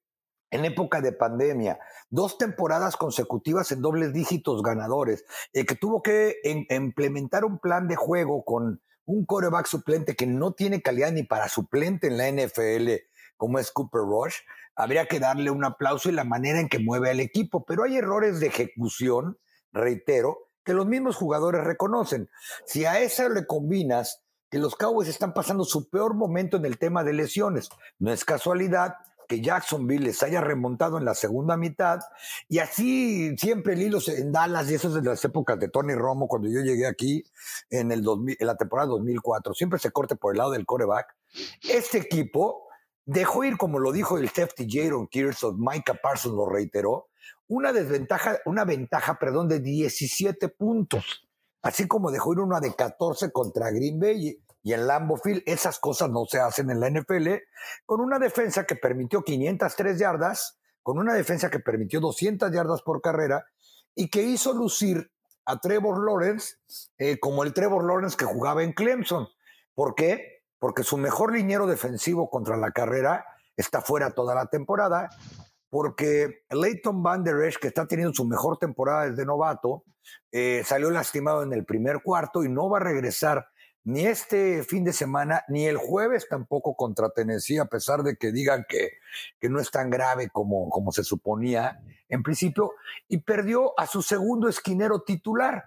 en 0.51 0.65
época 0.65 1.01
de 1.01 1.13
pandemia, 1.13 1.79
dos 2.09 2.37
temporadas 2.37 2.95
consecutivas 2.95 3.71
en 3.71 3.81
dobles 3.81 4.13
dígitos 4.13 4.61
ganadores, 4.61 5.25
que 5.51 5.75
tuvo 5.75 6.03
que 6.03 6.35
implementar 6.69 7.43
un 7.43 7.59
plan 7.59 7.87
de 7.87 7.95
juego 7.95 8.45
con 8.45 8.81
un 9.07 9.25
coreback 9.25 9.65
suplente 9.65 10.15
que 10.15 10.27
no 10.27 10.53
tiene 10.53 10.83
calidad 10.83 11.11
ni 11.11 11.23
para 11.23 11.49
suplente 11.49 12.07
en 12.07 12.17
la 12.17 12.29
NFL 12.29 12.91
como 13.37 13.59
es 13.59 13.71
Cooper 13.71 14.01
Rush, 14.01 14.35
habría 14.75 15.07
que 15.07 15.19
darle 15.19 15.49
un 15.51 15.63
aplauso 15.63 16.09
y 16.09 16.11
la 16.11 16.23
manera 16.23 16.59
en 16.59 16.69
que 16.69 16.79
mueve 16.79 17.11
al 17.11 17.19
equipo, 17.19 17.63
pero 17.65 17.83
hay 17.83 17.97
errores 17.97 18.39
de 18.39 18.47
ejecución, 18.47 19.39
reitero, 19.71 20.49
que 20.63 20.73
los 20.73 20.85
mismos 20.85 21.15
jugadores 21.15 21.63
reconocen. 21.63 22.29
Si 22.65 22.85
a 22.85 22.99
eso 22.99 23.29
le 23.29 23.45
combinas 23.45 24.23
que 24.49 24.59
los 24.59 24.75
Cowboys 24.75 25.07
están 25.07 25.33
pasando 25.33 25.63
su 25.63 25.89
peor 25.89 26.13
momento 26.13 26.57
en 26.57 26.65
el 26.65 26.77
tema 26.77 27.03
de 27.03 27.13
lesiones, 27.13 27.69
no 27.99 28.11
es 28.11 28.25
casualidad 28.25 28.95
que 29.27 29.41
Jacksonville 29.41 30.05
les 30.05 30.23
haya 30.23 30.41
remontado 30.41 30.97
en 30.97 31.05
la 31.05 31.13
segunda 31.13 31.57
mitad 31.57 31.99
y 32.47 32.59
así 32.59 33.35
siempre 33.37 33.73
el 33.73 33.81
hilo 33.81 33.99
en 34.07 34.31
Dallas 34.31 34.69
y 34.71 34.75
eso 34.75 34.87
es 34.87 34.93
de 34.95 35.01
las 35.01 35.23
épocas 35.25 35.59
de 35.59 35.69
Tony 35.69 35.93
Romo 35.93 36.27
cuando 36.27 36.47
yo 36.49 36.61
llegué 36.61 36.87
aquí 36.87 37.23
en, 37.69 37.91
el 37.91 38.05
en 38.39 38.47
la 38.47 38.55
temporada 38.55 38.89
2004, 38.89 39.53
siempre 39.53 39.79
se 39.79 39.91
corte 39.91 40.15
por 40.15 40.33
el 40.33 40.37
lado 40.39 40.51
del 40.51 40.65
coreback. 40.65 41.15
Este 41.69 41.97
equipo 41.97 42.67
dejó 43.05 43.43
ir, 43.43 43.57
como 43.57 43.79
lo 43.79 43.91
dijo 43.91 44.17
el 44.17 44.29
safety 44.29 44.67
Jaron 44.69 45.07
Kears, 45.07 45.45
Micah 45.55 45.99
Parsons 46.01 46.35
lo 46.35 46.47
reiteró, 46.47 47.07
una 47.47 47.71
desventaja, 47.71 48.39
una 48.45 48.65
ventaja, 48.65 49.17
perdón, 49.19 49.47
de 49.47 49.59
17 49.59 50.49
puntos. 50.49 51.27
Así 51.61 51.87
como 51.87 52.11
dejó 52.11 52.33
ir 52.33 52.39
una 52.39 52.59
de 52.59 52.73
14 52.73 53.31
contra 53.31 53.71
Green 53.71 53.99
Bay 53.99 54.39
y, 54.67 54.73
en 54.73 54.87
Lambeau 54.87 55.17
Field, 55.17 55.43
esas 55.45 55.79
cosas 55.79 56.09
no 56.09 56.25
se 56.25 56.39
hacen 56.39 56.69
en 56.69 56.79
la 56.79 56.89
NFL, 56.89 57.27
con 57.85 58.01
una 58.01 58.19
defensa 58.19 58.65
que 58.65 58.75
permitió 58.75 59.23
503 59.23 59.99
yardas, 59.99 60.59
con 60.83 60.99
una 60.99 61.13
defensa 61.13 61.49
que 61.49 61.59
permitió 61.59 61.99
200 61.99 62.51
yardas 62.51 62.81
por 62.81 63.01
carrera 63.01 63.45
y 63.95 64.09
que 64.09 64.23
hizo 64.23 64.53
lucir 64.53 65.11
a 65.45 65.59
Trevor 65.59 66.03
Lawrence 66.03 66.55
eh, 66.97 67.19
como 67.19 67.43
el 67.43 67.53
Trevor 67.53 67.85
Lawrence 67.85 68.17
que 68.17 68.25
jugaba 68.25 68.63
en 68.63 68.73
Clemson. 68.73 69.27
¿Por 69.73 69.95
qué? 69.95 70.37
porque 70.59 70.83
su 70.83 70.97
mejor 70.97 71.33
liniero 71.33 71.67
defensivo 71.67 72.29
contra 72.29 72.57
la 72.57 72.71
carrera 72.71 73.25
está 73.55 73.81
fuera 73.81 74.11
toda 74.11 74.35
la 74.35 74.47
temporada, 74.47 75.09
porque 75.69 76.43
Leighton 76.49 77.03
Van 77.03 77.23
Der 77.23 77.41
Esch, 77.43 77.59
que 77.59 77.67
está 77.67 77.87
teniendo 77.87 78.13
su 78.13 78.25
mejor 78.25 78.57
temporada 78.57 79.09
desde 79.09 79.25
novato, 79.25 79.83
eh, 80.31 80.63
salió 80.65 80.89
lastimado 80.89 81.43
en 81.43 81.53
el 81.53 81.65
primer 81.65 82.01
cuarto 82.01 82.43
y 82.43 82.49
no 82.49 82.69
va 82.69 82.77
a 82.77 82.81
regresar 82.81 83.47
ni 83.87 84.05
este 84.05 84.65
fin 84.65 84.83
de 84.83 84.91
semana, 84.91 85.45
ni 85.47 85.65
el 85.65 85.77
jueves 85.77 86.27
tampoco 86.27 86.75
contra 86.75 87.09
Tennessee, 87.09 87.57
a 87.57 87.67
pesar 87.67 88.03
de 88.03 88.17
que 88.17 88.33
digan 88.33 88.65
que, 88.67 88.89
que 89.39 89.47
no 89.47 89.61
es 89.61 89.71
tan 89.71 89.89
grave 89.89 90.27
como, 90.29 90.69
como 90.69 90.91
se 90.91 91.05
suponía 91.05 91.81
en 92.09 92.21
principio, 92.21 92.73
y 93.07 93.19
perdió 93.19 93.79
a 93.79 93.87
su 93.87 94.01
segundo 94.01 94.49
esquinero 94.49 95.03
titular. 95.03 95.63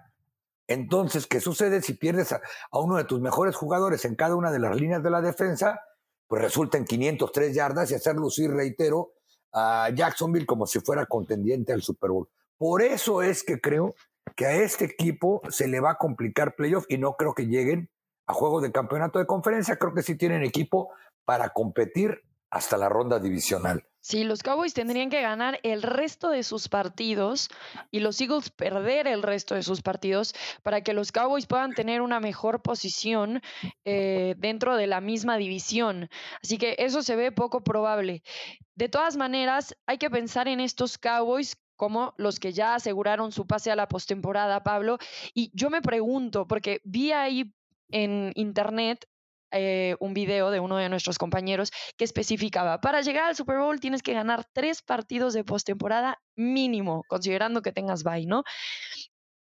Entonces, 0.67 1.25
¿qué 1.25 1.39
sucede 1.39 1.81
si 1.81 1.93
pierdes 1.93 2.31
a, 2.31 2.41
uno 2.73 2.97
de 2.97 3.05
tus 3.05 3.19
mejores 3.19 3.55
jugadores 3.55 4.05
en 4.05 4.13
cada 4.13 4.35
una 4.35 4.51
de 4.51 4.59
las 4.59 4.79
líneas 4.79 5.01
de 5.01 5.09
la 5.09 5.21
defensa? 5.21 5.81
Pues 6.27 6.43
resulta 6.43 6.77
en 6.77 6.85
503 6.85 7.55
yardas 7.55 7.89
y 7.89 7.95
hacer 7.95 8.17
lucir, 8.17 8.51
reitero, 8.51 9.13
a 9.51 9.89
Jacksonville 9.95 10.45
como 10.45 10.67
si 10.67 10.79
fuera 10.79 11.07
contendiente 11.07 11.73
al 11.73 11.81
Super 11.81 12.11
Bowl. 12.11 12.29
Por 12.59 12.83
eso 12.83 13.23
es 13.23 13.43
que 13.43 13.59
creo 13.59 13.95
que 14.35 14.45
a 14.45 14.53
este 14.53 14.85
equipo 14.85 15.41
se 15.49 15.67
le 15.67 15.79
va 15.79 15.93
a 15.93 15.97
complicar 15.97 16.53
playoff 16.55 16.85
y 16.87 16.99
no 16.99 17.13
creo 17.13 17.33
que 17.33 17.47
lleguen 17.47 17.89
a 18.31 18.33
juego 18.33 18.61
de 18.61 18.71
campeonato 18.71 19.19
de 19.19 19.25
conferencia. 19.25 19.77
Creo 19.77 19.93
que 19.93 20.01
sí 20.01 20.15
tienen 20.15 20.43
equipo 20.43 20.89
para 21.25 21.49
competir 21.49 22.23
hasta 22.49 22.77
la 22.77 22.89
ronda 22.89 23.19
divisional. 23.19 23.85
Sí, 24.01 24.23
los 24.23 24.41
Cowboys 24.41 24.73
tendrían 24.73 25.11
que 25.11 25.21
ganar 25.21 25.59
el 25.61 25.83
resto 25.83 26.29
de 26.29 26.41
sus 26.41 26.67
partidos 26.69 27.49
y 27.91 27.99
los 27.99 28.19
Eagles 28.19 28.49
perder 28.49 29.05
el 29.05 29.21
resto 29.21 29.53
de 29.53 29.61
sus 29.61 29.83
partidos 29.83 30.33
para 30.63 30.81
que 30.81 30.93
los 30.93 31.11
Cowboys 31.11 31.45
puedan 31.45 31.73
tener 31.73 32.01
una 32.01 32.19
mejor 32.19 32.63
posición 32.63 33.41
eh, 33.85 34.33
dentro 34.39 34.75
de 34.75 34.87
la 34.87 35.01
misma 35.01 35.37
división. 35.37 36.09
Así 36.43 36.57
que 36.57 36.75
eso 36.79 37.03
se 37.03 37.15
ve 37.15 37.31
poco 37.31 37.63
probable. 37.63 38.23
De 38.75 38.89
todas 38.89 39.17
maneras, 39.17 39.75
hay 39.85 39.99
que 39.99 40.09
pensar 40.09 40.47
en 40.47 40.59
estos 40.61 40.97
Cowboys 40.97 41.55
como 41.75 42.13
los 42.17 42.39
que 42.39 42.53
ya 42.53 42.75
aseguraron 42.75 43.31
su 43.31 43.47
pase 43.47 43.71
a 43.71 43.75
la 43.75 43.87
postemporada, 43.87 44.63
Pablo. 44.63 44.97
Y 45.33 45.51
yo 45.53 45.69
me 45.69 45.81
pregunto, 45.81 46.47
porque 46.47 46.81
vi 46.83 47.11
ahí 47.11 47.53
en 47.91 48.31
internet 48.35 49.05
eh, 49.53 49.97
un 49.99 50.13
video 50.13 50.49
de 50.49 50.61
uno 50.61 50.77
de 50.77 50.87
nuestros 50.87 51.17
compañeros 51.17 51.71
que 51.97 52.05
especificaba, 52.05 52.79
para 52.79 53.01
llegar 53.01 53.25
al 53.25 53.35
Super 53.35 53.57
Bowl 53.57 53.81
tienes 53.81 54.01
que 54.01 54.13
ganar 54.13 54.45
tres 54.53 54.81
partidos 54.81 55.33
de 55.33 55.43
postemporada 55.43 56.21
mínimo, 56.37 57.03
considerando 57.09 57.61
que 57.61 57.73
tengas 57.73 58.03
bye, 58.03 58.25
¿no? 58.25 58.43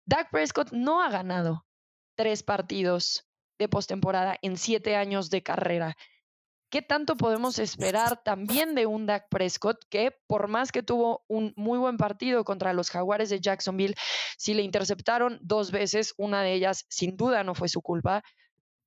Dak 0.06 0.30
Prescott 0.32 0.72
no 0.72 1.02
ha 1.02 1.10
ganado 1.10 1.66
tres 2.16 2.42
partidos 2.42 3.28
de 3.60 3.68
postemporada 3.68 4.38
en 4.42 4.56
siete 4.56 4.96
años 4.96 5.30
de 5.30 5.44
carrera. 5.44 5.98
¿Qué 6.70 6.82
tanto 6.82 7.16
podemos 7.16 7.60
esperar 7.60 8.22
también 8.24 8.76
de 8.76 8.86
un 8.86 9.06
Dak 9.06 9.30
Prescott 9.30 9.86
que, 9.90 10.12
por 10.28 10.48
más 10.48 10.72
que 10.72 10.84
tuvo 10.84 11.24
un 11.28 11.54
muy 11.56 11.80
buen 11.80 11.98
partido 11.98 12.44
contra 12.44 12.74
los 12.74 12.90
Jaguares 12.90 13.30
de 13.30 13.40
Jacksonville, 13.40 13.96
si 14.38 14.54
le 14.54 14.64
interceptaron 14.64 15.40
dos 15.42 15.72
veces, 15.72 16.14
una 16.18 16.42
de 16.42 16.54
ellas 16.54 16.86
sin 16.90 17.16
duda 17.16 17.44
no 17.44 17.56
fue 17.56 17.70
su 17.70 17.82
culpa, 17.82 18.24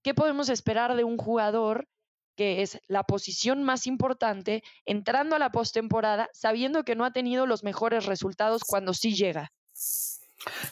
¿Qué 0.02 0.14
podemos 0.14 0.48
esperar 0.48 0.96
de 0.96 1.04
un 1.04 1.18
jugador 1.18 1.86
que 2.34 2.62
es 2.62 2.80
la 2.86 3.04
posición 3.04 3.62
más 3.62 3.86
importante 3.86 4.62
entrando 4.86 5.36
a 5.36 5.38
la 5.38 5.52
postemporada 5.52 6.30
sabiendo 6.32 6.84
que 6.84 6.94
no 6.94 7.04
ha 7.04 7.12
tenido 7.12 7.44
los 7.44 7.64
mejores 7.64 8.06
resultados 8.06 8.62
cuando 8.64 8.94
sí 8.94 9.14
llega? 9.14 9.52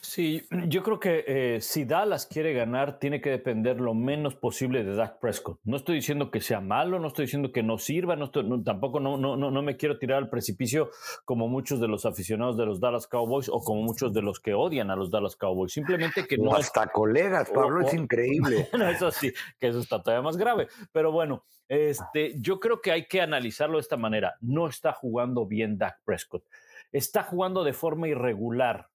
Sí, 0.00 0.46
yo 0.68 0.82
creo 0.82 0.98
que 0.98 1.24
eh, 1.26 1.60
si 1.60 1.84
Dallas 1.84 2.26
quiere 2.26 2.54
ganar, 2.54 2.98
tiene 2.98 3.20
que 3.20 3.30
depender 3.30 3.80
lo 3.80 3.92
menos 3.92 4.34
posible 4.34 4.82
de 4.82 4.94
Dak 4.94 5.18
Prescott. 5.18 5.60
No 5.64 5.76
estoy 5.76 5.96
diciendo 5.96 6.30
que 6.30 6.40
sea 6.40 6.60
malo, 6.60 6.98
no 6.98 7.08
estoy 7.08 7.26
diciendo 7.26 7.52
que 7.52 7.62
no 7.62 7.76
sirva, 7.76 8.16
no 8.16 8.30
tampoco 8.30 8.98
no, 8.98 9.18
no, 9.18 9.36
no, 9.36 9.62
me 9.62 9.76
quiero 9.76 9.98
tirar 9.98 10.18
al 10.18 10.30
precipicio 10.30 10.90
como 11.26 11.48
muchos 11.48 11.80
de 11.80 11.88
los 11.88 12.06
aficionados 12.06 12.56
de 12.56 12.64
los 12.64 12.80
Dallas 12.80 13.06
Cowboys 13.06 13.50
o 13.50 13.60
como 13.60 13.82
muchos 13.82 14.14
de 14.14 14.22
los 14.22 14.40
que 14.40 14.54
odian 14.54 14.90
a 14.90 14.96
los 14.96 15.10
Dallas 15.10 15.36
Cowboys. 15.36 15.72
Simplemente 15.72 16.26
que 16.26 16.38
no. 16.38 16.54
hasta 16.54 16.86
colegas, 16.86 17.50
Pablo, 17.50 17.86
es 17.86 17.92
increíble. 17.92 18.68
Eso 18.90 19.10
sí, 19.10 19.32
que 19.60 19.68
eso 19.68 19.80
está 19.80 20.02
todavía 20.02 20.22
más 20.22 20.36
grave. 20.36 20.68
Pero 20.92 21.12
bueno, 21.12 21.44
este, 21.68 22.34
yo 22.40 22.58
creo 22.58 22.80
que 22.80 22.90
hay 22.90 23.06
que 23.06 23.20
analizarlo 23.20 23.76
de 23.76 23.82
esta 23.82 23.98
manera. 23.98 24.36
No 24.40 24.66
está 24.66 24.92
jugando 24.92 25.46
bien 25.46 25.76
Dak 25.76 26.02
Prescott. 26.04 26.44
Está 26.90 27.22
jugando 27.22 27.64
de 27.64 27.74
forma 27.74 28.08
irregular 28.08 28.88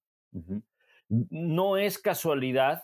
no 1.08 1.76
es 1.76 1.98
casualidad 1.98 2.82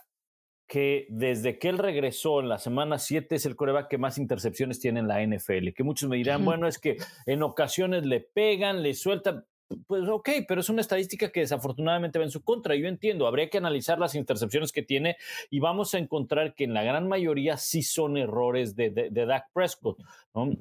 que 0.71 1.05
desde 1.09 1.59
que 1.59 1.67
él 1.67 1.77
regresó 1.77 2.39
en 2.39 2.47
la 2.47 2.57
semana 2.57 2.97
7 2.97 3.35
es 3.35 3.45
el 3.45 3.57
coreback 3.57 3.89
que 3.89 3.97
más 3.97 4.17
intercepciones 4.17 4.79
tiene 4.79 5.01
en 5.01 5.07
la 5.09 5.21
NFL. 5.21 5.73
Que 5.75 5.83
muchos 5.83 6.07
me 6.07 6.15
dirán, 6.15 6.45
bueno, 6.45 6.65
es 6.65 6.79
que 6.79 6.95
en 7.25 7.43
ocasiones 7.43 8.05
le 8.05 8.21
pegan, 8.21 8.81
le 8.81 8.93
sueltan. 8.93 9.45
Pues 9.85 10.07
ok, 10.07 10.29
pero 10.47 10.61
es 10.61 10.69
una 10.69 10.79
estadística 10.79 11.29
que 11.29 11.41
desafortunadamente 11.41 12.19
va 12.19 12.25
en 12.25 12.31
su 12.31 12.41
contra. 12.41 12.73
Yo 12.75 12.87
entiendo, 12.87 13.27
habría 13.27 13.49
que 13.49 13.57
analizar 13.57 13.99
las 13.99 14.15
intercepciones 14.15 14.71
que 14.71 14.81
tiene 14.81 15.17
y 15.49 15.59
vamos 15.59 15.93
a 15.93 15.97
encontrar 15.97 16.55
que 16.55 16.63
en 16.63 16.73
la 16.73 16.83
gran 16.83 17.05
mayoría 17.05 17.57
sí 17.57 17.83
son 17.83 18.15
errores 18.15 18.73
de, 18.73 18.91
de, 18.91 19.09
de 19.09 19.25
Dak 19.25 19.51
Prescott. 19.53 19.97
¿no? 20.33 20.51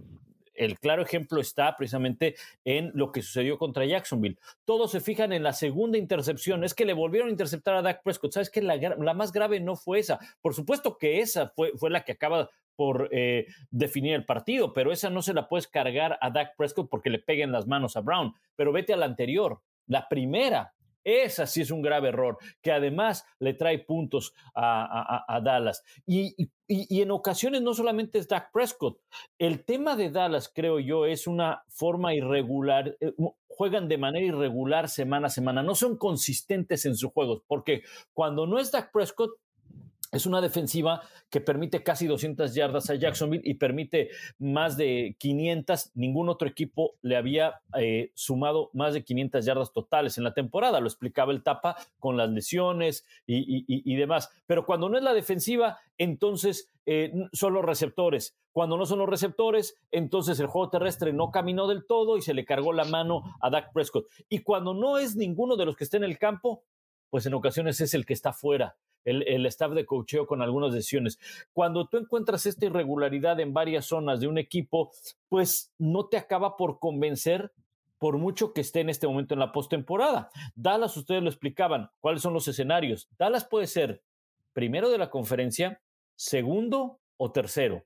El 0.61 0.79
claro 0.79 1.03
ejemplo 1.03 1.41
está 1.41 1.75
precisamente 1.77 2.37
en 2.65 2.93
lo 2.95 3.13
que 3.13 3.23
sucedió 3.23 3.57
contra 3.57 3.87
Jacksonville. 3.87 4.39
Todos 4.67 4.91
se 4.93 5.01
fijan 5.01 5.33
en 5.33 5.43
la 5.43 5.55
segunda 5.55 5.97
intercepción. 5.97 6.65
Es 6.65 6.75
que 6.75 6.85
le 6.85 6.93
volvieron 6.93 7.29
a 7.29 7.33
interceptar 7.33 7.75
a 7.75 7.83
Dak 7.83 8.03
Prescott. 8.03 8.33
¿Sabes 8.33 8.51
que 8.51 8.61
la, 8.61 9.15
más 9.15 9.33
grave 9.33 9.59
no 9.59 9.75
fue 9.75 10.01
esa? 10.01 10.19
Por 10.43 10.55
supuesto 10.55 10.99
que 10.99 11.21
esa 11.21 11.53
fue, 11.57 11.73
la 11.91 12.05
que 12.05 12.13
acaba 12.13 12.51
por 12.77 13.09
eh, 13.11 13.47
definir 13.71 14.15
el 14.15 14.27
partido, 14.27 14.73
pero 14.73 14.93
esa 14.93 15.09
no 15.09 15.23
se 15.23 15.35
la 15.35 15.49
puedes 15.49 15.67
cargar 15.67 16.19
a 16.21 16.31
Dak 16.31 16.57
Prescott 16.57 16.91
porque 16.91 17.11
le 17.11 17.19
peguen 17.19 17.53
las 17.53 17.67
manos 17.67 17.97
a 17.97 18.01
Brown. 18.01 18.35
Pero 18.55 18.71
vete 18.71 18.93
a 18.93 18.99
la 18.99 19.07
anterior, 19.07 19.63
la 19.87 20.09
primera, 20.09 20.75
esa 21.05 21.47
sí 21.47 21.61
es 21.63 21.71
un 21.71 21.83
grave 21.83 22.09
error, 22.09 22.39
que 22.63 22.73
además 22.73 23.25
le 23.39 23.55
trae 23.55 23.79
puntos 23.79 24.35
a, 24.55 25.41
Dallas. 25.43 25.83
Y, 26.07 26.51
en 26.69 27.11
ocasiones 27.11 27.63
no 27.63 27.75
solamente 27.75 28.19
es 28.19 28.29
Dak 28.29 28.53
Prescott. 28.53 29.01
El 29.39 29.65
tema 29.65 29.97
de 29.97 30.11
Dallas, 30.11 30.51
creo 30.55 30.79
yo, 30.79 31.07
es 31.07 31.27
una 31.27 31.65
forma 31.69 32.15
irregular. 32.15 32.97
Eh, 33.01 33.13
juegan 33.49 33.89
de 33.89 33.99
manera 33.99 34.25
irregular 34.25 34.89
semana 34.89 35.27
a 35.27 35.31
semana. 35.31 35.63
No 35.63 35.75
son 35.75 35.99
consistentes 35.99 36.87
en 36.87 36.97
sus 36.97 37.13
juegos, 37.13 37.43
porque 37.47 37.83
cuando 38.13 38.47
no 38.47 38.59
es 38.59 38.71
Dak 38.71 38.93
Prescott, 38.93 39.33
es 40.13 40.27
una 40.27 40.41
defensiva 40.41 41.03
que 41.31 41.41
permite 41.41 41.83
casi 41.83 42.07
200 42.07 42.55
yardas 42.55 42.91
a 42.91 42.97
Jacksonville 42.97 43.43
y 43.45 43.55
permite 43.55 44.11
más 44.39 44.77
de 44.77 45.17
500. 45.19 45.93
Ningún 45.95 46.29
otro 46.29 46.49
equipo 46.49 46.95
le 47.03 47.17
había 47.17 47.61
eh, 47.79 48.11
sumado 48.15 48.71
más 48.73 48.95
de 48.95 49.05
500 49.05 49.45
yardas 49.45 49.73
totales 49.73 50.19
en 50.19 50.25
la 50.25 50.35
temporada. 50.35 50.81
Lo 50.81 50.89
explicaba 50.89 51.33
el 51.33 51.45
Tapa 51.45 51.77
con 52.01 52.17
las 52.17 52.31
lesiones 52.31 53.07
y, 53.27 53.95
demás. 53.95 54.31
Pero 54.47 54.67
cuando 54.67 54.89
no 54.89 54.99
es 54.99 55.05
la 55.05 55.15
defensiva, 55.15 55.79
entonces 55.97 56.71
eh, 56.87 57.13
son 57.33 57.55
los 57.55 57.65
receptores. 57.65 58.37
Cuando 58.53 58.77
no 58.77 58.87
son 58.87 58.99
los 58.99 59.09
receptores, 59.09 59.77
entonces 59.93 60.41
el 60.41 60.49
juego 60.49 60.71
terrestre 60.71 61.13
no 61.13 61.31
caminó 61.31 61.69
del 61.69 61.87
todo 61.87 62.17
y 62.17 62.23
se 62.23 62.35
le 62.35 62.45
cargó 62.45 62.73
la 62.73 62.85
mano 62.85 63.23
a 63.41 63.51
Dak 63.51 63.73
Prescott. 63.73 64.07
Y 64.29 64.41
cuando 64.41 64.75
no 64.75 64.99
es 64.99 65.15
ninguno 65.15 65.57
de 65.57 65.67
los 65.67 65.77
que 65.77 65.85
está 65.85 65.99
en 65.99 66.05
el 66.05 66.19
campo, 66.19 66.65
pues 67.11 67.27
en 67.27 67.35
ocasiones 67.35 67.81
es 67.81 67.95
el 67.95 68.07
que 68.07 68.15
está 68.15 68.33
fuera 68.33 68.77
el, 69.05 69.47
staff 69.47 69.73
de 69.73 69.87
cocheo 69.87 70.27
con 70.27 70.43
algunas 70.43 70.73
decisiones. 70.73 71.19
Cuando 71.53 71.87
tú 71.87 71.97
encuentras 71.99 72.47
esta 72.47 72.67
irregularidad 72.67 73.41
en 73.41 73.53
varias 73.53 73.87
zonas 73.87 74.21
de 74.21 74.27
un 74.27 74.39
equipo, 74.39 74.93
pues 75.29 75.73
no 75.79 76.07
te 76.07 76.17
acaba 76.17 76.57
por 76.57 76.79
convencer 76.79 77.53
por 77.99 78.17
mucho 78.17 78.55
que 78.55 78.63
esté 78.63 78.81
en 78.81 78.89
este 78.89 79.07
momento 79.07 79.35
en 79.35 79.41
la 79.41 79.53
postemporada. 79.53 80.31
Dallas, 80.55 80.97
ustedes 80.97 81.23
lo 81.23 81.29
explicaban, 81.29 81.91
cuáles 82.01 82.23
son 82.23 82.33
los 82.33 82.49
escenarios. 82.49 83.09
Dallas 83.19 83.45
puede 83.45 83.67
ser 83.67 84.03
primero 84.55 84.89
de 84.89 84.99
la 84.99 85.11
conferencia, 85.11 85.81
segundo 86.17 86.99
o 87.19 87.31
tercero. 87.31 87.85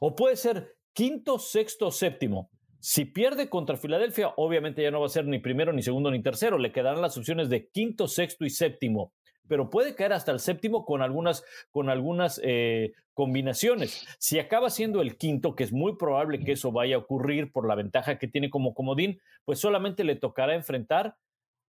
O 0.00 0.14
puede 0.14 0.36
ser 0.36 0.76
quinto, 0.94 1.38
sexto 1.38 1.88
o 1.88 1.90
séptimo. 1.90 2.50
Si 2.78 3.04
pierde 3.04 3.50
contra 3.50 3.76
Filadelfia, 3.76 4.32
obviamente 4.36 4.82
ya 4.82 4.90
no 4.90 5.00
va 5.00 5.06
a 5.06 5.10
ser 5.10 5.26
ni 5.26 5.38
primero, 5.38 5.72
ni 5.72 5.82
segundo, 5.82 6.10
ni 6.10 6.22
tercero. 6.22 6.56
Le 6.56 6.72
quedarán 6.72 7.02
las 7.02 7.18
opciones 7.18 7.50
de 7.50 7.68
quinto, 7.68 8.08
sexto 8.08 8.46
y 8.46 8.50
séptimo. 8.50 9.12
Pero 9.48 9.70
puede 9.70 9.94
caer 9.94 10.12
hasta 10.12 10.32
el 10.32 10.40
séptimo 10.40 10.84
con 10.84 11.02
algunas, 11.02 11.44
con 11.70 11.88
algunas 11.88 12.40
eh, 12.44 12.92
combinaciones. 13.14 14.06
Si 14.18 14.38
acaba 14.38 14.70
siendo 14.70 15.02
el 15.02 15.16
quinto, 15.16 15.54
que 15.54 15.64
es 15.64 15.72
muy 15.72 15.96
probable 15.96 16.40
que 16.40 16.52
eso 16.52 16.72
vaya 16.72 16.96
a 16.96 17.00
ocurrir 17.00 17.50
por 17.52 17.66
la 17.66 17.74
ventaja 17.74 18.18
que 18.18 18.28
tiene 18.28 18.50
como 18.50 18.74
comodín, 18.74 19.20
pues 19.44 19.58
solamente 19.58 20.04
le 20.04 20.16
tocará 20.16 20.54
enfrentar 20.54 21.16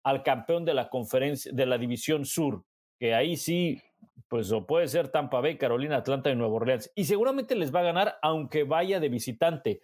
al 0.04 0.22
campeón 0.22 0.64
de 0.64 0.74
la 0.74 0.88
conferencia, 0.88 1.50
de 1.52 1.66
la 1.66 1.78
división 1.78 2.24
sur, 2.24 2.64
que 2.98 3.14
ahí 3.14 3.36
sí 3.36 3.80
pues 4.28 4.50
o 4.52 4.66
puede 4.66 4.88
ser 4.88 5.08
Tampa 5.08 5.40
Bay, 5.40 5.56
Carolina, 5.58 5.96
Atlanta 5.96 6.30
y 6.30 6.36
Nueva 6.36 6.54
Orleans. 6.54 6.90
Y 6.94 7.04
seguramente 7.04 7.54
les 7.54 7.74
va 7.74 7.80
a 7.80 7.84
ganar 7.84 8.18
aunque 8.22 8.64
vaya 8.64 9.00
de 9.00 9.08
visitante, 9.08 9.80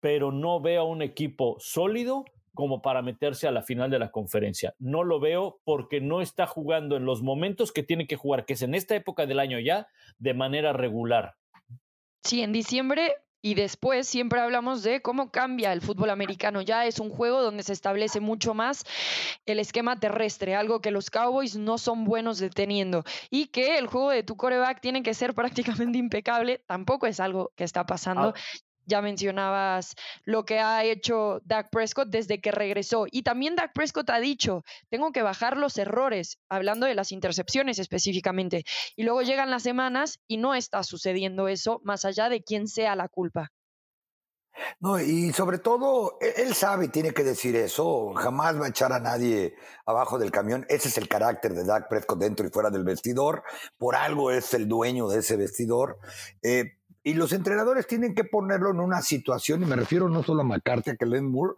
pero 0.00 0.32
no 0.32 0.60
veo 0.60 0.84
un 0.84 1.02
equipo 1.02 1.56
sólido 1.58 2.24
como 2.56 2.82
para 2.82 3.02
meterse 3.02 3.46
a 3.46 3.52
la 3.52 3.62
final 3.62 3.88
de 3.88 4.00
la 4.00 4.10
conferencia. 4.10 4.74
No 4.80 5.04
lo 5.04 5.20
veo 5.20 5.60
porque 5.62 6.00
no 6.00 6.20
está 6.20 6.48
jugando 6.48 6.96
en 6.96 7.04
los 7.04 7.22
momentos 7.22 7.70
que 7.70 7.84
tiene 7.84 8.08
que 8.08 8.16
jugar, 8.16 8.44
que 8.44 8.54
es 8.54 8.62
en 8.62 8.74
esta 8.74 8.96
época 8.96 9.26
del 9.26 9.38
año 9.38 9.60
ya, 9.60 9.86
de 10.18 10.34
manera 10.34 10.72
regular. 10.72 11.36
Sí, 12.24 12.42
en 12.42 12.52
diciembre 12.52 13.14
y 13.46 13.54
después 13.54 14.08
siempre 14.08 14.40
hablamos 14.40 14.82
de 14.82 15.02
cómo 15.02 15.30
cambia 15.30 15.72
el 15.72 15.80
fútbol 15.80 16.10
americano. 16.10 16.62
Ya 16.62 16.84
es 16.84 16.98
un 16.98 17.10
juego 17.10 17.42
donde 17.42 17.62
se 17.62 17.72
establece 17.72 18.18
mucho 18.18 18.54
más 18.54 18.82
el 19.44 19.60
esquema 19.60 20.00
terrestre, 20.00 20.56
algo 20.56 20.80
que 20.80 20.90
los 20.90 21.10
Cowboys 21.10 21.56
no 21.56 21.78
son 21.78 22.04
buenos 22.04 22.38
deteniendo. 22.38 23.04
Y 23.30 23.46
que 23.46 23.78
el 23.78 23.86
juego 23.86 24.10
de 24.10 24.24
tu 24.24 24.36
coreback 24.36 24.80
tiene 24.80 25.04
que 25.04 25.14
ser 25.14 25.32
prácticamente 25.36 25.96
impecable, 25.96 26.64
tampoco 26.66 27.06
es 27.06 27.20
algo 27.20 27.52
que 27.54 27.62
está 27.62 27.86
pasando. 27.86 28.34
Ya 28.86 29.02
mencionabas 29.02 29.94
lo 30.24 30.44
que 30.44 30.60
ha 30.60 30.84
hecho 30.84 31.40
Dak 31.44 31.70
Prescott 31.70 32.08
desde 32.08 32.40
que 32.40 32.52
regresó. 32.52 33.06
Y 33.10 33.22
también 33.22 33.56
Dak 33.56 33.72
Prescott 33.74 34.10
ha 34.10 34.20
dicho, 34.20 34.64
tengo 34.88 35.12
que 35.12 35.22
bajar 35.22 35.56
los 35.56 35.76
errores, 35.76 36.38
hablando 36.48 36.86
de 36.86 36.94
las 36.94 37.12
intercepciones 37.12 37.78
específicamente. 37.78 38.64
Y 38.96 39.02
luego 39.02 39.22
llegan 39.22 39.50
las 39.50 39.62
semanas 39.62 40.20
y 40.26 40.38
no 40.38 40.54
está 40.54 40.82
sucediendo 40.82 41.48
eso, 41.48 41.80
más 41.84 42.04
allá 42.04 42.28
de 42.28 42.42
quién 42.42 42.68
sea 42.68 42.96
la 42.96 43.08
culpa. 43.08 43.50
No, 44.80 44.98
y 45.00 45.32
sobre 45.32 45.58
todo, 45.58 46.18
e-, 46.20 46.42
él 46.42 46.54
sabe 46.54 46.88
tiene 46.88 47.12
que 47.12 47.24
decir 47.24 47.56
eso. 47.56 48.12
Jamás 48.14 48.60
va 48.60 48.66
a 48.66 48.68
echar 48.68 48.92
a 48.92 49.00
nadie 49.00 49.54
abajo 49.84 50.18
del 50.18 50.30
camión. 50.30 50.66
Ese 50.68 50.88
es 50.88 50.98
el 50.98 51.08
carácter 51.08 51.54
de 51.54 51.64
Dak 51.64 51.88
Prescott 51.88 52.18
dentro 52.18 52.46
y 52.46 52.50
fuera 52.50 52.70
del 52.70 52.84
vestidor. 52.84 53.42
Por 53.78 53.96
algo 53.96 54.30
es 54.30 54.54
el 54.54 54.68
dueño 54.68 55.08
de 55.08 55.20
ese 55.20 55.36
vestidor. 55.36 55.98
Eh, 56.42 56.78
y 57.06 57.14
los 57.14 57.32
entrenadores 57.32 57.86
tienen 57.86 58.16
que 58.16 58.24
ponerlo 58.24 58.68
en 58.70 58.80
una 58.80 59.00
situación, 59.00 59.62
y 59.62 59.64
me 59.64 59.76
refiero 59.76 60.08
no 60.08 60.24
solo 60.24 60.40
a 60.40 60.44
McCarthy, 60.44 60.90
a 60.90 60.96
Kellen 60.96 61.30
Moore, 61.30 61.54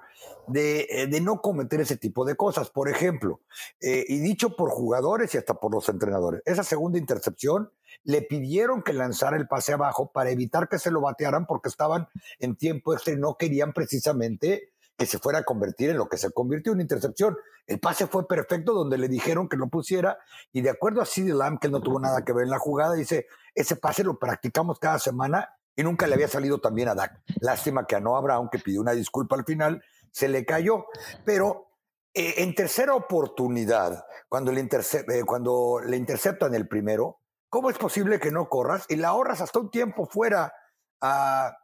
de, 0.46 0.86
eh, 0.90 1.06
de 1.06 1.22
no 1.22 1.40
cometer 1.40 1.80
ese 1.80 1.96
tipo 1.96 2.26
de 2.26 2.36
cosas. 2.36 2.68
Por 2.68 2.90
ejemplo, 2.90 3.40
eh, 3.80 4.04
y 4.08 4.18
dicho 4.18 4.56
por 4.56 4.68
jugadores 4.68 5.34
y 5.34 5.38
hasta 5.38 5.54
por 5.54 5.72
los 5.72 5.88
entrenadores, 5.88 6.42
esa 6.44 6.64
segunda 6.64 6.98
intercepción 6.98 7.70
le 8.04 8.20
pidieron 8.20 8.82
que 8.82 8.92
lanzara 8.92 9.38
el 9.38 9.48
pase 9.48 9.72
abajo 9.72 10.12
para 10.12 10.28
evitar 10.28 10.68
que 10.68 10.78
se 10.78 10.90
lo 10.90 11.00
batearan 11.00 11.46
porque 11.46 11.70
estaban 11.70 12.08
en 12.40 12.54
tiempo 12.54 12.92
extra 12.92 13.14
y 13.14 13.16
no 13.16 13.38
querían 13.38 13.72
precisamente 13.72 14.74
que 14.98 15.06
se 15.06 15.20
fuera 15.20 15.38
a 15.38 15.44
convertir 15.44 15.90
en 15.90 15.96
lo 15.96 16.08
que 16.08 16.16
se 16.18 16.32
convirtió 16.32 16.72
en 16.72 16.80
intercepción. 16.80 17.38
El 17.68 17.78
pase 17.78 18.08
fue 18.08 18.26
perfecto 18.26 18.74
donde 18.74 18.98
le 18.98 19.08
dijeron 19.08 19.48
que 19.48 19.56
lo 19.56 19.68
pusiera 19.68 20.18
y 20.52 20.60
de 20.60 20.70
acuerdo 20.70 21.00
a 21.00 21.06
CD 21.06 21.32
Lamb, 21.32 21.60
que 21.60 21.68
no 21.68 21.80
tuvo 21.80 22.00
nada 22.00 22.24
que 22.24 22.32
ver 22.32 22.44
en 22.44 22.50
la 22.50 22.58
jugada, 22.58 22.94
dice, 22.94 23.28
ese 23.54 23.76
pase 23.76 24.02
lo 24.02 24.18
practicamos 24.18 24.80
cada 24.80 24.98
semana 24.98 25.54
y 25.76 25.84
nunca 25.84 26.08
le 26.08 26.14
había 26.14 26.26
salido 26.26 26.60
tan 26.60 26.74
bien 26.74 26.88
a 26.88 26.96
Dak. 26.96 27.22
Lástima 27.40 27.86
que 27.86 27.94
a 27.94 28.00
Noah 28.00 28.20
Brown, 28.20 28.48
que 28.50 28.58
pidió 28.58 28.80
una 28.80 28.90
disculpa 28.92 29.36
al 29.36 29.44
final, 29.44 29.84
se 30.10 30.28
le 30.28 30.44
cayó. 30.44 30.86
Pero 31.24 31.70
eh, 32.12 32.34
en 32.38 32.56
tercera 32.56 32.96
oportunidad, 32.96 34.04
cuando 34.28 34.50
le, 34.50 34.62
eh, 34.62 35.24
cuando 35.24 35.80
le 35.86 35.96
interceptan 35.96 36.56
el 36.56 36.66
primero, 36.66 37.20
¿cómo 37.48 37.70
es 37.70 37.78
posible 37.78 38.18
que 38.18 38.32
no 38.32 38.48
corras 38.48 38.84
y 38.88 38.96
la 38.96 39.08
ahorras 39.08 39.40
hasta 39.40 39.60
un 39.60 39.70
tiempo 39.70 40.06
fuera 40.06 40.52
a, 41.00 41.56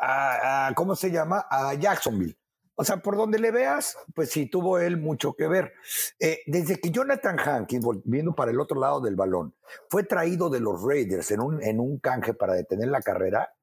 a 0.00 0.72
¿cómo 0.74 0.96
se 0.96 1.12
llama? 1.12 1.46
A 1.48 1.74
Jacksonville. 1.74 2.36
O 2.82 2.84
sea, 2.84 2.96
por 2.96 3.16
donde 3.16 3.38
le 3.38 3.52
veas, 3.52 3.96
pues 4.12 4.30
sí, 4.30 4.46
tuvo 4.46 4.80
él 4.80 4.96
mucho 4.96 5.34
que 5.34 5.46
ver. 5.46 5.72
Eh, 6.18 6.40
desde 6.46 6.80
que 6.80 6.90
Jonathan 6.90 7.38
Hankins, 7.38 7.84
volviendo 7.84 8.34
para 8.34 8.50
el 8.50 8.58
otro 8.58 8.80
lado 8.80 9.00
del 9.00 9.14
balón, 9.14 9.54
fue 9.88 10.02
traído 10.02 10.50
de 10.50 10.58
los 10.58 10.82
Raiders 10.82 11.30
en 11.30 11.42
un, 11.42 11.62
en 11.62 11.78
un 11.78 12.00
canje 12.00 12.34
para 12.34 12.54
detener 12.54 12.88
la 12.88 13.00
carrera, 13.00 13.54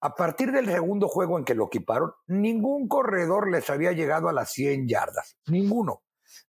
a 0.00 0.14
partir 0.14 0.52
del 0.52 0.66
segundo 0.66 1.08
juego 1.08 1.36
en 1.36 1.44
que 1.44 1.56
lo 1.56 1.66
equiparon, 1.66 2.12
ningún 2.28 2.86
corredor 2.86 3.50
les 3.50 3.68
había 3.70 3.90
llegado 3.90 4.28
a 4.28 4.32
las 4.32 4.52
100 4.52 4.86
yardas, 4.86 5.36
ninguno. 5.48 6.04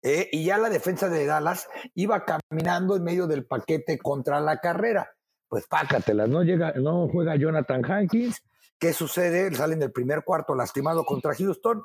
Eh, 0.00 0.30
y 0.32 0.46
ya 0.46 0.56
la 0.56 0.70
defensa 0.70 1.10
de 1.10 1.26
Dallas 1.26 1.68
iba 1.92 2.24
caminando 2.24 2.96
en 2.96 3.04
medio 3.04 3.26
del 3.26 3.44
paquete 3.44 3.98
contra 3.98 4.40
la 4.40 4.58
carrera. 4.60 5.10
Pues 5.48 5.66
pácatelas, 5.66 6.30
no, 6.30 6.42
llega, 6.44 6.72
no 6.76 7.10
juega 7.12 7.36
Jonathan 7.36 7.84
Hankins, 7.84 8.42
¿Qué 8.78 8.92
sucede? 8.92 9.54
Salen 9.54 9.78
del 9.78 9.90
primer 9.90 10.22
cuarto 10.22 10.54
lastimado 10.54 11.04
contra 11.04 11.34
Houston, 11.34 11.82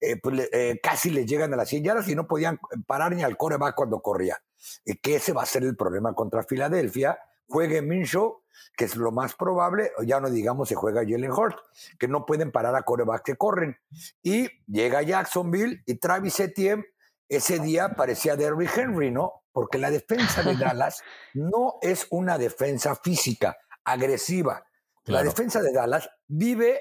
eh, 0.00 0.20
pues 0.20 0.48
eh, 0.52 0.78
casi 0.82 1.08
le 1.08 1.24
llegan 1.24 1.54
a 1.54 1.56
las 1.56 1.68
100 1.70 1.84
yardas 1.84 2.08
y 2.08 2.14
no 2.14 2.26
podían 2.26 2.60
parar 2.86 3.14
ni 3.14 3.22
al 3.22 3.38
coreback 3.38 3.74
cuando 3.74 4.00
corría. 4.00 4.42
Eh, 4.84 4.98
que 4.98 5.16
ese 5.16 5.32
va 5.32 5.42
a 5.42 5.46
ser 5.46 5.62
el 5.64 5.74
problema 5.74 6.14
contra 6.14 6.42
Filadelfia. 6.42 7.18
Juegue 7.48 7.80
Minshew, 7.80 8.42
que 8.76 8.84
es 8.84 8.96
lo 8.96 9.10
más 9.10 9.34
probable, 9.34 9.92
ya 10.06 10.20
no 10.20 10.28
digamos 10.30 10.68
si 10.68 10.74
juega 10.74 11.02
Jalen 11.02 11.30
Hurt, 11.30 11.58
que 11.98 12.08
no 12.08 12.26
pueden 12.26 12.52
parar 12.52 12.74
a 12.74 12.82
coreback 12.82 13.22
que 13.22 13.36
corren. 13.36 13.78
Y 14.22 14.48
llega 14.66 15.02
Jacksonville 15.02 15.82
y 15.86 15.94
Travis 15.96 16.40
Etienne, 16.40 16.84
ese 17.28 17.58
día 17.58 17.90
parecía 17.90 18.36
Derrick 18.36 18.76
Henry, 18.76 19.10
¿no? 19.10 19.44
Porque 19.52 19.78
la 19.78 19.90
defensa 19.90 20.42
de 20.42 20.56
Dallas 20.56 21.02
no 21.32 21.74
es 21.80 22.06
una 22.10 22.36
defensa 22.36 22.96
física, 22.96 23.56
agresiva 23.84 24.66
la 25.06 25.22
defensa 25.22 25.62
de 25.62 25.72
Dallas 25.72 26.08
vive 26.26 26.80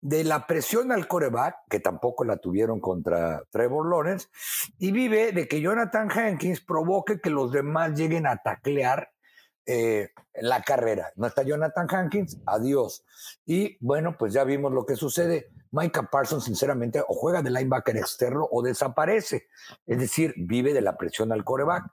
de 0.00 0.24
la 0.24 0.46
presión 0.46 0.90
al 0.90 1.06
coreback, 1.06 1.54
que 1.70 1.78
tampoco 1.78 2.24
la 2.24 2.36
tuvieron 2.36 2.80
contra 2.80 3.44
Trevor 3.50 3.88
Lawrence, 3.88 4.28
y 4.78 4.90
vive 4.90 5.32
de 5.32 5.46
que 5.46 5.60
Jonathan 5.60 6.10
Hankins 6.10 6.60
provoque 6.60 7.20
que 7.20 7.30
los 7.30 7.52
demás 7.52 7.92
lleguen 7.92 8.26
a 8.26 8.36
taclear 8.36 9.10
eh, 9.64 10.10
la 10.34 10.62
carrera. 10.62 11.12
No 11.14 11.28
está 11.28 11.44
Jonathan 11.44 11.86
Hankins, 11.88 12.40
adiós. 12.46 13.04
Y 13.46 13.78
bueno, 13.80 14.16
pues 14.18 14.32
ya 14.32 14.42
vimos 14.42 14.72
lo 14.72 14.84
que 14.84 14.96
sucede. 14.96 15.52
Micah 15.70 16.10
Parsons, 16.10 16.44
sinceramente, 16.44 17.00
o 17.00 17.14
juega 17.14 17.42
de 17.42 17.50
linebacker 17.50 17.96
externo 17.96 18.48
o 18.50 18.60
desaparece. 18.60 19.46
Es 19.86 19.98
decir, 20.00 20.34
vive 20.36 20.74
de 20.74 20.80
la 20.80 20.96
presión 20.96 21.30
al 21.30 21.44
coreback. 21.44 21.84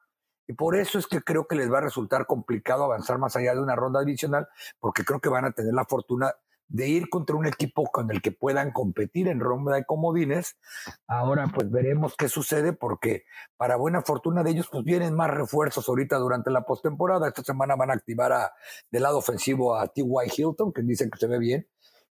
Y 0.49 0.53
por 0.53 0.75
eso 0.75 0.97
es 0.97 1.05
que 1.05 1.21
creo 1.21 1.45
que 1.45 1.55
les 1.55 1.71
va 1.71 1.77
a 1.77 1.81
resultar 1.81 2.25
complicado 2.25 2.83
avanzar 2.83 3.19
más 3.19 3.35
allá 3.35 3.53
de 3.53 3.61
una 3.61 3.75
ronda 3.75 3.99
adicional, 3.99 4.47
porque 4.79 5.05
creo 5.05 5.19
que 5.19 5.29
van 5.29 5.45
a 5.45 5.51
tener 5.51 5.75
la 5.75 5.85
fortuna 5.85 6.33
de 6.67 6.87
ir 6.87 7.07
contra 7.07 7.35
un 7.35 7.45
equipo 7.45 7.83
con 7.91 8.09
el 8.09 8.19
que 8.19 8.31
puedan 8.31 8.71
competir 8.71 9.27
en 9.27 9.41
ronda 9.41 9.75
de 9.75 9.85
comodines. 9.85 10.57
Ahora 11.05 11.51
pues 11.53 11.69
veremos 11.69 12.15
qué 12.17 12.27
sucede 12.29 12.73
porque 12.73 13.25
para 13.57 13.75
buena 13.75 14.01
fortuna 14.01 14.41
de 14.41 14.49
ellos 14.49 14.67
pues 14.71 14.83
vienen 14.83 15.13
más 15.13 15.29
refuerzos 15.29 15.87
ahorita 15.87 16.17
durante 16.17 16.49
la 16.49 16.63
postemporada. 16.63 17.27
Esta 17.27 17.43
semana 17.43 17.75
van 17.75 17.91
a 17.91 17.93
activar 17.93 18.33
a, 18.33 18.51
del 18.89 19.03
lado 19.03 19.19
ofensivo 19.19 19.75
a 19.75 19.87
T.Y. 19.87 20.31
Hilton, 20.35 20.73
que 20.73 20.81
dicen 20.81 21.11
que 21.11 21.19
se 21.19 21.27
ve 21.27 21.37
bien. 21.37 21.67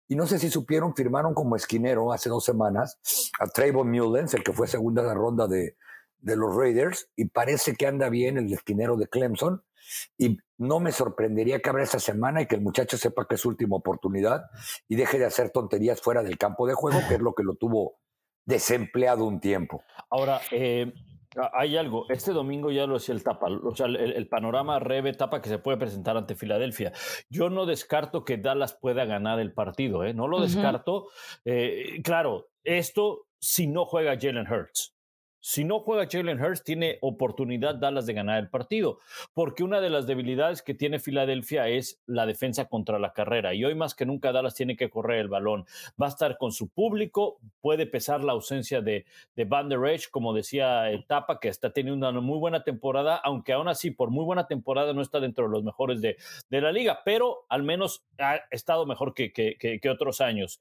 Y 0.06 0.14
no 0.14 0.28
sé 0.28 0.38
si 0.38 0.48
supieron, 0.48 0.94
firmaron 0.94 1.34
como 1.34 1.56
esquinero 1.56 2.12
hace 2.12 2.28
dos 2.28 2.44
semanas 2.44 3.00
a 3.40 3.48
Trayvon 3.48 3.90
Mullens, 3.90 4.32
el 4.34 4.44
que 4.44 4.52
fue 4.52 4.68
segunda 4.68 5.12
ronda 5.12 5.48
de, 5.48 5.76
de 6.20 6.36
los 6.36 6.54
Raiders 6.54 7.10
y 7.16 7.26
parece 7.26 7.74
que 7.74 7.86
anda 7.86 8.08
bien 8.08 8.38
el 8.38 8.52
esquinero 8.52 8.96
de 8.96 9.08
Clemson. 9.08 9.62
Y 10.18 10.38
no 10.58 10.80
me 10.80 10.92
sorprendería 10.92 11.60
que 11.60 11.70
abra 11.70 11.82
esta 11.82 11.98
semana 11.98 12.42
y 12.42 12.46
que 12.46 12.56
el 12.56 12.60
muchacho 12.60 12.98
sepa 12.98 13.26
que 13.26 13.36
es 13.36 13.40
su 13.40 13.48
última 13.48 13.76
oportunidad 13.76 14.44
y 14.86 14.96
deje 14.96 15.18
de 15.18 15.24
hacer 15.24 15.50
tonterías 15.50 16.02
fuera 16.02 16.22
del 16.22 16.36
campo 16.36 16.66
de 16.66 16.74
juego, 16.74 17.00
que 17.08 17.14
es 17.14 17.20
lo 17.20 17.34
que 17.34 17.42
lo 17.42 17.54
tuvo 17.54 17.98
desempleado 18.44 19.24
un 19.24 19.40
tiempo. 19.40 19.82
Ahora, 20.10 20.40
eh, 20.50 20.92
hay 21.52 21.76
algo. 21.76 22.06
Este 22.08 22.32
domingo 22.32 22.70
ya 22.70 22.86
lo 22.86 22.94
decía 22.94 23.14
el 23.14 23.22
Tapa, 23.22 23.48
o 23.48 23.74
sea, 23.74 23.86
el, 23.86 24.28
panorama 24.28 24.78
Rebe 24.78 25.12
Tapa 25.12 25.40
que 25.40 25.48
se 25.48 25.58
puede 25.58 25.76
presentar 25.76 26.16
ante 26.16 26.34
Filadelfia. 26.34 26.92
Yo 27.28 27.50
no 27.50 27.66
descarto 27.66 28.24
que 28.24 28.38
Dallas 28.38 28.74
pueda 28.74 29.04
ganar 29.04 29.38
el 29.38 29.52
partido, 29.52 30.04
¿eh? 30.04 30.14
no 30.14 30.28
lo 30.28 30.40
descarto. 30.40 31.08
Eh, 31.44 32.00
claro, 32.02 32.48
esto 32.64 33.26
si 33.38 33.66
no 33.66 33.84
juega 33.84 34.18
Jalen 34.18 34.50
Hurts. 34.50 34.97
Si 35.40 35.62
no 35.64 35.80
juega 35.80 36.08
Jalen 36.10 36.42
Hurts, 36.42 36.64
tiene 36.64 36.98
oportunidad 37.00 37.76
Dallas 37.76 38.06
de 38.06 38.12
ganar 38.12 38.38
el 38.40 38.50
partido, 38.50 38.98
porque 39.34 39.62
una 39.62 39.80
de 39.80 39.88
las 39.88 40.06
debilidades 40.06 40.62
que 40.62 40.74
tiene 40.74 40.98
Filadelfia 40.98 41.68
es 41.68 42.02
la 42.06 42.26
defensa 42.26 42.66
contra 42.66 42.98
la 42.98 43.12
carrera. 43.12 43.54
Y 43.54 43.64
hoy 43.64 43.74
más 43.74 43.94
que 43.94 44.04
nunca 44.04 44.32
Dallas 44.32 44.54
tiene 44.54 44.76
que 44.76 44.90
correr 44.90 45.20
el 45.20 45.28
balón. 45.28 45.64
Va 46.00 46.06
a 46.06 46.10
estar 46.10 46.38
con 46.38 46.50
su 46.50 46.68
público, 46.68 47.38
puede 47.60 47.86
pesar 47.86 48.24
la 48.24 48.32
ausencia 48.32 48.80
de, 48.80 49.06
de 49.36 49.44
Van 49.44 49.68
Der 49.68 49.84
Esch, 49.86 50.10
como 50.10 50.34
decía 50.34 50.90
Etapa, 50.90 51.38
que 51.38 51.48
está 51.48 51.72
teniendo 51.72 52.08
una 52.08 52.20
muy 52.20 52.38
buena 52.38 52.64
temporada, 52.64 53.16
aunque 53.16 53.52
aún 53.52 53.68
así, 53.68 53.92
por 53.92 54.10
muy 54.10 54.24
buena 54.24 54.48
temporada, 54.48 54.92
no 54.92 55.02
está 55.02 55.20
dentro 55.20 55.46
de 55.46 55.50
los 55.52 55.62
mejores 55.62 56.00
de, 56.00 56.16
la 56.50 56.72
liga, 56.72 57.02
pero 57.04 57.46
al 57.48 57.62
menos 57.62 58.04
ha 58.18 58.40
estado 58.50 58.84
mejor 58.84 59.14
que, 59.14 59.32
que 59.32 59.90
otros 59.90 60.20
años. 60.20 60.60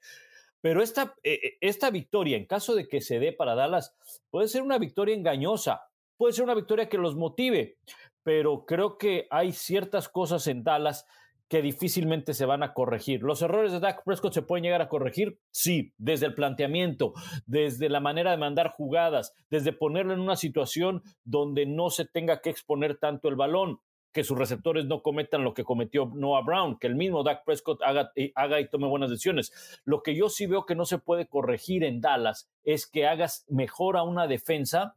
Pero 0.61 0.81
esta, 0.81 1.15
eh, 1.23 1.39
eh, 1.43 1.57
esta 1.61 1.91
victoria, 1.91 2.37
en 2.37 2.45
caso 2.45 2.75
de 2.75 2.87
que 2.87 3.01
se 3.01 3.19
dé 3.19 3.33
para 3.33 3.55
Dallas, 3.55 3.95
puede 4.29 4.47
ser 4.47 4.61
una 4.61 4.77
victoria 4.77 5.15
engañosa, 5.15 5.81
puede 6.17 6.33
ser 6.33 6.43
una 6.43 6.55
victoria 6.55 6.89
que 6.89 6.97
los 6.97 7.15
motive, 7.15 7.77
pero 8.23 8.65
creo 8.65 8.97
que 8.97 9.27
hay 9.29 9.51
ciertas 9.51 10.09
cosas 10.09 10.47
en 10.47 10.63
Dallas 10.63 11.05
que 11.47 11.61
difícilmente 11.61 12.33
se 12.33 12.45
van 12.45 12.61
a 12.61 12.73
corregir. 12.73 13.21
¿Los 13.23 13.41
errores 13.41 13.71
de 13.71 13.79
Dak 13.79 14.03
Prescott 14.03 14.33
se 14.33 14.41
pueden 14.41 14.63
llegar 14.63 14.81
a 14.81 14.89
corregir? 14.89 15.39
Sí, 15.51 15.93
desde 15.97 16.25
el 16.25 16.33
planteamiento, 16.33 17.13
desde 17.45 17.89
la 17.89 18.01
manera 18.01 18.31
de 18.31 18.37
mandar 18.37 18.71
jugadas, 18.71 19.33
desde 19.49 19.71
ponerlo 19.71 20.13
en 20.13 20.19
una 20.19 20.35
situación 20.35 21.03
donde 21.23 21.65
no 21.65 21.89
se 21.89 22.05
tenga 22.05 22.41
que 22.41 22.49
exponer 22.49 22.97
tanto 22.97 23.29
el 23.29 23.35
balón, 23.35 23.79
que 24.17 24.23
sus 24.23 24.35
receptores 24.35 24.85
no 24.85 25.03
cometan 25.03 25.43
lo 25.43 25.53
que 25.53 25.63
cometió 25.63 26.11
Noah 26.11 26.41
Brown, 26.41 26.79
que 26.79 26.87
el 26.87 26.95
mismo 26.95 27.21
Dak 27.21 27.45
Prescott 27.45 27.83
haga, 27.83 28.13
haga 28.33 28.59
y 28.59 28.67
tome 28.67 28.87
buenas 28.87 29.11
decisiones. 29.11 29.79
Lo 29.85 30.01
que 30.01 30.15
yo 30.15 30.27
sí 30.27 30.47
veo 30.47 30.65
que 30.65 30.73
no 30.73 30.85
se 30.85 30.97
puede 30.97 31.27
corregir 31.27 31.83
en 31.83 32.01
Dallas 32.01 32.49
es 32.63 32.87
que 32.87 33.05
hagas 33.05 33.45
mejor 33.47 33.95
a 33.95 34.01
una 34.01 34.25
defensa 34.25 34.95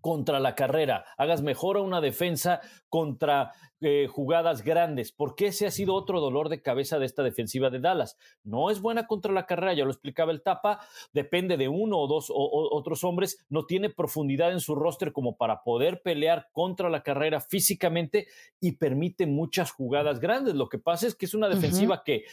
contra 0.00 0.40
la 0.40 0.54
carrera, 0.54 1.04
hagas 1.16 1.42
mejor 1.42 1.76
a 1.76 1.82
una 1.82 2.00
defensa 2.00 2.60
contra 2.88 3.52
eh, 3.80 4.08
jugadas 4.08 4.62
grandes, 4.62 5.10
porque 5.10 5.46
ese 5.46 5.66
ha 5.66 5.70
sido 5.70 5.94
otro 5.94 6.20
dolor 6.20 6.48
de 6.50 6.60
cabeza 6.60 6.98
de 6.98 7.06
esta 7.06 7.22
defensiva 7.22 7.70
de 7.70 7.80
Dallas. 7.80 8.18
No 8.44 8.70
es 8.70 8.80
buena 8.80 9.06
contra 9.06 9.32
la 9.32 9.46
carrera, 9.46 9.72
ya 9.72 9.84
lo 9.84 9.90
explicaba 9.90 10.32
el 10.32 10.42
Tapa, 10.42 10.80
depende 11.12 11.56
de 11.56 11.68
uno 11.68 11.98
o 11.98 12.06
dos 12.06 12.30
o, 12.30 12.68
otros 12.76 13.04
hombres, 13.04 13.44
no 13.48 13.64
tiene 13.64 13.88
profundidad 13.88 14.52
en 14.52 14.60
su 14.60 14.74
roster 14.74 15.12
como 15.12 15.36
para 15.36 15.62
poder 15.62 16.02
pelear 16.02 16.48
contra 16.52 16.90
la 16.90 17.02
carrera 17.02 17.40
físicamente 17.40 18.26
y 18.60 18.72
permite 18.72 19.26
muchas 19.26 19.72
jugadas 19.72 20.20
grandes. 20.20 20.54
Lo 20.54 20.68
que 20.68 20.78
pasa 20.78 21.06
es 21.06 21.14
que 21.14 21.26
es 21.26 21.34
una 21.34 21.48
defensiva 21.48 22.02
que 22.04 22.24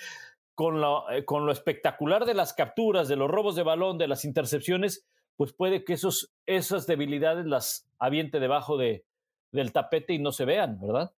con 0.53 0.81
lo, 0.81 1.09
eh, 1.11 1.23
con 1.23 1.45
lo 1.45 1.51
espectacular 1.51 2.25
de 2.25 2.33
las 2.33 2.53
capturas, 2.53 3.07
de 3.07 3.15
los 3.15 3.29
robos 3.29 3.55
de 3.55 3.63
balón, 3.63 3.97
de 3.97 4.07
las 4.07 4.25
intercepciones, 4.25 5.07
pues 5.38 5.53
puede 5.53 5.85
que 5.85 5.93
esos, 5.93 6.33
esas 6.45 6.88
debilidades 6.88 7.45
las 7.45 7.88
aviente 7.99 8.39
debajo 8.39 8.77
de, 8.77 9.05
del 9.51 9.71
tapete 9.71 10.13
y 10.13 10.19
no 10.19 10.31
se 10.31 10.45
vean, 10.45 10.79
¿verdad? 10.81 11.13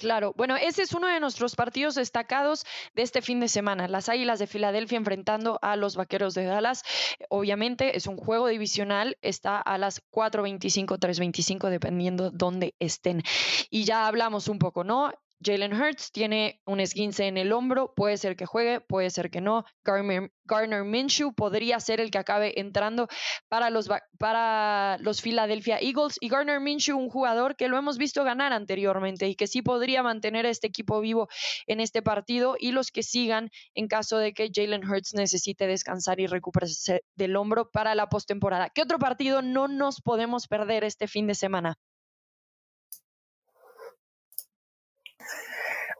Claro, 0.00 0.32
bueno, 0.34 0.56
ese 0.56 0.82
es 0.82 0.94
uno 0.94 1.08
de 1.08 1.20
nuestros 1.20 1.54
partidos 1.54 1.94
destacados 1.94 2.64
de 2.94 3.02
este 3.02 3.20
fin 3.20 3.38
de 3.38 3.48
semana. 3.48 3.86
Las 3.86 4.08
Águilas 4.08 4.38
de 4.38 4.46
Filadelfia 4.46 4.96
enfrentando 4.96 5.58
a 5.60 5.76
los 5.76 5.94
Vaqueros 5.94 6.32
de 6.32 6.46
Dallas. 6.46 6.84
Obviamente 7.28 7.98
es 7.98 8.06
un 8.06 8.16
juego 8.16 8.48
divisional, 8.48 9.18
está 9.20 9.60
a 9.60 9.76
las 9.76 10.02
4.25, 10.10 10.98
3.25, 10.98 11.68
dependiendo 11.68 12.30
dónde 12.30 12.74
estén. 12.78 13.22
Y 13.68 13.84
ya 13.84 14.06
hablamos 14.06 14.48
un 14.48 14.58
poco, 14.58 14.84
¿no? 14.84 15.12
Jalen 15.42 15.72
Hurts 15.72 16.12
tiene 16.12 16.60
un 16.66 16.80
esguince 16.80 17.26
en 17.26 17.38
el 17.38 17.52
hombro, 17.52 17.94
puede 17.94 18.18
ser 18.18 18.36
que 18.36 18.44
juegue, 18.44 18.80
puede 18.80 19.08
ser 19.08 19.30
que 19.30 19.40
no. 19.40 19.64
Garner, 19.84 20.84
Minshew 20.84 21.32
podría 21.32 21.80
ser 21.80 22.00
el 22.00 22.10
que 22.10 22.18
acabe 22.18 22.60
entrando 22.60 23.08
para 23.48 23.70
los, 23.70 23.88
para 24.18 24.98
los 25.00 25.22
Philadelphia 25.22 25.78
Eagles. 25.80 26.18
Y 26.20 26.28
Garner 26.28 26.60
Minshew, 26.60 26.98
un 26.98 27.08
jugador 27.08 27.56
que 27.56 27.68
lo 27.68 27.78
hemos 27.78 27.96
visto 27.96 28.22
ganar 28.22 28.52
anteriormente 28.52 29.28
y 29.28 29.34
que 29.34 29.46
sí 29.46 29.62
podría 29.62 30.02
mantener 30.02 30.44
a 30.44 30.50
este 30.50 30.66
equipo 30.66 31.00
vivo 31.00 31.28
en 31.66 31.80
este 31.80 32.02
partido. 32.02 32.56
Y 32.58 32.72
los 32.72 32.90
que 32.90 33.02
sigan 33.02 33.50
en 33.74 33.88
caso 33.88 34.18
de 34.18 34.34
que 34.34 34.50
Jalen 34.52 34.86
Hurts 34.86 35.14
necesite 35.14 35.66
descansar 35.66 36.20
y 36.20 36.26
recuperarse 36.26 37.02
del 37.14 37.36
hombro 37.36 37.70
para 37.70 37.94
la 37.94 38.08
postemporada. 38.08 38.68
¿Qué 38.68 38.82
otro 38.82 38.98
partido 38.98 39.40
no 39.40 39.68
nos 39.68 40.02
podemos 40.02 40.48
perder 40.48 40.84
este 40.84 41.08
fin 41.08 41.26
de 41.26 41.34
semana? 41.34 41.78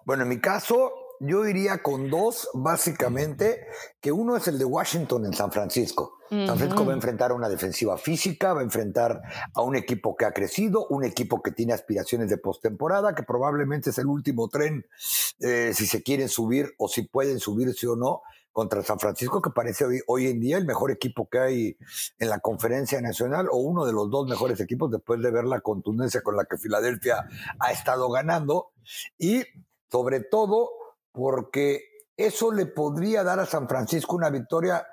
Bueno, 0.05 0.23
en 0.25 0.29
mi 0.29 0.41
caso, 0.41 0.93
yo 1.21 1.47
iría 1.47 1.83
con 1.83 2.09
dos, 2.09 2.49
básicamente, 2.55 3.67
que 4.01 4.11
uno 4.11 4.37
es 4.37 4.49
el 4.49 4.59
de 4.59 4.65
Washington 4.65 5.27
en 5.27 5.35
San 5.35 5.53
Francisco. 5.53 6.19
San 6.31 6.57
Francisco 6.57 6.87
va 6.87 6.93
a 6.93 6.95
enfrentar 6.95 7.33
a 7.33 7.35
una 7.35 7.49
defensiva 7.49 7.99
física, 7.99 8.55
va 8.55 8.61
a 8.61 8.65
enfrentar 8.65 9.21
a 9.53 9.63
un 9.63 9.75
equipo 9.75 10.17
que 10.17 10.25
ha 10.25 10.33
crecido, 10.33 10.87
un 10.89 11.05
equipo 11.05 11.43
que 11.43 11.51
tiene 11.51 11.73
aspiraciones 11.73 12.31
de 12.31 12.39
postemporada, 12.39 13.17
que 13.17 13.25
probablemente 13.25 13.91
es 13.91 13.99
el 13.99 14.07
último 14.07 14.49
tren, 14.49 14.87
eh, 15.41 15.73
si 15.75 15.87
se 15.87 16.05
quieren 16.05 16.29
subir 16.29 16.73
o 16.79 16.89
si 16.89 17.03
pueden 17.03 17.41
subirse 17.41 17.89
o 17.89 17.97
no, 17.97 18.23
contra 18.53 18.83
San 18.83 18.99
Francisco, 18.99 19.41
que 19.41 19.51
parece 19.51 19.85
hoy, 19.85 20.01
hoy, 20.07 20.27
en 20.27 20.41
día 20.41 20.59
el 20.59 20.67
mejor 20.67 20.91
equipo 20.91 21.29
que 21.29 21.39
hay 21.39 21.77
en 22.19 22.29
la 22.29 22.41
conferencia 22.41 23.01
nacional 23.01 23.49
o 23.51 23.59
uno 23.59 23.85
de 23.85 23.93
los 23.93 24.11
dos 24.11 24.29
mejores 24.29 24.61
equipos 24.61 24.91
después 24.91 25.21
de 25.23 25.31
ver 25.31 25.45
la 25.45 25.61
contundencia 25.61 26.23
con 26.23 26.37
la 26.37 26.45
que 26.45 26.59
Filadelfia 26.59 27.27
ha 27.59 27.73
estado 27.73 28.11
ganando. 28.11 28.73
Y 29.19 29.45
sobre 29.91 30.20
todo 30.20 30.70
porque 31.12 31.91
eso 32.16 32.53
le 32.53 32.66
podría 32.66 33.24
dar 33.24 33.41
a 33.41 33.47
San 33.47 33.68
Francisco 33.68 34.16
una 34.16 34.30
victoria, 34.30 34.86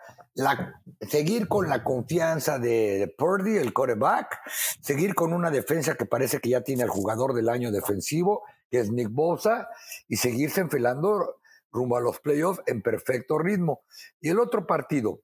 seguir 1.01 1.47
con 1.47 1.67
la 1.67 1.83
confianza 1.83 2.57
de, 2.57 3.13
Purdy, 3.17 3.57
el 3.57 3.73
quarterback, 3.73 4.39
seguir 4.81 5.13
con 5.13 5.33
una 5.33 5.51
defensa 5.51 5.95
que 5.95 6.05
parece 6.05 6.39
que 6.39 6.49
ya 6.49 6.61
tiene 6.61 6.83
el 6.83 6.89
jugador 6.89 7.33
del 7.33 7.49
año 7.49 7.71
defensivo, 7.71 8.43
que 8.69 8.79
es 8.79 8.91
Nick 8.91 9.09
Bosa, 9.11 9.67
y 10.07 10.17
seguirse 10.17 10.61
enfilando 10.61 11.41
rumbo 11.71 11.97
a 11.97 12.01
los 12.01 12.19
playoffs 12.19 12.61
en 12.65 12.81
perfecto 12.81 13.37
ritmo. 13.37 13.81
Y 14.21 14.29
el 14.29 14.39
otro 14.39 14.65
partido, 14.65 15.21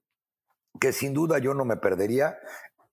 que 0.78 0.92
sin 0.92 1.14
duda 1.14 1.38
yo 1.38 1.54
no 1.54 1.64
me 1.64 1.76
perdería, 1.76 2.36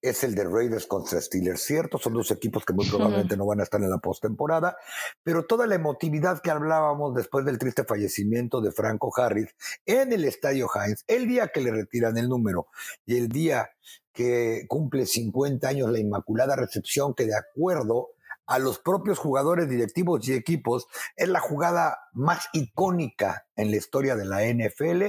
es 0.01 0.23
el 0.23 0.33
de 0.35 0.43
Raiders 0.43 0.87
contra 0.87 1.21
Steelers, 1.21 1.61
cierto, 1.61 1.97
son 1.97 2.13
dos 2.13 2.31
equipos 2.31 2.65
que 2.65 2.73
muy 2.73 2.89
probablemente 2.89 3.37
no 3.37 3.45
van 3.45 3.59
a 3.59 3.63
estar 3.63 3.81
en 3.81 3.89
la 3.89 3.99
postemporada, 3.99 4.77
pero 5.23 5.45
toda 5.45 5.67
la 5.67 5.75
emotividad 5.75 6.41
que 6.41 6.49
hablábamos 6.49 7.13
después 7.13 7.45
del 7.45 7.59
triste 7.59 7.83
fallecimiento 7.83 8.61
de 8.61 8.71
Franco 8.71 9.11
Harris 9.15 9.55
en 9.85 10.11
el 10.11 10.25
Estadio 10.25 10.67
Heinz, 10.73 11.03
el 11.07 11.27
día 11.27 11.49
que 11.49 11.61
le 11.61 11.71
retiran 11.71 12.17
el 12.17 12.29
número 12.29 12.67
y 13.05 13.17
el 13.17 13.29
día 13.29 13.69
que 14.11 14.65
cumple 14.67 15.05
50 15.05 15.67
años 15.67 15.91
la 15.91 15.99
Inmaculada 15.99 16.55
Recepción, 16.55 17.13
que 17.13 17.25
de 17.25 17.35
acuerdo 17.35 18.09
a 18.47 18.59
los 18.59 18.79
propios 18.79 19.19
jugadores 19.19 19.69
directivos 19.69 20.27
y 20.27 20.33
equipos 20.33 20.87
es 21.15 21.29
la 21.29 21.39
jugada 21.39 21.99
más 22.11 22.49
icónica 22.53 23.47
en 23.55 23.71
la 23.71 23.77
historia 23.77 24.15
de 24.15 24.25
la 24.25 24.43
NFL, 24.43 25.03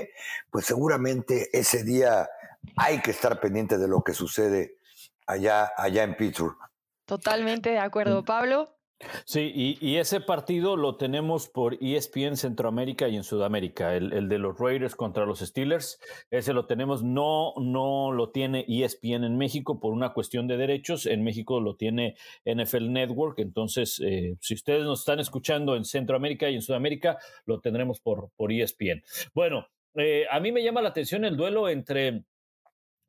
pues 0.50 0.66
seguramente 0.66 1.48
ese 1.58 1.82
día 1.82 2.28
hay 2.76 3.00
que 3.00 3.10
estar 3.10 3.40
pendiente 3.40 3.78
de 3.78 3.88
lo 3.88 4.02
que 4.02 4.14
sucede 4.14 4.76
allá, 5.26 5.70
allá 5.76 6.02
en 6.04 6.16
Pittsburgh. 6.16 6.56
Totalmente 7.06 7.70
de 7.70 7.78
acuerdo. 7.78 8.24
Pablo. 8.24 8.76
Sí, 9.24 9.78
y, 9.80 9.96
ese 9.96 10.20
partido 10.20 10.76
lo 10.76 10.96
tenemos 10.96 11.48
por 11.48 11.76
ESPN 11.80 12.36
Centroamérica 12.36 13.08
y 13.08 13.16
en 13.16 13.24
Sudamérica, 13.24 13.94
el, 13.94 14.28
de 14.28 14.38
los 14.38 14.58
Raiders 14.58 14.94
contra 14.94 15.26
los 15.26 15.40
Steelers, 15.40 15.98
ese 16.30 16.52
lo 16.52 16.66
tenemos, 16.66 17.02
no, 17.02 17.52
no 17.56 18.12
lo 18.12 18.30
tiene 18.30 18.64
ESPN 18.68 19.24
en 19.24 19.36
México 19.36 19.80
por 19.80 19.92
una 19.92 20.12
cuestión 20.12 20.46
de 20.46 20.56
derechos, 20.56 21.06
en 21.06 21.24
México 21.24 21.60
lo 21.60 21.76
tiene 21.76 22.16
NFL 22.44 22.92
Network, 22.92 23.38
entonces 23.40 24.00
eh, 24.04 24.36
si 24.40 24.54
ustedes 24.54 24.84
nos 24.84 25.00
están 25.00 25.20
escuchando 25.20 25.76
en 25.76 25.84
Centroamérica 25.84 26.48
y 26.48 26.54
en 26.54 26.62
Sudamérica, 26.62 27.18
lo 27.44 27.60
tendremos 27.60 28.00
por, 28.00 28.30
por 28.36 28.52
ESPN. 28.52 29.02
Bueno, 29.34 29.66
eh, 29.94 30.26
a 30.30 30.40
mí 30.40 30.52
me 30.52 30.62
llama 30.62 30.80
la 30.80 30.88
atención 30.88 31.24
el 31.24 31.36
duelo 31.36 31.68
entre 31.68 32.24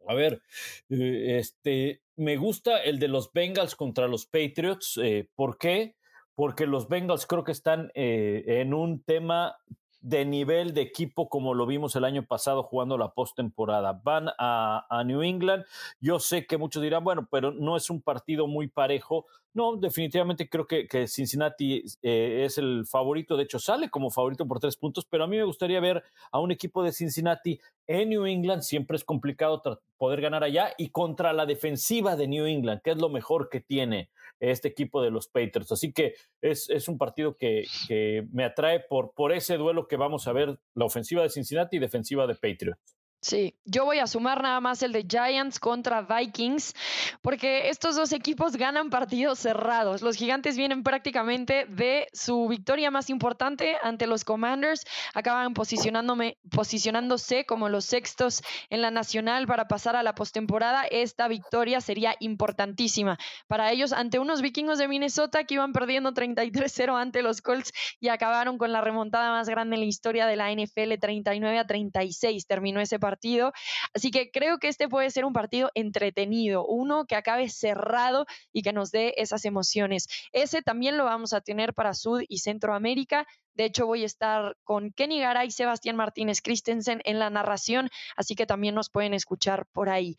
a 0.07 0.13
ver, 0.13 0.41
eh, 0.89 1.37
este, 1.39 2.01
me 2.15 2.37
gusta 2.37 2.81
el 2.83 2.99
de 2.99 3.07
los 3.07 3.31
Bengals 3.31 3.75
contra 3.75 4.07
los 4.07 4.25
Patriots. 4.25 4.99
Eh, 5.01 5.29
¿Por 5.35 5.57
qué? 5.57 5.95
Porque 6.35 6.65
los 6.65 6.87
Bengals 6.87 7.25
creo 7.25 7.43
que 7.43 7.51
están 7.51 7.91
eh, 7.95 8.43
en 8.47 8.73
un 8.73 9.03
tema 9.03 9.55
de 10.01 10.25
nivel 10.25 10.73
de 10.73 10.81
equipo 10.81 11.29
como 11.29 11.53
lo 11.53 11.65
vimos 11.65 11.95
el 11.95 12.03
año 12.03 12.25
pasado 12.25 12.63
jugando 12.63 12.97
la 12.97 13.13
postemporada. 13.13 14.01
Van 14.03 14.29
a, 14.37 14.85
a, 14.89 15.03
New 15.05 15.21
England. 15.23 15.63
Yo 16.01 16.19
sé 16.19 16.45
que 16.45 16.57
muchos 16.57 16.83
dirán, 16.83 17.05
bueno, 17.05 17.27
pero 17.31 17.51
no 17.51 17.77
es 17.77 17.89
un 17.89 18.01
partido 18.01 18.47
muy 18.47 18.67
parejo. 18.67 19.25
No, 19.55 19.75
definitivamente 19.77 20.49
creo 20.49 20.65
que, 20.65 21.07
Cincinnati 21.07 21.83
eh, 22.01 22.43
es 22.45 22.57
el 22.57 22.85
favorito. 22.87 23.37
De 23.37 23.43
hecho, 23.43 23.59
sale 23.59 23.89
como 23.89 24.09
favorito 24.09 24.47
por 24.47 24.59
tres 24.59 24.77
puntos, 24.77 25.05
pero 25.05 25.25
a 25.25 25.27
mí 25.27 25.37
me 25.37 25.43
gustaría 25.43 25.79
ver 25.79 26.03
a 26.31 26.39
un 26.39 26.51
equipo 26.51 26.83
de 26.83 26.91
Cincinnati 26.91 27.59
en 27.85 28.09
New 28.09 28.25
England. 28.25 28.63
Siempre 28.63 28.97
es 28.97 29.03
complicado 29.03 29.61
poder 29.97 30.21
ganar 30.21 30.43
allá 30.43 30.73
y 30.77 30.89
contra 30.89 31.33
la 31.33 31.45
defensiva 31.45 32.15
de 32.15 32.27
New 32.27 32.47
England, 32.47 32.81
que 32.81 32.91
es 32.91 32.97
lo 32.97 33.09
mejor 33.09 33.49
que 33.49 33.61
tiene 33.61 34.09
este 34.39 34.69
equipo 34.69 35.03
de 35.03 35.11
los 35.11 35.27
Patriots. 35.27 35.71
Así 35.71 35.93
que 35.93 36.15
es, 36.41 36.67
es 36.71 36.87
un 36.87 36.97
partido 36.97 37.37
que, 37.37 37.65
que, 37.87 38.27
me 38.31 38.45
atrae 38.45 38.79
por, 38.79 39.13
por 39.13 39.31
ese 39.31 39.57
duelo 39.57 39.87
que 39.87 39.97
vamos 39.97 40.27
a 40.27 40.33
ver, 40.33 40.57
la 40.73 40.85
ofensiva 40.85 41.21
de 41.21 41.29
Cincinnati 41.29 41.77
y 41.77 41.79
defensiva 41.79 42.25
de 42.25 42.33
Patriots. 42.33 43.02
Sí, 43.23 43.55
yo 43.63 43.85
voy 43.85 43.99
a 43.99 44.07
sumar 44.07 44.43
nada 44.43 44.59
más 44.59 44.83
el 44.83 44.91
de 44.91 45.05
Giants 45.09 45.57
contra 45.57 46.01
Vikings, 46.01 46.73
porque 47.21 47.69
estos 47.69 47.95
dos 47.95 48.11
equipos 48.11 48.57
ganan 48.57 48.89
partidos 48.89 49.39
cerrados. 49.39 50.01
Los 50.01 50.17
gigantes 50.17 50.57
vienen 50.57 50.83
prácticamente 50.83 51.65
de 51.69 52.09
su 52.11 52.49
victoria 52.49 52.91
más 52.91 53.09
importante 53.09 53.77
ante 53.81 54.07
los 54.07 54.25
Commanders, 54.25 54.83
acaban 55.13 55.53
posicionándose 55.53 57.45
como 57.45 57.69
los 57.69 57.85
sextos 57.85 58.43
en 58.69 58.81
la 58.81 58.91
nacional 58.91 59.47
para 59.47 59.69
pasar 59.69 59.95
a 59.95 60.03
la 60.03 60.15
postemporada. 60.15 60.83
Esta 60.83 61.29
victoria 61.29 61.79
sería 61.79 62.17
importantísima 62.19 63.17
para 63.47 63.71
ellos 63.71 63.93
ante 63.93 64.19
unos 64.19 64.41
vikingos 64.41 64.79
de 64.79 64.89
Minnesota 64.89 65.45
que 65.45 65.53
iban 65.53 65.71
perdiendo 65.71 66.11
33-0 66.11 66.99
ante 66.99 67.21
los 67.21 67.41
Colts 67.41 67.71
y 68.01 68.09
acabaron 68.09 68.57
con 68.57 68.73
la 68.73 68.81
remontada 68.81 69.31
más 69.31 69.47
grande 69.47 69.77
en 69.77 69.79
la 69.79 69.87
historia 69.87 70.27
de 70.27 70.35
la 70.35 70.51
NFL, 70.51 70.99
39 70.99 71.57
a 71.57 71.65
36. 71.65 72.45
Terminó 72.47 72.81
ese 72.81 72.99
partido 72.99 73.12
partido. 73.13 73.53
Así 73.93 74.09
que 74.09 74.31
creo 74.31 74.57
que 74.57 74.67
este 74.67 74.89
puede 74.89 75.11
ser 75.11 75.23
un 75.25 75.33
partido 75.33 75.69
entretenido, 75.75 76.65
uno 76.65 77.05
que 77.05 77.15
acabe 77.15 77.47
cerrado 77.49 78.25
y 78.51 78.63
que 78.63 78.73
nos 78.73 78.91
dé 78.91 79.13
esas 79.17 79.45
emociones. 79.45 80.07
Ese 80.31 80.61
también 80.63 80.97
lo 80.97 81.05
vamos 81.05 81.33
a 81.33 81.41
tener 81.41 81.73
para 81.73 81.93
Sud 81.93 82.23
y 82.27 82.39
Centroamérica. 82.39 83.27
De 83.53 83.65
hecho, 83.65 83.85
voy 83.85 84.01
a 84.01 84.07
estar 84.07 84.57
con 84.63 84.91
Kenny 84.91 85.19
Garay 85.19 85.51
Sebastián 85.51 85.95
Martínez 85.95 86.41
Christensen 86.41 87.01
en 87.05 87.19
la 87.19 87.29
narración, 87.29 87.89
así 88.15 88.33
que 88.33 88.47
también 88.47 88.73
nos 88.73 88.89
pueden 88.89 89.13
escuchar 89.13 89.67
por 89.73 89.89
ahí. 89.89 90.17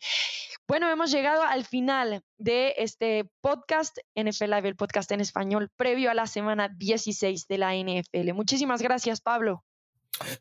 Bueno, 0.67 0.89
hemos 0.89 1.11
llegado 1.11 1.43
al 1.43 1.65
final 1.65 2.23
de 2.37 2.75
este 2.77 3.29
podcast, 3.41 3.97
NFL 4.15 4.45
Live, 4.45 4.69
el 4.69 4.75
podcast 4.77 5.11
en 5.11 5.19
español, 5.19 5.69
previo 5.75 6.09
a 6.11 6.13
la 6.13 6.27
semana 6.27 6.69
16 6.69 7.47
de 7.47 7.57
la 7.57 7.75
NFL. 7.75 8.33
Muchísimas 8.33 8.81
gracias, 8.81 9.19
Pablo. 9.19 9.65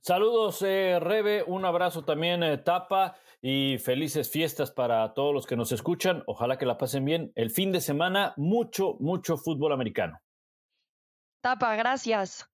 Saludos, 0.01 0.63
eh, 0.63 0.99
Rebe, 1.01 1.43
un 1.47 1.65
abrazo 1.65 2.05
también, 2.05 2.43
eh, 2.43 2.59
Tapa, 2.59 3.17
y 3.41 3.79
felices 3.79 4.31
fiestas 4.31 4.71
para 4.71 5.13
todos 5.15 5.35
los 5.35 5.47
que 5.47 5.57
nos 5.57 5.73
escuchan. 5.73 6.23
Ojalá 6.27 6.57
que 6.57 6.67
la 6.67 6.79
pasen 6.79 7.05
bien. 7.05 7.33
El 7.35 7.51
fin 7.51 7.73
de 7.73 7.81
semana, 7.81 8.33
mucho, 8.37 8.97
mucho 9.01 9.37
fútbol 9.37 9.73
americano. 9.73 10.21
Tapa, 11.43 11.77
gracias. 11.77 12.49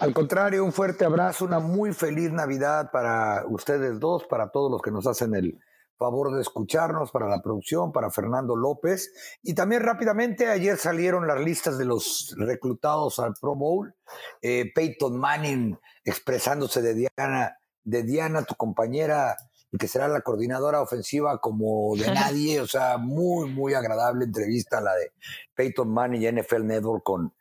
Al 0.00 0.12
contrario, 0.12 0.64
un 0.64 0.72
fuerte 0.72 1.04
abrazo, 1.04 1.44
una 1.44 1.60
muy 1.60 1.92
feliz 1.92 2.32
Navidad 2.32 2.90
para 2.90 3.44
ustedes 3.46 4.00
dos, 4.00 4.24
para 4.24 4.50
todos 4.50 4.68
los 4.68 4.82
que 4.82 4.90
nos 4.90 5.06
hacen 5.06 5.34
el 5.36 5.60
favor 5.96 6.34
de 6.34 6.42
escucharnos, 6.42 7.10
para 7.10 7.28
la 7.28 7.42
producción, 7.42 7.92
para 7.92 8.10
Fernando 8.10 8.56
López. 8.56 9.12
Y 9.42 9.54
también 9.54 9.82
rápidamente, 9.82 10.48
ayer 10.48 10.76
salieron 10.76 11.26
las 11.26 11.40
listas 11.40 11.78
de 11.78 11.84
los 11.84 12.34
reclutados 12.38 13.18
al 13.18 13.34
Pro 13.40 13.54
Bowl. 13.54 13.94
Eh, 14.40 14.72
Peyton 14.74 15.16
Manning 15.18 15.78
expresándose 16.04 16.82
de 16.82 16.94
Diana, 16.94 17.58
de 17.84 18.02
Diana, 18.02 18.44
tu 18.44 18.54
compañera, 18.54 19.36
y 19.70 19.78
que 19.78 19.88
será 19.88 20.08
la 20.08 20.20
coordinadora 20.20 20.82
ofensiva 20.82 21.38
como 21.38 21.96
de 21.96 22.06
nadie. 22.14 22.60
O 22.60 22.66
sea, 22.66 22.98
muy, 22.98 23.50
muy 23.50 23.74
agradable 23.74 24.24
entrevista 24.24 24.80
la 24.80 24.94
de 24.94 25.12
Peyton 25.54 25.92
Manning 25.92 26.22
y 26.22 26.40
NFL 26.40 26.66
Network 26.66 27.02
con 27.02 27.32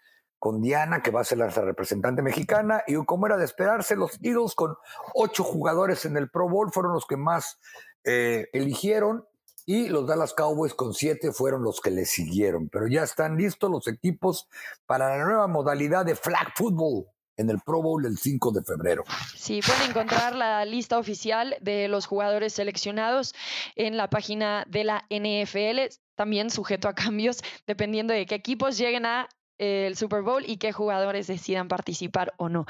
con 0.42 0.60
Diana, 0.60 1.04
que 1.04 1.12
va 1.12 1.22
a 1.22 1.24
ser 1.24 1.38
la 1.38 1.50
representante 1.50 2.24
mexicana, 2.24 2.82
y 2.88 2.96
como 3.06 3.28
era 3.28 3.38
de 3.38 3.46
esperarse, 3.46 3.96
los 3.96 4.18
Eagles 4.24 4.56
con 4.56 4.76
ocho 5.14 5.44
jugadores 5.44 6.04
en 6.06 6.18
el 6.18 6.32
Pro 6.32 6.50
Bowl 6.50 6.72
fueron 6.72 6.94
los 6.94 7.06
que 7.06 7.16
más 7.16 7.60
eh, 8.04 8.48
eligieron, 8.54 9.26
y 9.66 9.88
los 9.88 10.08
Dallas 10.08 10.34
Cowboys 10.34 10.74
con 10.74 10.94
siete 10.94 11.32
fueron 11.32 11.64
los 11.64 11.82
que 11.82 11.92
le 11.92 12.06
siguieron. 12.06 12.70
Pero 12.70 12.88
ya 12.88 13.04
están 13.04 13.38
listos 13.38 13.70
los 13.70 13.88
equipos 13.88 14.48
para 14.86 15.18
la 15.18 15.24
nueva 15.24 15.48
modalidad 15.48 16.06
de 16.06 16.16
flag 16.16 16.52
football 16.56 17.06
en 17.38 17.50
el 17.50 17.60
Pro 17.60 17.82
Bowl 17.82 18.06
el 18.06 18.18
5 18.18 18.52
de 18.52 18.64
febrero. 18.64 19.04
Sí, 19.36 19.62
pueden 19.66 19.90
encontrar 19.90 20.36
la 20.36 20.66
lista 20.66 20.98
oficial 20.98 21.56
de 21.62 21.88
los 21.88 22.06
jugadores 22.06 22.54
seleccionados 22.54 23.34
en 23.76 23.98
la 23.98 24.10
página 24.10 24.66
de 24.68 24.84
la 24.84 25.06
NFL, 25.10 25.94
también 26.16 26.50
sujeto 26.50 26.88
a 26.88 26.94
cambios 26.94 27.42
dependiendo 27.68 28.14
de 28.14 28.26
qué 28.26 28.36
equipos 28.36 28.78
lleguen 28.78 29.06
a 29.06 29.28
el 29.62 29.96
Super 29.96 30.24
Bowl 30.24 30.44
y 30.46 30.58
qué 30.58 30.72
jugadores 30.72 31.28
decidan 31.28 31.68
participar 31.68 32.34
o 32.38 32.50
no. 32.50 32.66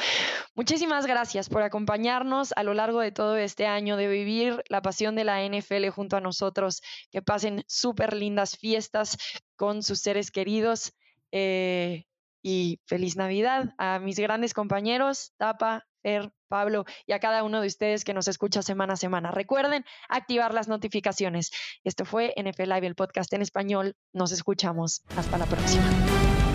Muchísimas 0.55 1.05
gracias 1.05 1.47
por 1.47 1.63
acompañarnos 1.63 2.53
a 2.55 2.63
lo 2.63 2.73
largo 2.73 2.99
de 2.99 3.11
todo 3.11 3.37
este 3.37 3.65
año, 3.65 3.95
de 3.95 4.07
vivir 4.07 4.63
la 4.67 4.81
pasión 4.81 5.15
de 5.15 5.23
la 5.23 5.41
NFL 5.43 5.87
junto 5.89 6.17
a 6.17 6.21
nosotros. 6.21 6.81
Que 7.09 7.21
pasen 7.21 7.63
súper 7.67 8.13
lindas 8.13 8.57
fiestas 8.57 9.17
con 9.55 9.83
sus 9.83 9.99
seres 9.99 10.31
queridos. 10.31 10.93
Eh, 11.31 12.03
y 12.43 12.81
feliz 12.85 13.15
Navidad 13.15 13.73
a 13.77 13.99
mis 13.99 14.17
grandes 14.19 14.53
compañeros, 14.53 15.33
Tapa, 15.37 15.85
Fer, 16.01 16.31
Pablo 16.47 16.85
y 17.05 17.13
a 17.13 17.19
cada 17.19 17.43
uno 17.43 17.61
de 17.61 17.67
ustedes 17.67 18.03
que 18.03 18.13
nos 18.13 18.27
escucha 18.27 18.61
semana 18.61 18.93
a 18.93 18.97
semana. 18.97 19.31
Recuerden 19.31 19.85
activar 20.09 20.53
las 20.53 20.67
notificaciones. 20.67 21.51
Esto 21.83 22.03
fue 22.03 22.33
NFL 22.35 22.63
Live, 22.63 22.87
el 22.87 22.95
podcast 22.95 23.31
en 23.33 23.43
español. 23.43 23.95
Nos 24.11 24.31
escuchamos. 24.31 25.03
Hasta 25.15 25.37
la 25.37 25.45
próxima. 25.45 26.50